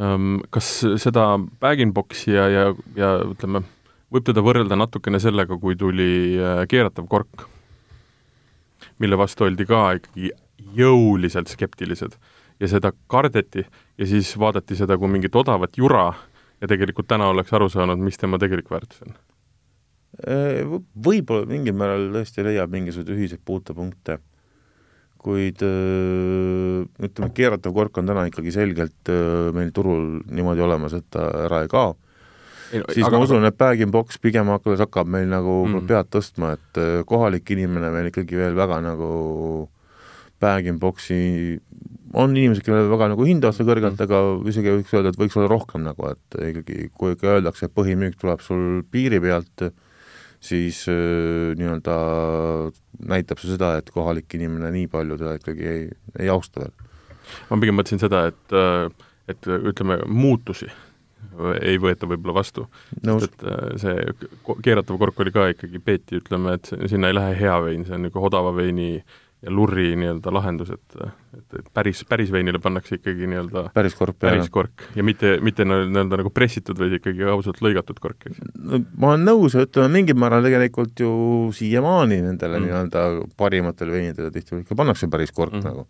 ähm, 0.00 0.40
kas 0.50 0.74
seda 1.02 1.36
bag-in-box'i 1.60 2.36
ja, 2.36 2.48
ja, 2.48 2.66
ja 2.96 3.14
ütleme, 3.28 3.64
võib 4.12 4.28
teda 4.28 4.44
võrrelda 4.44 4.76
natukene 4.80 5.20
sellega, 5.20 5.56
kui 5.60 5.76
tuli 5.76 6.36
keeratav 6.68 7.08
kork, 7.08 7.46
mille 9.00 9.16
vastu 9.16 9.46
oldi 9.46 9.64
ka 9.68 9.86
ikkagi 9.98 10.32
jõuliselt 10.76 11.50
skeptilised 11.52 12.16
ja 12.60 12.68
seda 12.70 12.92
kardeti 13.10 13.64
ja 13.98 14.06
siis 14.08 14.30
vaadati 14.38 14.76
seda 14.78 14.96
kui 15.00 15.10
mingit 15.10 15.34
odavat 15.36 15.76
jura 15.76 16.12
ja 16.62 16.70
tegelikult 16.70 17.10
täna 17.10 17.28
oleks 17.32 17.52
aru 17.56 17.68
saanud, 17.72 18.00
mis 18.02 18.18
tema 18.20 18.38
tegelik 18.40 18.70
väärtus 18.70 19.02
on? 19.04 19.16
Äh, 20.22 20.62
võib-olla 21.06 21.48
mingil 21.48 21.74
määral 21.76 22.10
tõesti 22.14 22.44
leiab 22.46 22.72
mingisuguseid 22.74 23.16
ühiseid 23.16 23.42
puutepunkte, 23.48 24.18
kuid 25.22 25.62
äh, 25.64 26.84
ütleme, 27.08 27.30
keeratav 27.34 27.74
kork 27.74 27.98
on 27.98 28.10
täna 28.10 28.26
ikkagi 28.28 28.54
selgelt 28.54 29.10
äh, 29.10 29.50
meil 29.56 29.72
turul 29.74 30.20
niimoodi 30.30 30.64
olemas, 30.64 30.94
et 30.98 31.08
ta 31.10 31.26
ära 31.46 31.62
ei 31.64 31.72
kao. 31.72 31.96
siis 32.92 33.06
aga, 33.06 33.16
ma 33.16 33.24
usun, 33.24 33.48
et 33.48 33.56
bag-in-box 33.58 34.20
pigem 34.22 34.52
hakkab, 34.52 34.78
hakkab 34.84 35.10
meil 35.16 35.26
nagu 35.32 35.62
mm. 35.66 35.88
pead 35.88 36.12
tõstma, 36.12 36.54
et 36.58 36.82
kohalik 37.08 37.50
inimene 37.56 37.90
meil 37.92 38.12
ikkagi 38.12 38.38
veel 38.38 38.56
väga 38.56 38.78
nagu 38.84 39.10
bag-in-box'i 40.42 41.58
on 42.12 42.36
inimesed, 42.36 42.64
kellele 42.66 42.90
väga 42.90 43.08
nagu 43.12 43.26
hindavad 43.26 43.56
seda 43.56 43.70
kõrgelt 43.70 43.96
mm., 43.96 44.04
aga 44.06 44.50
isegi 44.52 44.74
võiks 44.76 44.92
öelda, 44.96 45.12
et 45.12 45.20
võiks 45.20 45.38
olla 45.38 45.50
rohkem 45.52 45.86
nagu, 45.86 46.12
et 46.12 46.38
ikkagi 46.50 46.90
kui 46.98 47.16
ikka 47.16 47.36
öeldakse, 47.36 47.68
et 47.68 47.76
põhimüük 47.76 48.18
tuleb 48.20 48.44
sul 48.44 48.82
piiri 48.92 49.20
pealt, 49.22 49.66
siis 50.42 50.84
äh, 50.90 51.52
nii-öelda 51.58 51.96
näitab 53.12 53.42
see 53.42 53.54
seda, 53.54 53.76
et 53.80 53.90
kohalik 53.94 54.32
inimene 54.36 54.72
nii 54.74 54.88
palju 54.92 55.18
teda 55.20 55.36
ikkagi 55.40 55.68
ei, 55.74 55.82
ei 56.20 56.30
austa 56.32 56.64
veel. 56.64 56.72
ma 57.50 57.60
pigem 57.62 57.78
mõtlesin 57.78 58.02
seda, 58.02 58.26
et, 58.32 58.56
äh, 58.56 59.12
et 59.32 59.52
ütleme, 59.72 60.02
muutusi 60.10 60.68
ei 61.62 61.78
võeta 61.80 62.06
võib-olla 62.10 62.34
vastu. 62.40 62.66
et 62.98 63.44
äh, 63.46 63.64
see 63.80 63.96
keeratav 64.64 64.98
kork 65.00 65.20
oli 65.24 65.32
ka 65.34 65.48
ikkagi, 65.54 65.80
peeti, 65.84 66.20
ütleme, 66.20 66.58
et 66.58 66.72
sinna 66.90 67.08
ei 67.08 67.16
lähe 67.16 67.36
hea 67.38 67.58
vein, 67.64 67.86
see 67.86 67.96
on 67.96 68.04
niisugune 68.06 68.28
odava 68.28 68.52
veini 68.56 68.90
ja 69.42 69.50
lurri 69.50 69.90
nii-öelda 69.98 70.32
lahendus, 70.34 70.70
et, 70.70 70.96
et, 71.34 71.56
et 71.58 71.70
päris, 71.74 72.04
päris 72.08 72.30
veinile 72.32 72.60
pannakse 72.62 72.98
ikkagi 72.98 73.26
nii-öelda 73.30 73.64
päris 73.74 73.96
kork 73.98 74.18
päris 74.22 74.50
kork 74.54 74.84
ja 74.94 75.02
mitte, 75.06 75.34
mitte 75.42 75.66
nii-öelda 75.66 76.20
nagu 76.20 76.30
pressitud, 76.34 76.78
vaid 76.78 76.94
ikkagi 77.00 77.26
ausalt 77.32 77.58
lõigatud 77.64 77.98
kork, 78.02 78.28
eks 78.30 78.38
no,. 78.38 78.82
ma 79.02 79.12
olen 79.12 79.26
nõus, 79.26 79.56
ütleme 79.58 79.90
mingil 79.98 80.18
määral 80.22 80.46
tegelikult 80.46 81.02
ju 81.02 81.10
siiamaani 81.58 82.20
nendele 82.28 82.60
mm. 82.60 82.68
nii-öelda 82.68 83.04
parimatele 83.40 83.98
veinidele 83.98 84.30
tihtipeale 84.30 84.62
ikka 84.66 84.78
pannakse 84.78 85.10
päris 85.10 85.34
kork 85.34 85.58
mm. 85.58 85.66
nagu. 85.66 85.86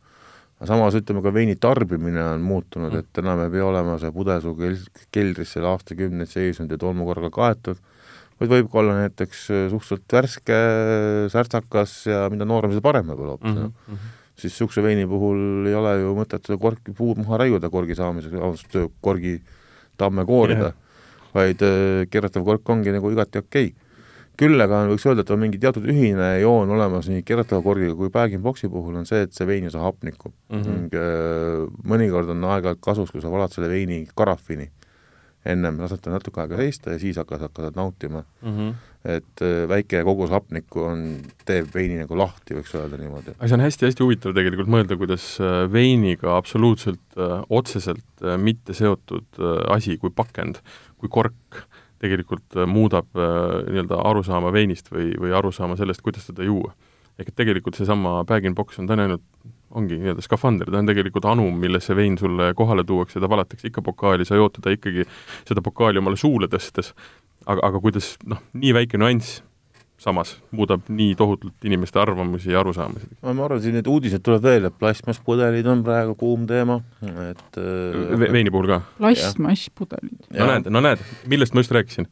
aga 0.57 0.71
samas 0.73 0.97
ütleme 0.97 1.25
ka 1.25 1.35
veini 1.37 1.59
tarbimine 1.61 2.25
on 2.33 2.47
muutunud 2.47 2.95
mm., 2.95 3.05
et 3.05 3.25
enam 3.25 3.45
ei 3.45 3.53
pea 3.53 3.69
olema 3.69 3.99
see 4.01 4.15
pudelsuu 4.17 4.57
keldris 5.13 5.53
seal 5.59 5.69
aastakümneid 5.75 6.33
seisnud 6.33 6.73
ja 6.73 6.81
tolmukorraga 6.81 7.35
kaetud 7.37 7.85
vaid 8.43 8.53
võib 8.57 8.71
ka 8.73 8.81
olla 8.83 8.99
näiteks 9.05 9.45
äh, 9.51 9.65
suhteliselt 9.73 10.17
värske, 10.19 10.59
särtsakas 11.33 11.95
ja 12.11 12.25
mida 12.33 12.49
noorem, 12.49 12.75
seda 12.75 12.85
parem 12.85 13.13
võib-olla 13.13 13.37
hoopis 13.37 13.55
mm. 13.55 13.73
-hmm. 13.87 14.15
siis 14.35 14.53
niisuguse 14.53 14.85
veini 14.85 15.07
puhul 15.09 15.69
ei 15.71 15.77
ole 15.79 15.95
ju 16.01 16.15
mõtet 16.19 16.49
seda 16.49 16.59
korki, 16.61 16.95
puud 16.97 17.23
maha 17.23 17.45
raiuda 17.45 17.71
korgi 17.71 17.99
saamiseks, 17.99 18.35
vabandust, 18.35 18.79
korgi 19.01 19.39
tamme 20.01 20.27
koorida 20.27 20.73
yeah., 20.73 20.81
vaid 21.37 21.63
äh, 21.65 22.05
keeratav 22.11 22.45
kork 22.45 22.69
ongi 22.75 22.93
nagu 22.93 23.11
igati 23.13 23.41
okei 23.41 23.71
okay. 23.73 23.89
küll 24.37 24.61
aga 24.61 24.83
võiks 24.91 25.07
öelda, 25.07 25.25
et 25.25 25.31
on 25.33 25.41
mingi 25.41 25.61
teatud 25.61 25.87
ühine 25.89 26.29
joon 26.43 26.71
olemas 26.75 27.09
nii 27.09 27.23
keeratava 27.29 27.63
korgiga 27.65 27.95
kui 27.97 28.13
bag-in-box'i 28.13 28.69
puhul 28.73 28.99
on 29.01 29.09
see, 29.09 29.23
et 29.27 29.33
see 29.33 29.47
vein 29.49 29.65
ei 29.65 29.73
saa 29.73 29.87
hapnikku 29.87 30.33
mm. 30.33 30.63
-hmm. 30.63 30.93
äh, 30.93 31.67
mõnikord 31.89 32.33
on 32.35 32.45
aeg-ajalt 32.45 32.83
kasus, 32.85 33.13
kui 33.13 33.21
sa 33.25 33.31
valad 33.33 33.53
selle 33.55 33.71
veini 33.73 34.07
karafini 34.15 34.71
ennem 35.49 35.81
lased 35.83 36.03
ta 36.03 36.13
natuke 36.13 36.43
aega 36.43 36.59
seista 36.61 36.95
ja 36.95 37.01
siis 37.03 37.19
hakkad, 37.19 37.43
hakkad 37.49 37.77
nautima 37.79 38.23
mm. 38.23 38.53
-hmm. 38.57 38.75
et 39.17 39.43
äh, 39.43 39.65
väike 39.69 40.03
kogus 40.07 40.31
hapnikku 40.31 40.85
on, 40.87 41.03
teeb 41.47 41.73
veini 41.75 41.99
nagu 42.03 42.19
lahti, 42.19 42.55
võiks 42.55 42.75
öelda 42.79 43.01
niimoodi. 43.01 43.35
see 43.41 43.57
on 43.59 43.65
hästi-hästi 43.67 44.05
huvitav 44.07 44.37
tegelikult 44.39 44.71
mõelda, 44.71 44.99
kuidas 44.99 45.27
äh, 45.41 45.67
veiniga 45.73 46.37
absoluutselt 46.37 47.19
äh, 47.19 47.43
otseselt 47.51 48.27
mitte 48.39 48.75
seotud 48.75 49.43
asi 49.69 49.97
kui 49.99 50.11
pakend, 50.15 50.63
kui 50.97 51.09
kork 51.11 51.67
tegelikult 52.03 52.55
muudab 52.67 53.07
nii-öelda 53.15 53.99
arusaama 54.11 54.51
veinist 54.53 54.89
või, 54.91 55.13
või 55.19 55.35
arusaama 55.39 55.77
sellest, 55.79 56.03
kuidas 56.03 56.27
teda 56.27 56.47
juua. 56.47 56.75
ehk 57.19 57.29
et 57.29 57.37
tegelikult 57.37 57.75
seesama 57.79 58.25
bag-in-box 58.25 58.79
on 58.79 58.87
täna 58.87 59.03
ainult 59.07 59.23
ongi 59.79 59.99
nii-öelda 60.01 60.25
skafander, 60.25 60.71
ta 60.71 60.81
on 60.83 60.91
tegelikult 60.91 61.29
anum, 61.31 61.55
milles 61.61 61.87
see 61.89 61.97
vein 61.97 62.19
sulle 62.21 62.53
kohale 62.59 62.85
tuuakse, 62.89 63.21
ta 63.21 63.31
valatakse 63.31 63.71
ikka 63.71 63.85
pokaali, 63.87 64.27
sa 64.29 64.39
jood 64.39 64.59
teda 64.59 64.75
ikkagi, 64.77 65.07
seda 65.49 65.65
pokaali 65.65 66.03
omale 66.03 66.19
suule 66.21 66.51
tõstes, 66.53 66.93
aga, 67.47 67.63
aga 67.71 67.81
kuidas 67.83 68.15
noh, 68.29 68.43
nii 68.59 68.77
väike 68.77 69.01
nüanss 69.01 69.41
samas 70.03 70.35
muudab 70.55 70.89
nii 70.91 71.15
tohutult 71.19 71.67
inimeste 71.69 72.01
arvamusi 72.03 72.53
ja 72.53 72.61
arusaamisi. 72.61 73.09
ma 73.23 73.45
arvan, 73.47 73.63
siin 73.63 73.77
need 73.79 73.89
uudised 73.91 74.25
tuleb 74.27 74.43
veel, 74.45 74.67
et 74.69 74.79
plastmasspudelid 74.81 75.69
on 75.71 75.85
praegu 75.87 76.17
kuum 76.19 76.47
teema, 76.51 76.81
et 77.31 77.61
äh, 77.61 78.19
Ve 78.21 78.33
veini 78.35 78.53
puhul 78.55 78.71
ka? 78.71 78.81
plastmasspudelid. 78.99 80.27
no 80.39 80.49
näed, 80.51 80.71
no 80.75 80.83
näed, 80.85 81.05
millest 81.31 81.55
ma 81.55 81.63
just 81.65 81.77
rääkisin? 81.79 82.11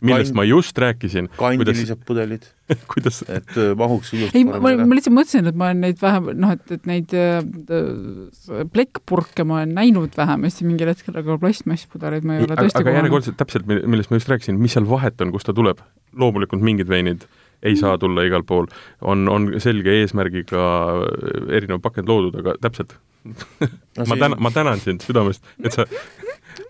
millest 0.00 0.36
ma 0.36 0.46
just 0.48 0.78
rääkisin? 0.78 1.30
kandilised 1.38 1.96
kuidas... 1.96 2.06
pudelid 2.06 2.50
kuidas 2.92 3.22
et 3.28 3.56
äh, 3.60 3.72
mahuks 3.76 4.14
ilusti 4.16 4.40
ei, 4.40 4.44
ma, 4.48 4.60
ma 4.60 4.96
lihtsalt 4.96 5.16
mõtlesin, 5.16 5.48
et 5.50 5.58
ma 5.58 5.70
olen 5.70 5.82
neid 5.84 6.00
vähem, 6.00 6.30
noh, 6.40 6.54
et, 6.56 6.76
et 6.76 6.88
neid 6.88 7.12
äh, 7.16 7.42
plekkpurke 8.72 9.44
ma 9.48 9.60
olen 9.62 9.74
näinud 9.76 10.16
vähemasti 10.16 10.68
mingil 10.68 10.92
hetkel, 10.92 11.16
aga 11.20 11.36
plastmasspudeleid 11.40 12.24
ma 12.28 12.38
ei 12.38 12.46
ole 12.46 12.56
tõesti 12.56 12.80
aga 12.84 12.96
järjekordselt 13.00 13.40
täpselt, 13.40 13.68
millest 13.68 14.12
ma 14.12 14.20
just 14.20 14.32
rääkisin, 14.32 14.60
mis 14.60 14.76
seal 14.76 14.88
vahet 14.88 15.20
on, 15.24 15.32
kust 15.34 15.48
ta 15.48 15.56
tuleb? 15.56 15.84
Loomulikult 16.18 16.62
mingid 16.64 16.90
veinid 16.90 17.26
ei 17.64 17.78
saa 17.80 17.96
tulla 17.98 18.26
igal 18.26 18.44
pool, 18.44 18.66
on, 19.00 19.24
on 19.32 19.48
selge 19.62 19.94
eesmärgiga 20.02 20.64
erinev 21.48 21.80
pakend 21.84 22.10
loodud, 22.10 22.40
aga 22.42 22.58
täpselt. 22.60 22.96
No, 23.96 24.04
ma 24.10 24.16
tänan, 24.20 24.34
ma 24.42 24.50
tänan 24.52 24.80
sind 24.82 25.00
südamest, 25.00 25.46
et 25.64 25.72
sa 25.72 25.86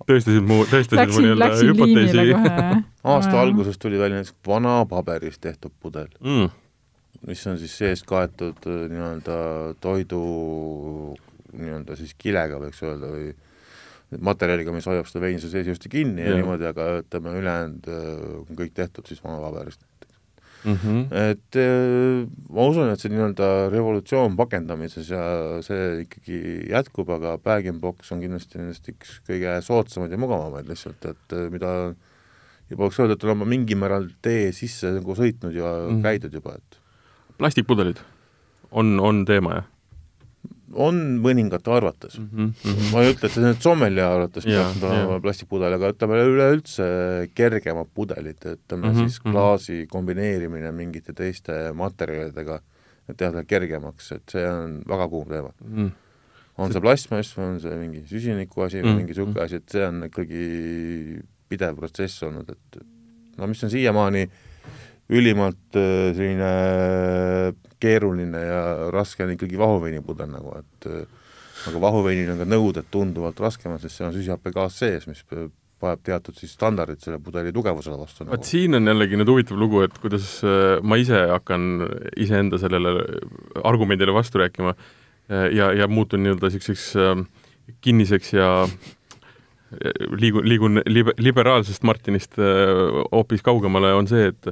tõestasid 0.07 0.45
mu, 0.47 0.61
tõestasid 0.71 1.11
mu 1.11 1.23
nii-öelda 1.25 1.49
hüpoteesi. 1.59 2.27
aasta 3.15 3.41
alguses 3.41 3.81
tuli 3.83 3.99
välja 3.99 4.21
näiteks 4.21 4.37
vana 4.47 4.77
paberist 4.87 5.41
tehtud 5.43 5.75
pudel 5.83 6.07
mm., 6.21 6.53
mis 7.27 7.43
on 7.51 7.59
siis 7.59 7.75
sees 7.81 8.05
kaetud 8.07 8.69
äh, 8.71 8.85
nii-öelda 8.93 9.39
toidu 9.83 10.23
nii-öelda 11.55 11.97
siis 11.99 12.15
kilega, 12.19 12.61
võiks 12.63 12.83
öelda, 12.85 13.11
või 13.11 13.33
materjaliga, 14.23 14.75
mis 14.75 14.87
hoiab 14.91 15.09
seda 15.09 15.25
veini 15.25 15.43
seal 15.43 15.53
sees 15.55 15.71
ilusti 15.71 15.91
kinni 15.93 16.25
ja, 16.25 16.33
ja 16.33 16.39
niimoodi, 16.41 16.69
aga 16.69 16.89
ütleme, 17.03 17.35
ülejäänud 17.41 17.91
äh, 17.91 18.07
on 18.45 18.61
kõik 18.61 18.75
tehtud 18.77 19.11
siis 19.11 19.23
vanapaberist 19.25 19.83
näiteks 19.83 20.19
mm. 20.65 20.79
-hmm. 20.83 21.03
et 21.33 21.59
äh, 21.61 22.25
ma 22.51 22.69
usun, 22.71 22.91
et 22.93 23.03
see 23.03 23.13
nii-öelda 23.13 23.51
revolutsioon 23.75 24.37
pakendamises 24.39 25.11
ja 25.11 25.25
see 25.67 26.05
ikkagi 26.05 26.41
jätkub, 26.71 27.11
aga 27.17 27.37
bag-in-box 27.39 28.13
on 28.15 28.25
kindlasti 28.25 28.61
nendest 28.61 28.89
üks 28.93 29.19
kõige 29.29 29.59
soodsamaid 29.67 30.15
ja 30.15 30.21
mugavamaid 30.21 30.71
lihtsalt, 30.71 31.05
et 31.11 31.37
äh, 31.37 31.51
mida 31.53 31.75
juba 32.71 32.87
võiks 32.87 33.03
öelda, 33.03 33.19
et 33.19 33.29
on 33.29 33.37
oma 33.37 33.49
mingil 33.49 33.79
määral 33.81 34.09
tee 34.25 34.49
sisse 34.57 34.95
nagu 34.95 35.17
sõitnud 35.19 35.55
ja 35.55 35.69
mm 35.69 35.91
-hmm. 35.91 36.03
käidud 36.09 36.41
juba, 36.41 36.57
et 36.59 36.81
plastikpudelid 37.39 38.01
on, 38.71 38.99
on 39.01 39.25
teema, 39.25 39.61
jah? 39.61 39.71
On 40.75 41.01
mõningate 41.23 41.73
arvates 41.73 42.19
mm. 42.19 42.53
-hmm. 42.63 42.93
ma 42.93 43.03
ei 43.03 43.15
ütle, 43.15 43.29
et 43.29 43.35
see 43.35 43.45
nüüd 43.45 43.61
sommelja 43.65 44.07
arvates 44.15 44.47
peaks 44.47 44.83
olema 44.83 45.19
plastikpudel, 45.25 45.77
aga 45.79 45.91
ütleme 45.95 46.21
üleüldse 46.29 46.87
kergemad 47.35 47.91
pudelid, 47.95 48.39
ütleme 48.39 48.89
mm 48.89 48.95
-hmm. 48.95 49.09
siis 49.09 49.21
klaasi 49.21 49.87
kombineerimine 49.91 50.73
mingite 50.73 51.13
teiste 51.13 51.73
materjalidega, 51.75 52.61
et 53.09 53.17
teha 53.17 53.33
ta 53.33 53.45
kergemaks, 53.45 54.13
et 54.13 54.37
see 54.37 54.47
on 54.49 54.81
väga 54.89 55.09
kuum 55.09 55.29
teema 55.29 55.53
mm. 55.65 55.77
-hmm. 55.77 55.93
on 56.59 56.73
see 56.73 56.81
plastmass 56.81 57.37
või 57.39 57.53
on 57.53 57.61
see 57.61 57.77
mingi 57.77 58.03
süsiniku 58.07 58.67
asi 58.67 58.83
või 58.83 58.91
mm 58.91 58.97
mingi 58.97 59.13
niisugune 59.13 59.45
asi, 59.45 59.63
et 59.63 59.69
see 59.69 59.87
on 59.87 60.03
ikkagi 60.11 61.23
pidev 61.49 61.77
protsess 61.77 62.23
olnud, 62.23 62.51
et 62.51 62.83
no 63.39 63.47
mis 63.47 63.65
on 63.65 63.71
siiamaani 63.71 64.23
äh, 64.23 64.44
ülimalt 65.13 65.77
äh, 65.77 66.15
selline 66.17 66.53
keeruline 67.83 68.41
ja 68.41 68.63
raske 68.95 69.27
on 69.27 69.35
ikkagi 69.35 69.59
vahuveinipudel 69.61 70.31
nagu, 70.33 70.55
et 70.63 70.89
äh, 70.89 71.05
aga 71.69 71.83
vahuveinil 71.83 72.33
on 72.33 72.41
ka 72.41 72.49
nõuded 72.49 72.89
tunduvalt 72.93 73.41
raskemad, 73.45 73.83
sest 73.83 73.99
seal 74.01 74.11
on 74.11 74.17
süsihappegaas 74.17 74.81
sees, 74.81 75.07
mis 75.11 75.21
vajab 75.85 76.01
teatud 76.07 76.39
siis 76.39 76.55
standardid 76.57 77.03
selle 77.05 77.19
pudeli 77.21 77.53
tugevusele 77.53 77.99
vastu 78.01 78.25
nagu.. 78.25 78.39
vot 78.39 78.49
siin 78.49 78.79
on 78.79 78.89
jällegi 78.89 79.21
nüüd 79.21 79.33
huvitav 79.33 79.61
lugu, 79.61 79.83
et 79.85 79.97
kuidas 80.01 80.39
äh, 80.47 80.81
ma 80.81 80.97
ise 81.01 81.27
hakkan 81.35 81.85
iseenda 82.17 82.61
sellele 82.63 82.97
argumendile 83.65 84.15
vastu 84.17 84.41
rääkima 84.41 84.77
ja, 85.29 85.71
ja 85.73 85.89
muutun 85.89 86.21
nii-öelda 86.21 86.51
niisuguseks 86.53 86.91
kinniseks 87.81 88.35
ja 88.35 88.49
liigun, 90.21 90.45
liigun 90.45 90.83
libe, 90.85 91.15
liberaalsest 91.17 91.85
Martinist 91.89 92.37
hoopis 92.37 93.41
kaugemale, 93.45 93.95
on 93.97 94.09
see, 94.09 94.27
et 94.35 94.51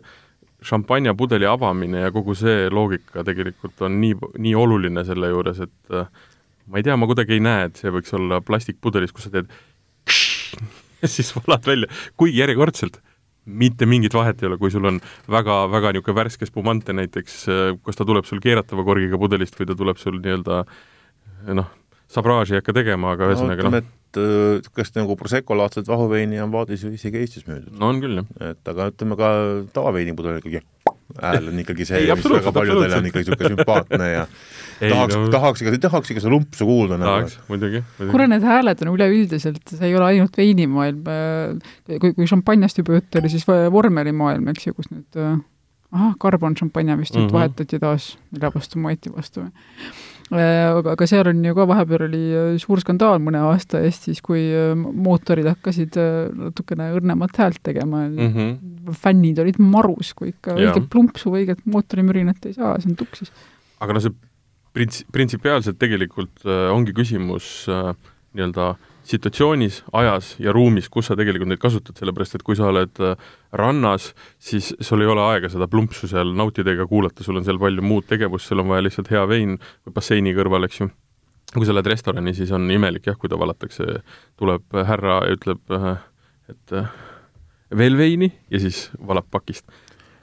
šampanjapudeli 0.67 1.47
avamine 1.49 2.05
ja 2.07 2.13
kogu 2.15 2.35
see 2.39 2.69
loogika 2.73 3.25
tegelikult 3.27 3.83
on 3.87 3.99
nii, 4.03 4.17
nii 4.43 4.55
oluline 4.59 5.05
selle 5.07 5.33
juures, 5.33 5.63
et 5.65 5.97
äh, 5.97 6.11
ma 6.67 6.81
ei 6.81 6.87
tea, 6.87 6.97
ma 6.99 7.09
kuidagi 7.11 7.37
ei 7.37 7.45
näe, 7.45 7.69
et 7.69 7.81
see 7.81 7.93
võiks 7.95 8.15
olla 8.19 8.41
plastikpudelis, 8.45 9.15
kus 9.15 9.29
sa 9.29 9.35
teed 9.35 9.51
ja 11.03 11.11
siis 11.11 11.33
valad 11.41 11.67
välja, 11.67 11.91
kuigi 12.17 12.43
järjekordselt? 12.43 13.01
Mitte 13.43 13.89
mingit 13.91 14.15
vahet 14.15 14.39
ei 14.39 14.47
ole, 14.47 14.57
kui 14.61 14.71
sul 14.71 14.85
on 14.87 15.01
väga, 15.31 15.65
väga 15.67 15.91
niisugune 15.97 16.15
värske 16.21 16.47
spumante 16.47 16.95
näiteks, 16.95 17.39
äh, 17.51 17.63
kas 17.83 17.99
ta 17.99 18.07
tuleb 18.07 18.29
sul 18.29 18.43
keeratava 18.43 18.87
korgiga 18.87 19.19
pudelist 19.19 19.59
või 19.59 19.71
ta 19.71 19.79
tuleb 19.79 19.99
sul 19.99 20.21
nii-öelda 20.23 20.63
noh, 21.59 21.73
sabraaži 22.13 22.55
ei 22.55 22.63
hakka 22.63 22.77
tegema, 22.77 23.17
aga 23.17 23.33
ühesõnaga 23.33 23.67
no, 23.67 23.83
noh 24.19 24.59
niisugust 24.59 24.99
nagu 24.99 25.17
Prosecco-laadset 25.19 25.89
vahuveini 25.89 26.41
on 26.43 26.53
Vaadis 26.53 26.85
ju 26.85 26.93
isegi 26.93 27.23
Eestis 27.23 27.47
müüdud. 27.49 27.73
no 27.79 27.93
on 27.93 28.01
küll, 28.03 28.21
jah. 28.21 28.53
et 28.53 28.73
aga 28.73 28.91
ütleme 28.93 29.19
ka 29.19 29.33
tavaveinipudel 29.77 30.41
ikkagi 30.41 30.63
hääl 31.21 31.49
on 31.51 31.61
ikkagi 31.61 31.87
see, 31.89 32.03
mis 32.09 32.29
väga 32.33 32.53
paljudele 32.57 32.99
on 32.99 33.09
ikkagi 33.11 33.27
niisugune 33.29 33.53
sümpaatne 33.55 34.09
ja 34.13 34.25
ei, 34.83 34.91
tahaks 34.93 35.17
no., 35.19 35.29
tahaks 35.33 35.63
ikka, 35.65 35.81
tahaks 35.87 36.13
ikka 36.13 36.25
seda 36.25 36.33
lumpsu 36.33 36.69
kuulda. 36.69 36.99
tahaks 37.03 37.37
nagu., 37.37 37.49
muidugi, 37.51 37.83
muidugi.. 37.85 38.11
kuule, 38.15 38.29
need 38.33 38.47
hääled 38.49 38.85
on 38.85 38.93
üleüldiselt, 38.95 39.63
see 39.69 39.89
ei 39.91 39.97
ole 39.99 40.09
ainult 40.09 40.37
veinimaailm, 40.41 41.13
kui, 41.93 42.15
kui 42.17 42.29
šampanjast 42.31 42.83
juba 42.83 43.01
juttu 43.01 43.21
oli, 43.21 43.33
siis 43.33 43.49
vormelimaailm, 43.49 44.49
eks 44.55 44.71
ju, 44.71 44.77
kus 44.79 44.89
nüüd 44.93 45.21
ahah, 45.93 46.17
karbon 46.21 46.57
šampanja 46.57 46.97
vist 47.01 47.17
mm 47.17 47.27
-hmm. 47.27 47.37
vahetati 47.37 47.79
taas, 47.83 48.15
mille 48.33 48.53
vastu 48.55 48.81
moeti 48.81 49.13
vastu 49.13 49.45
Äh, 49.45 50.12
aga, 50.33 50.95
aga 50.95 51.09
seal 51.11 51.29
on 51.31 51.45
ju 51.45 51.55
ka 51.57 51.67
vahepeal 51.69 52.07
oli 52.07 52.23
äh, 52.33 52.51
suur 52.63 52.81
skandaal 52.81 53.21
mõne 53.23 53.43
aasta 53.51 53.83
eest 53.85 54.09
siis, 54.09 54.23
kui 54.25 54.45
äh, 54.49 54.73
mootorid 54.77 55.49
hakkasid 55.51 55.99
natukene 56.39 56.91
õrnemat 56.97 57.37
häält 57.43 57.63
tegema 57.63 58.07
mm. 58.09 58.35
-hmm. 58.35 58.99
fännid 59.05 59.41
olid 59.43 59.61
marus, 59.61 60.15
kui 60.15 60.33
ikka 60.33 60.57
õiget 60.57 60.89
plumpsu 60.93 61.33
või 61.33 61.45
õiget 61.45 61.65
mootorimürinat 61.65 62.51
ei 62.51 62.57
saa, 62.57 62.79
see 62.81 62.93
on 62.93 63.01
tuksis. 63.01 63.33
aga 63.81 63.97
no 63.97 64.05
see 64.05 64.15
prints-, 64.77 65.05
printsipiaalselt 65.13 65.79
tegelikult 65.81 66.47
äh, 66.47 66.71
ongi 66.73 66.95
küsimus 66.97 67.69
äh, 67.69 67.93
nii-öelda 68.33 68.71
äh, 68.73 68.89
situatsioonis, 69.09 69.83
ajas 69.99 70.35
ja 70.43 70.53
ruumis, 70.55 70.89
kus 70.93 71.09
sa 71.11 71.17
tegelikult 71.19 71.51
neid 71.51 71.61
kasutad, 71.63 71.97
sellepärast 71.99 72.37
et 72.39 72.45
kui 72.47 72.57
sa 72.59 72.69
oled 72.71 73.01
äh, 73.03 73.29
rannas, 73.59 74.13
siis 74.43 74.73
sul 74.81 75.03
ei 75.03 75.11
ole 75.11 75.25
aega 75.25 75.51
seda 75.53 75.69
plumpsu 75.71 76.09
seal 76.11 76.33
nautida 76.39 76.75
ega 76.75 76.87
kuulata, 76.91 77.25
sul 77.27 77.41
on 77.41 77.47
seal 77.47 77.61
palju 77.63 77.85
muud 77.85 78.07
tegevust, 78.11 78.51
sul 78.51 78.63
on 78.63 78.71
vaja 78.71 78.87
lihtsalt 78.87 79.11
hea 79.13 79.23
vein 79.29 79.57
või 79.59 79.97
basseini 79.97 80.35
kõrval, 80.37 80.69
eks 80.69 80.83
ju. 80.83 80.91
kui 81.53 81.69
sa 81.69 81.75
lähed 81.75 81.91
restorani, 81.93 82.35
siis 82.35 82.53
on 82.55 82.71
imelik 82.71 83.07
jah, 83.11 83.19
kui 83.19 83.29
ta 83.29 83.39
valatakse, 83.41 84.01
tuleb 84.41 84.83
härra 84.89 85.23
ja 85.27 85.39
ütleb, 85.39 85.63
äh, 85.75 85.89
et 86.55 86.77
äh, 86.79 86.93
veel 87.77 87.99
veini 87.99 88.31
ja 88.51 88.61
siis 88.63 88.87
valab 88.99 89.27
pakist. 89.31 89.67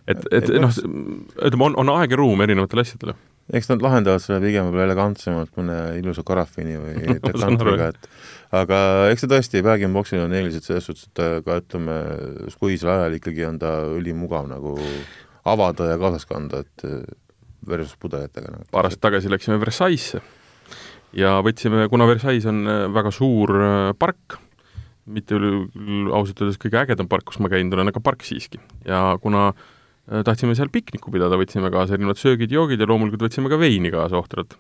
et, 0.07 0.23
et 0.32 0.53
noh, 0.55 0.71
ütleme, 0.71 1.67
on, 1.71 1.75
on 1.84 1.97
aeg 1.99 2.15
ja 2.15 2.21
ruum 2.21 2.47
erinevatele 2.47 2.88
asjadele 2.88 3.19
eks 3.54 3.70
nad 3.72 3.84
lahendavad 3.84 4.24
selle 4.24 4.41
pigem 4.43 4.68
võib-olla 4.68 4.88
elegantsemalt 4.89 5.56
mõne 5.58 5.78
ilusa 6.00 6.24
karafiini 6.26 6.76
või 6.80 7.16
dekantriga, 7.28 7.91
et 7.93 8.10
aga 8.62 8.82
eks 9.14 9.26
ta 9.26 9.32
tõesti, 9.36 9.64
bag-in-box'il 9.66 10.26
on 10.26 10.36
eelised 10.38 10.68
selles 10.68 10.89
suhtes, 10.89 11.08
et 11.10 11.45
ka 11.45 11.60
ütleme, 11.62 11.95
skuisel 12.54 12.91
ajal 12.93 13.18
ikkagi 13.20 13.47
on 13.50 13.62
ta 13.62 13.74
ülimugav 13.95 14.50
nagu 14.52 14.76
avada 15.50 15.89
ja 15.93 15.97
kaasas 16.02 16.28
kanda, 16.30 16.62
et 16.66 16.86
versus 17.70 17.97
pudelitega 18.00 18.54
nagu.. 18.54 18.70
paar 18.74 18.88
aastat 18.88 19.08
tagasi 19.10 19.32
läksime 19.32 19.58
Versailles'e 19.62 20.22
ja 21.18 21.39
võtsime, 21.45 21.88
kuna 21.91 22.08
Versailles 22.10 22.45
on 22.50 22.62
äh, 22.70 22.86
väga 22.93 23.12
suur 23.16 23.56
äh, 23.58 23.80
park, 24.00 24.38
mitte 25.10 25.39
ausalt 25.39 26.43
öeldes 26.43 26.62
kõige 26.62 26.78
ägedam 26.84 27.10
park, 27.10 27.26
kus 27.32 27.39
ma 27.41 27.50
käinud 27.50 27.74
olen, 27.74 27.89
aga 27.89 28.02
park 28.04 28.22
siiski. 28.28 28.62
ja 28.86 29.18
kuna 29.22 29.50
äh, 29.50 29.68
tahtsime 30.26 30.55
seal 30.57 30.72
pikniku 30.74 31.14
pidada, 31.14 31.38
võtsime 31.39 31.72
kaasa 31.74 31.95
erinevad 31.95 32.20
söögid, 32.20 32.51
joogid 32.53 32.82
ja 32.82 32.88
loomulikult 32.89 33.28
võtsime 33.28 33.51
ka 33.51 33.60
veini 33.62 33.91
kaasa 33.93 34.18
ohtralt. 34.20 34.57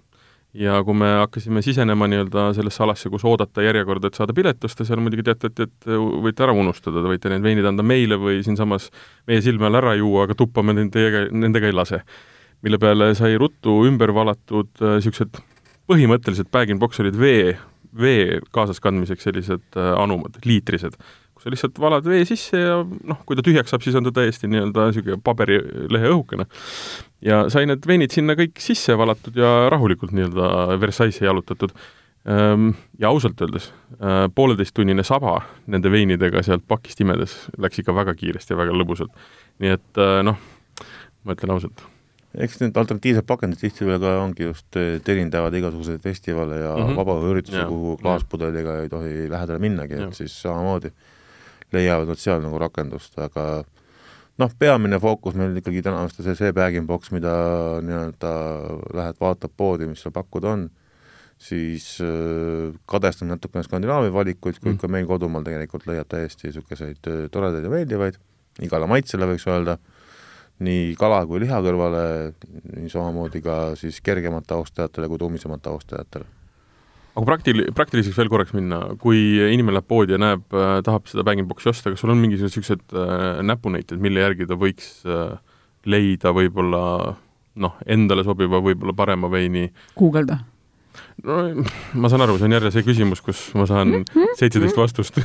ja 0.53 0.79
kui 0.81 0.95
me 0.97 1.05
hakkasime 1.19 1.61
sisenema 1.61 2.07
nii-öelda 2.09 2.47
sellesse 2.57 2.81
alasse, 2.81 3.09
kus 3.13 3.25
oodata 3.29 3.61
järjekorda, 3.61 4.09
et 4.09 4.17
saada 4.17 4.33
pilet 4.33 4.63
osta, 4.65 4.85
seal 4.85 5.01
muidugi 5.01 5.27
teatati, 5.27 5.67
et 5.67 5.89
võite 6.25 6.41
ära 6.45 6.55
unustada, 6.57 7.03
te 7.03 7.11
võite 7.11 7.29
need 7.29 7.45
veinid 7.45 7.67
anda 7.69 7.85
meile 7.85 8.17
või 8.17 8.41
siinsamas 8.45 8.89
meie 9.29 9.43
silme 9.45 9.69
all 9.69 9.77
ära 9.77 9.93
juua, 9.99 10.25
aga 10.25 10.37
tuppa 10.37 10.65
me 10.65 10.73
nendega, 10.73 11.27
nendega 11.29 11.69
ei 11.69 11.77
lase. 11.77 12.01
mille 12.61 12.77
peale 12.77 13.13
sai 13.15 13.37
ruttu 13.37 13.85
ümber 13.87 14.11
valatud 14.11 14.81
niisugused 14.81 15.37
äh, 15.37 15.43
põhimõtteliselt 15.89 16.49
bag-in-box 16.53 16.99
olid 17.03 17.17
vee, 17.17 17.55
vee 17.97 18.39
kaasaskandmiseks 18.53 19.25
sellised 19.25 19.77
äh, 19.77 19.93
anumad, 19.97 20.37
liitrised, 20.45 20.97
kus 21.39 21.47
sa 21.47 21.53
lihtsalt 21.53 21.77
valad 21.79 22.07
vee 22.07 22.25
sisse 22.27 22.59
ja 22.59 22.79
noh, 22.83 23.21
kui 23.25 23.37
ta 23.39 23.43
tühjaks 23.45 23.71
saab, 23.71 23.83
siis 23.85 23.95
on 23.95 24.03
ta 24.03 24.11
täiesti 24.19 24.49
nii-öelda 24.51 24.89
niisugune 24.89 25.21
paberilehe 25.23 26.11
õhukene. 26.11 26.45
ja 27.23 27.45
sai 27.51 27.69
need 27.69 27.85
veinid 27.87 28.11
sinna 28.11 28.35
kõik 28.39 28.59
sisse 28.59 28.97
valatud 28.99 29.37
ja 29.39 29.69
rahulikult 29.71 30.11
nii-öelda 30.15 30.79
Versailles'e 30.81 31.23
jalutatud 31.25 31.71
ehm, 32.27 32.73
ja 32.99 33.11
ausalt 33.13 33.39
öeldes, 33.45 33.69
äh, 33.99 34.25
pooleteisttunnine 34.35 35.05
saba 35.07 35.37
nende 35.67 35.91
veinidega 35.91 36.43
sealt 36.43 36.67
pakist 36.67 36.99
imedes 37.05 37.37
läks 37.57 37.79
ikka 37.79 37.95
väga 37.95 38.17
kiiresti 38.19 38.53
ja 38.55 38.59
väga 38.59 38.75
lõbusalt. 38.75 39.15
nii 39.63 39.77
et 39.77 40.03
äh, 40.03 40.19
noh, 40.27 40.43
ma 41.23 41.37
ütlen 41.37 41.55
ausalt 41.55 41.87
eks 42.37 42.59
need 42.61 42.75
alternatiivsed 42.77 43.25
pakendid 43.25 43.61
tihtipeale 43.63 43.97
ka 44.03 44.11
ongi 44.21 44.45
just, 44.45 44.67
teenindavad 45.05 45.55
igasuguseid 45.57 46.03
festivale 46.03 46.59
ja 46.59 46.75
mm 46.75 46.83
-hmm. 46.83 46.99
vabaõhuüritusi, 46.99 47.63
kuhu 47.71 47.95
klaaspudeliga 47.97 48.81
ei 48.83 48.89
tohi 48.89 49.29
lähedale 49.31 49.59
minnagi, 49.59 49.97
et 50.03 50.13
siis 50.13 50.35
samamoodi 50.41 50.91
leiavad 51.75 52.09
nad 52.09 52.21
seal 52.21 52.41
nagu 52.43 52.59
rakendust, 52.61 53.17
aga 53.21 53.45
noh, 54.39 54.51
peamine 54.59 54.99
fookus 55.01 55.37
meil 55.39 55.57
ikkagi 55.59 55.83
täna 55.85 56.03
on 56.05 56.11
see, 56.13 56.35
see 56.37 56.55
bag-in-box, 56.55 57.13
mida 57.15 57.33
nii-öelda 57.85 58.33
lähed, 58.95 59.19
vaatad 59.21 59.53
poodi, 59.57 59.89
mis 59.89 60.03
seal 60.03 60.15
pakkuda 60.15 60.53
on, 60.55 60.65
siis 61.39 61.91
äh, 62.03 62.71
kadestan 62.89 63.31
natukene 63.33 63.63
Skandinaavia 63.67 64.13
valikuid, 64.15 64.59
kuid 64.59 64.75
mm. 64.75 64.81
ka 64.81 64.91
meil 64.91 65.07
kodumaal 65.09 65.45
tegelikult 65.47 65.87
leiab 65.89 66.09
täiesti 66.11 66.49
niisuguseid 66.49 67.11
äh, 67.11 67.21
toredaid 67.31 67.67
ja 67.67 67.71
meeldivaid, 67.73 68.19
igale 68.65 68.89
maitsele 68.91 69.27
võiks 69.29 69.47
öelda 69.47 69.79
nii 70.63 70.95
kala 70.99 71.21
kui 71.27 71.39
liha 71.43 71.61
kõrvale, 71.63 72.01
nii 72.75 72.91
samamoodi 72.91 73.39
ka 73.43 73.59
siis 73.79 74.01
kergemate 74.03 74.55
austajatele 74.57 75.07
kui 75.07 75.21
tummisemate 75.21 75.71
austajatele. 75.71 76.27
Aga 77.19 77.27
praktil-, 77.27 77.65
praktiliseks 77.75 78.17
veel 78.17 78.31
korraks 78.31 78.55
minna, 78.55 78.81
kui 79.01 79.19
inimene 79.51 79.77
läheb 79.77 79.87
poodi 79.89 80.15
ja 80.15 80.21
näeb 80.21 80.55
äh,, 80.55 80.79
tahab 80.85 81.09
seda 81.11 81.25
bag-in-box'i 81.27 81.71
osta, 81.73 81.91
kas 81.93 82.03
sul 82.03 82.13
on 82.13 82.21
mingisugused 82.21 82.55
niisugused 82.55 82.95
äh, 82.95 83.41
näpunäited, 83.45 83.99
mille 84.03 84.23
järgi 84.23 84.47
ta 84.49 84.57
võiks 84.59 84.93
äh, 85.07 85.35
leida 85.89 86.31
võib-olla 86.35 86.83
noh, 87.59 87.75
endale 87.89 88.23
sobiva, 88.27 88.61
võib-olla 88.63 88.95
parema 88.95 89.29
veini? 89.31 89.67
guugelda. 89.99 90.39
No 91.23 91.41
ma 91.99 92.09
saan 92.11 92.23
aru, 92.25 92.37
see 92.39 92.47
on 92.47 92.55
jälle 92.55 92.71
see 92.73 92.85
küsimus, 92.87 93.21
kus 93.23 93.49
ma 93.59 93.67
saan 93.69 94.01
seitseteist 94.39 94.79
vastust. 94.79 95.19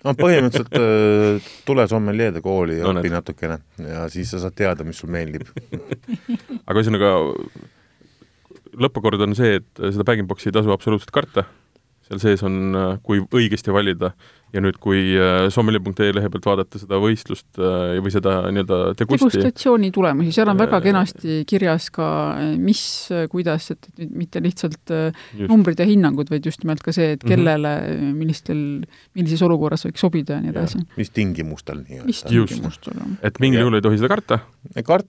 No 0.00 0.14
põhimõtteliselt 0.16 0.78
äh, 0.78 1.50
tule 1.66 1.84
sommeljeede 1.90 2.40
kooli 2.44 2.78
ja 2.78 2.86
no, 2.88 3.02
õpi 3.02 3.10
natukene 3.12 3.58
ja 3.84 4.06
siis 4.12 4.30
sa 4.32 4.40
saad 4.40 4.56
teada, 4.56 4.86
mis 4.86 4.96
sul 5.02 5.12
meeldib. 5.12 5.50
Aga 6.64 6.78
ühesõnaga, 6.78 7.10
lõppakord 8.80 9.22
on 9.26 9.36
see, 9.38 9.60
et 9.60 9.82
seda 9.82 10.06
bag-in-box'i 10.08 10.50
ei 10.50 10.56
tasu 10.56 10.72
absoluutselt 10.74 11.12
karta, 11.14 11.46
seal 12.08 12.22
sees 12.22 12.44
on, 12.46 12.60
äh, 12.74 12.92
kui 13.06 13.22
õigesti 13.22 13.74
valida, 13.74 14.14
ja 14.54 14.62
nüüd, 14.62 14.78
kui 14.82 15.14
äh, 15.14 15.46
sommelier.ee 15.52 16.10
lehe 16.16 16.30
pealt 16.32 16.46
vaadata 16.48 16.80
seda 16.80 16.98
võistlust 17.02 17.60
äh, 17.60 17.98
või 18.02 18.12
seda 18.14 18.36
nii-öelda 18.50 18.80
degusti 18.98 19.28
degustatsiooni 19.30 19.90
tulemusi, 19.94 20.34
seal 20.34 20.50
on 20.52 20.58
väga 20.60 20.80
kenasti 20.84 21.40
kirjas 21.48 21.90
ka 21.94 22.08
mis, 22.58 22.82
kuidas, 23.30 23.70
et 23.74 23.88
mitte 24.10 24.42
lihtsalt 24.42 24.90
just. 24.90 25.46
numbrid 25.46 25.80
ja 25.80 25.86
hinnangud, 25.88 26.30
vaid 26.32 26.46
just 26.46 26.64
nimelt 26.64 26.82
ka 26.84 26.94
see, 26.96 27.14
et 27.16 27.22
mhm. 27.24 27.30
kellele 27.34 27.74
mm, 27.78 28.00
-hmm. 28.00 28.18
millistel, 28.20 28.62
millises 29.18 29.42
olukorras 29.46 29.86
võiks 29.86 30.02
sobida 30.02 30.38
ja 30.38 30.44
nii 30.44 30.54
edasi. 30.54 30.82
mis 30.98 31.14
tingimustel 31.14 31.84
nii-öelda. 31.84 32.10
jah. 32.98 33.16
et 33.30 33.40
mingil 33.42 33.64
juhul 33.64 33.78
ei 33.78 33.86
tohi 33.86 34.00
seda 34.00 34.12
karta, 34.12 34.40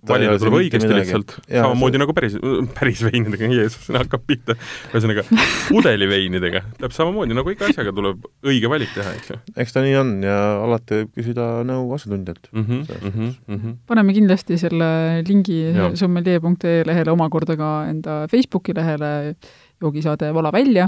valida 0.07 0.37
tuleb 0.39 0.59
õigesti 0.61 0.93
lihtsalt, 0.93 1.35
samamoodi 1.47 1.97
see... 1.97 2.03
nagu 2.05 2.17
päris, 2.17 2.37
päris 2.77 3.03
veinidega, 3.05 3.51
Jeesus, 3.57 3.89
hakkab 3.95 4.25
pihta. 4.27 4.55
ühesõnaga, 4.91 5.25
pudeliveinidega, 5.69 6.63
täpselt 6.77 6.99
samamoodi 7.01 7.37
nagu 7.37 7.53
iga 7.53 7.69
asjaga 7.71 7.93
tuleb 7.95 8.25
õige 8.45 8.71
valik 8.71 8.93
teha, 8.95 9.15
eks. 9.17 9.30
Eks 9.57 9.75
ta 9.75 9.83
nii 9.85 9.95
on 9.99 10.13
ja 10.25 10.37
alati 10.65 11.01
võib 11.01 11.11
küsida 11.19 11.47
nõu 11.67 11.89
asjatundjalt 11.95 12.49
mm. 12.51 12.63
-hmm, 12.67 13.01
mm 13.09 13.57
-hmm. 13.57 13.75
paneme 13.87 14.15
kindlasti 14.17 14.57
selle 14.61 14.91
lingi 15.27 15.59
sommelee.ee 15.99 16.85
lehele 16.87 17.11
omakorda 17.11 17.57
ka 17.57 17.71
enda 17.89 18.21
Facebooki 18.31 18.75
lehele, 18.77 19.35
joogisaade 19.81 20.31
Vala 20.33 20.51
välja. 20.51 20.87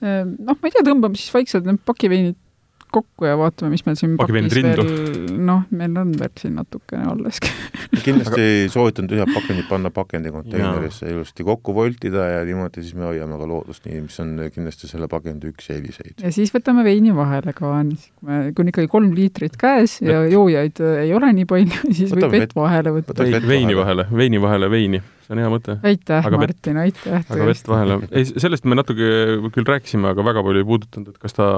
noh, 0.00 0.56
ma 0.60 0.68
ei 0.68 0.74
tea, 0.74 0.84
tõmbame 0.84 1.16
siis 1.16 1.34
vaikselt 1.34 1.64
need 1.66 1.80
pakiveinid 1.84 2.36
kokku 2.94 3.28
ja 3.28 3.36
vaatame, 3.38 3.72
mis 3.74 3.84
meil 3.86 3.98
siin 3.98 4.16
pakis 4.20 4.54
veel, 4.54 4.82
noh, 5.44 5.64
meil 5.74 5.96
on 6.00 6.12
veel 6.18 6.32
siin 6.40 6.56
natukene 6.58 7.08
alles 7.10 7.40
kindlasti 8.04 8.40
ei 8.40 8.68
soovitanud 8.72 9.12
tühjad 9.12 9.32
pakendid 9.34 9.68
panna 9.68 9.90
pakendikonteinerisse 9.94 11.10
ilusti 11.12 11.46
kokku 11.46 11.74
voltida 11.76 12.28
ja 12.30 12.44
niimoodi 12.46 12.84
siis 12.84 12.96
me 12.98 13.08
hoiame 13.08 13.38
ka 13.40 13.48
loodust 13.50 13.88
nii, 13.88 14.04
mis 14.06 14.20
on 14.24 14.34
kindlasti 14.54 14.90
selle 14.90 15.08
pakendi 15.10 15.50
üks 15.52 15.70
eeliseid. 15.74 16.22
ja 16.22 16.32
siis 16.34 16.52
võtame 16.54 16.84
veini 16.86 17.14
vahele 17.16 17.54
ka, 17.56 17.72
kui 18.20 18.66
on 18.66 18.72
ikkagi 18.72 18.90
kolm 18.92 19.12
liitrit 19.16 19.58
käes 19.60 20.00
ja 20.04 20.22
joojaid 20.30 20.82
äh, 20.84 21.02
ei 21.06 21.16
ole 21.16 21.32
nii 21.40 21.48
palju, 21.50 21.82
siis 21.96 22.14
võtame 22.14 22.30
võib 22.30 22.46
vett 22.46 22.56
vahele 22.58 22.94
võtta. 22.98 23.28
veini 23.48 23.76
vahele, 23.78 24.08
veini 24.12 24.42
vahele 24.42 24.70
veini 24.72 25.02
see 25.24 25.34
on 25.34 25.40
hea 25.40 25.50
mõte. 25.52 25.78
aitäh, 25.86 26.28
Martin, 26.36 26.78
aitäh! 26.84 27.24
aga 27.24 27.48
vett 27.48 27.68
vahele, 27.70 27.98
ei, 28.12 28.28
sellest 28.28 28.68
me 28.68 28.78
natuke 28.78 29.10
küll 29.54 29.68
rääkisime, 29.68 30.12
aga 30.12 30.26
väga 30.26 30.44
palju 30.44 30.62
ei 30.62 30.68
puudutanud, 30.68 31.14
et 31.14 31.20
kas 31.22 31.36
ta 31.36 31.48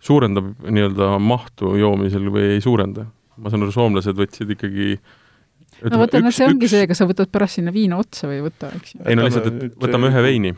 suurendab 0.00 0.52
nii-öelda 0.64 1.14
mahtu 1.22 1.74
joomisel 1.80 2.30
või 2.32 2.54
ei 2.56 2.62
suurenda. 2.64 3.06
ma 3.40 3.52
saan 3.52 3.64
aru, 3.64 3.72
soomlased 3.72 4.16
võtsid 4.16 4.52
ikkagi 4.56 4.90
ütleme, 4.94 5.94
no 5.94 6.02
vaata, 6.02 6.20
no 6.24 6.32
see 6.34 6.48
ongi 6.48 6.66
üks... 6.66 6.74
see, 6.74 6.88
kas 6.90 7.00
sa 7.00 7.06
võtad 7.08 7.30
pärast 7.32 7.60
sinna 7.60 7.72
viina 7.72 8.00
otsa 8.00 8.28
või 8.28 8.40
ei 8.40 8.44
võta, 8.44 8.72
eks 8.76 8.94
ju. 8.96 9.00
ei 9.06 9.16
no 9.16 9.24
lihtsalt, 9.24 9.48
et 9.48 9.78
võtame 9.80 10.10
ühe 10.10 10.24
veini. 10.24 10.52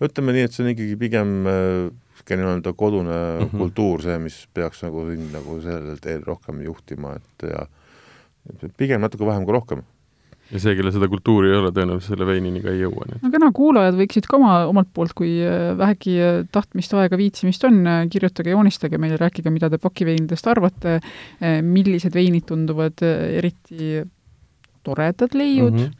ütleme 0.00 0.36
nii, 0.36 0.46
et 0.46 0.54
see 0.54 0.64
on 0.64 0.72
ikkagi 0.74 0.98
pigem 1.00 1.32
niisugune 1.46 2.42
nii-öelda 2.44 2.72
kodune 2.76 3.14
mm 3.14 3.46
-hmm. 3.46 3.62
kultuur, 3.62 4.02
see, 4.02 4.18
mis 4.22 4.36
peaks 4.54 4.82
nagu 4.86 5.06
sind 5.08 5.32
nagu 5.34 5.60
sellel 5.64 5.98
teel 6.02 6.22
rohkem 6.26 6.60
juhtima, 6.62 7.16
et 7.16 7.48
ja 7.50 7.66
pigem 8.76 9.00
natuke 9.00 9.26
vähem 9.26 9.44
kui 9.44 9.54
rohkem 9.56 9.82
ja 10.50 10.60
see, 10.62 10.74
kellel 10.78 10.92
seda 10.94 11.08
kultuuri 11.10 11.50
ei 11.50 11.58
ole, 11.58 11.70
tõenäoliselt 11.74 12.14
selle 12.14 12.26
veinini 12.28 12.62
ka 12.64 12.72
ei 12.72 12.82
jõua. 12.82 13.06
no 13.22 13.32
kena, 13.32 13.50
kuulajad 13.54 13.98
võiksid 13.98 14.26
ka 14.30 14.38
oma, 14.38 14.54
omalt 14.70 14.90
poolt, 14.94 15.14
kui 15.18 15.32
äh, 15.46 15.72
vähegi 15.78 16.16
äh, 16.22 16.38
tahtmist, 16.52 16.94
aega, 16.98 17.18
viitsimist 17.20 17.66
on, 17.68 17.80
äh, 17.86 18.00
kirjutage, 18.10 18.52
joonistage 18.54 19.00
meile, 19.02 19.18
rääkige, 19.20 19.52
mida 19.54 19.70
te 19.70 19.80
pakiveinidest 19.82 20.48
arvate, 20.50 20.98
millised 21.66 22.14
veinid 22.16 22.48
tunduvad 22.48 23.02
eriti 23.04 24.00
toredad 24.86 25.36
leiud 25.36 25.76
mm, 25.76 25.90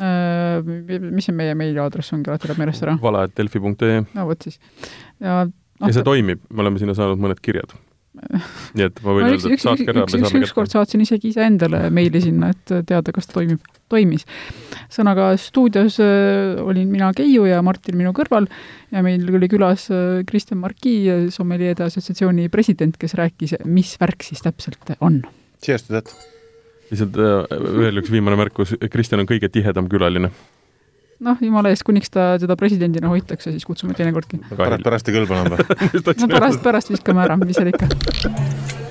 -hmm. 0.00 1.10
mis 1.12 1.28
see 1.28 1.36
meie 1.36 1.54
meiliaadress 1.54 2.14
ongi, 2.16 2.30
alati 2.32 2.48
läheb 2.48 2.62
meelest 2.62 2.86
ära? 2.86 2.96
vala.delfi.ee 3.02 4.02
no 4.16 4.26
vot 4.26 4.48
siis. 4.48 4.58
ja 5.20 5.44
no, 5.44 5.86
ja 5.86 5.92
see 5.92 6.06
toimib, 6.06 6.42
me 6.48 6.64
oleme 6.64 6.80
sinna 6.80 6.96
saanud 6.96 7.20
mõned 7.20 7.42
kirjad 7.44 7.76
nii 8.76 8.86
et 8.88 8.96
ma 9.04 9.14
võin 9.14 9.24
no, 9.24 9.34
öelda, 9.36 9.50
et 9.54 9.62
saatke 9.62 9.86
ära, 9.86 10.02
me 10.02 10.10
saame 10.10 10.26
kätte. 10.26 10.42
ükskord 10.42 10.72
saatsin 10.72 11.04
isegi 11.04 11.30
iseendale 11.30 11.82
meili 11.94 12.22
sinna, 12.22 12.50
et 12.54 12.72
teada, 12.88 13.14
kas 13.14 13.30
ta 13.30 13.38
toimib, 13.38 13.62
toimis. 13.92 14.26
sõnaga 14.92 15.30
stuudios 15.40 16.00
äh, 16.02 16.58
olin 16.64 16.90
mina, 16.90 17.12
Keiu, 17.16 17.46
ja 17.48 17.62
Martin 17.66 17.98
minu 18.00 18.12
kõrval 18.16 18.50
ja 18.90 19.04
meil 19.06 19.24
oli 19.30 19.50
külas 19.50 19.86
äh, 19.94 20.20
Kristjan 20.28 20.58
Marki, 20.62 20.96
Sommelieede 21.34 21.86
Assotsiatsiooni 21.86 22.50
president, 22.50 22.98
kes 23.00 23.14
rääkis, 23.20 23.60
mis 23.70 23.94
värk 24.02 24.26
siis 24.26 24.42
täpselt 24.44 24.94
on. 24.98 25.22
Cheers 25.62 25.86
to 25.86 25.94
that! 25.94 26.14
lihtsalt 26.90 27.14
äh, 27.22 27.60
veel 27.78 28.02
üks 28.02 28.10
viimane 28.10 28.38
märkus, 28.40 28.74
Kristjan 28.90 29.22
on 29.22 29.30
kõige 29.30 29.52
tihedam 29.54 29.86
külaline 29.90 30.32
noh, 31.24 31.40
jumala 31.44 31.72
eest, 31.72 31.84
kuniks 31.86 32.12
ta 32.12 32.34
teda 32.40 32.56
presidendina 32.60 33.10
hoitakse, 33.12 33.52
siis 33.54 33.66
kutsume 33.68 33.96
teinekordki. 33.98 34.40
pärast, 34.52 34.84
pärast 34.86 35.10
ei 35.10 35.18
kõlba 35.18 35.40
enam 35.40 35.56
või 35.56 36.04
no 36.22 36.30
pärast, 36.36 36.62
pärast 36.64 36.94
viskame 36.94 37.26
ära, 37.26 37.38
mis 37.40 37.58
seal 37.60 37.72
ikka 37.72 38.88